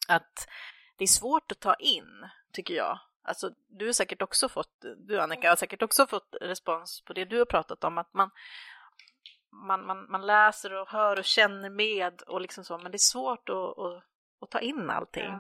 [0.09, 0.49] att
[0.97, 2.99] det är svårt att ta in, tycker jag.
[3.23, 7.25] Alltså, du har säkert också fått, du Annika har säkert också fått respons på det
[7.25, 8.31] du har pratat om, att man,
[9.67, 13.13] man, man, man läser och hör och känner med och liksom så, men det är
[13.13, 14.05] svårt att, att,
[14.41, 15.39] att ta in allting.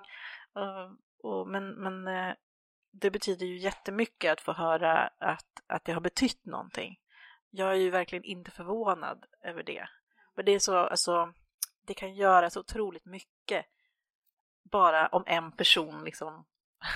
[0.54, 0.60] Ja.
[0.60, 0.92] Uh,
[1.24, 2.34] och, men, men eh,
[2.90, 7.00] det betyder ju jättemycket att få höra att, att det har betytt någonting.
[7.50, 9.88] Jag är ju verkligen inte förvånad över det.
[10.34, 11.32] Men det är så, alltså,
[11.86, 13.66] det kan göra så otroligt mycket
[14.62, 16.46] bara om en person liksom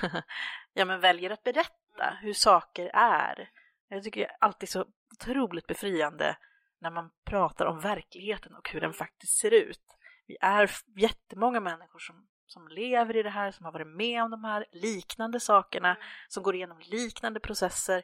[0.72, 3.50] ja, men väljer att berätta hur saker är.
[3.88, 6.36] Jag tycker det är alltid så otroligt befriande
[6.78, 9.96] när man pratar om verkligheten och hur den faktiskt ser ut.
[10.26, 14.30] Vi är jättemånga människor som som lever i det här, som har varit med om
[14.30, 16.02] de här liknande sakerna, mm.
[16.28, 18.02] som går igenom liknande processer.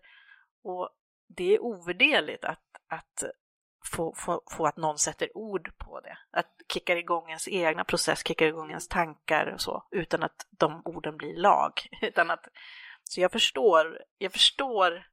[0.63, 0.89] Och
[1.29, 3.25] det är ovärderligt att, att
[3.85, 6.19] få, få, få att någon sätter ord på det.
[6.31, 10.83] Att kickar igång ens egna process, kickar igång ens tankar och så, utan att de
[10.85, 11.73] orden blir lag.
[12.03, 12.49] Utan att,
[13.05, 15.07] så jag förstår, jag förstår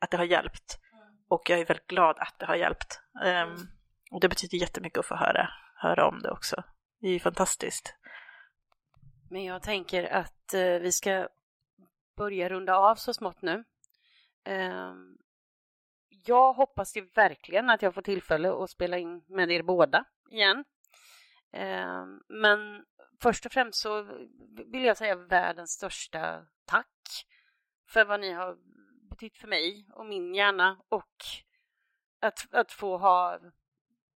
[0.00, 0.78] att det har hjälpt.
[0.92, 1.24] Mm.
[1.28, 3.00] Och jag är väldigt glad att det har hjälpt.
[3.24, 3.68] Um,
[4.10, 6.62] och det betyder jättemycket att få höra, höra om det också.
[7.00, 7.94] Det är ju fantastiskt.
[9.32, 11.28] Men jag tänker att eh, vi ska
[12.16, 13.64] börja runda av så smått nu.
[14.44, 14.94] Eh,
[16.26, 20.64] jag hoppas ju verkligen att jag får tillfälle att spela in med er båda igen.
[21.52, 22.86] Eh, men
[23.22, 24.02] först och främst så
[24.66, 27.26] vill jag säga världens största tack
[27.88, 28.58] för vad ni har
[29.10, 31.24] betytt för mig och min hjärna och
[32.20, 33.38] att, att få ha...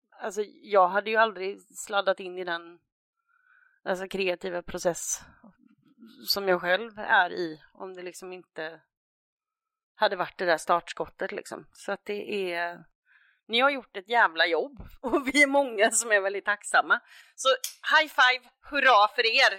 [0.09, 2.79] Alltså, jag hade ju aldrig sladdat in i den
[3.85, 5.21] alltså kreativa process
[6.27, 8.81] som jag själv är i om det liksom inte
[9.95, 11.67] hade varit det där startskottet liksom.
[11.71, 12.83] Så att det är
[13.47, 16.99] ni har gjort ett jävla jobb och vi är många som är väldigt tacksamma.
[17.35, 17.49] Så
[17.95, 19.53] high five, hurra för er!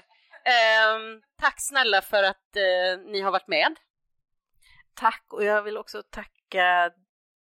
[0.44, 3.76] Eh, tack snälla för att eh, ni har varit med.
[4.94, 6.90] Tack och jag vill också tacka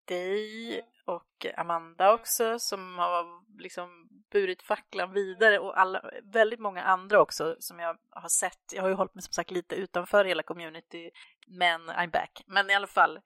[0.04, 7.20] dig och Amanda också som har liksom burit facklan vidare och alla, väldigt många andra
[7.20, 8.72] också som jag har sett.
[8.72, 11.10] Jag har ju hållit mig som sagt lite utanför hela community,
[11.46, 12.42] men I'm back.
[12.46, 13.20] Men i alla fall,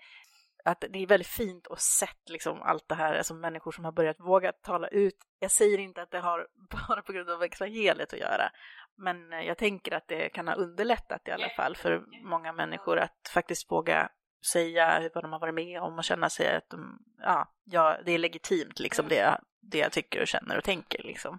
[0.65, 3.93] att det är väldigt fint att sett liksom allt det här, alltså människor som har
[3.93, 5.17] börjat våga tala ut.
[5.39, 6.49] Jag säger inte att det har
[6.89, 8.51] bara på grund av evangeliet att göra,
[8.97, 13.31] men jag tänker att det kan ha underlättat i alla fall för många människor att
[13.35, 14.09] faktiskt våga
[14.53, 18.13] säga vad de har varit med om och känna sig att de, ja, ja det
[18.13, 21.39] är legitimt liksom det, det jag tycker och känner och tänker liksom.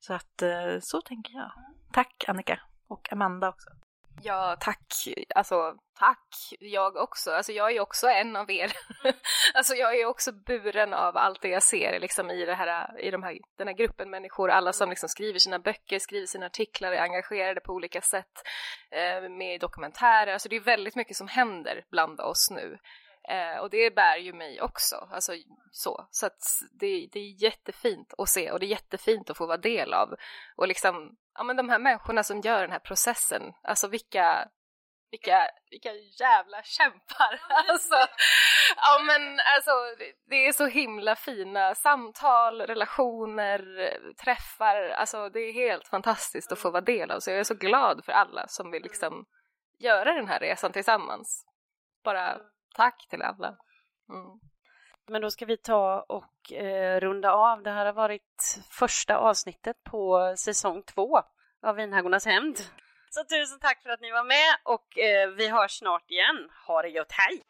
[0.00, 1.52] Så att eh, så tänker jag.
[1.92, 3.70] Tack Annika och Amanda också.
[4.22, 4.92] Ja, tack.
[5.34, 6.28] Alltså, tack.
[6.60, 7.30] Jag också.
[7.30, 8.72] Alltså, jag är också en av er.
[9.54, 13.10] alltså, jag är också buren av allt det jag ser liksom, i, det här, i
[13.10, 14.50] de här, den här gruppen människor.
[14.50, 18.32] Alla som liksom, skriver sina böcker, skriver sina artiklar, är engagerade på olika sätt
[18.90, 20.32] eh, med dokumentärer.
[20.32, 22.78] Alltså, det är väldigt mycket som händer bland oss nu.
[23.28, 25.32] Eh, och det bär ju mig också, alltså
[25.70, 26.08] så.
[26.10, 26.42] Så att
[26.80, 30.14] det, det är jättefint att se och det är jättefint att få vara del av.
[30.56, 34.48] Och liksom, ja men de här människorna som gör den här processen, alltså vilka,
[35.10, 37.40] vilka, vilka jävla kämpar!
[37.68, 37.94] Alltså,
[38.76, 39.70] ja men alltså,
[40.30, 43.90] det är så himla fina samtal, relationer,
[44.24, 47.20] träffar, alltså det är helt fantastiskt att få vara del av.
[47.20, 49.26] Så jag är så glad för alla som vill liksom
[49.78, 51.44] göra den här resan tillsammans.
[52.04, 52.40] Bara
[52.76, 53.48] Tack till alla.
[54.08, 54.40] Mm.
[55.08, 57.62] Men då ska vi ta och eh, runda av.
[57.62, 61.22] Det här har varit första avsnittet på säsong två
[61.62, 62.56] av Vinhaggornas hämnd.
[63.10, 66.50] Så tusen tack för att ni var med och eh, vi hörs snart igen.
[66.66, 67.42] Ha det gött, hej!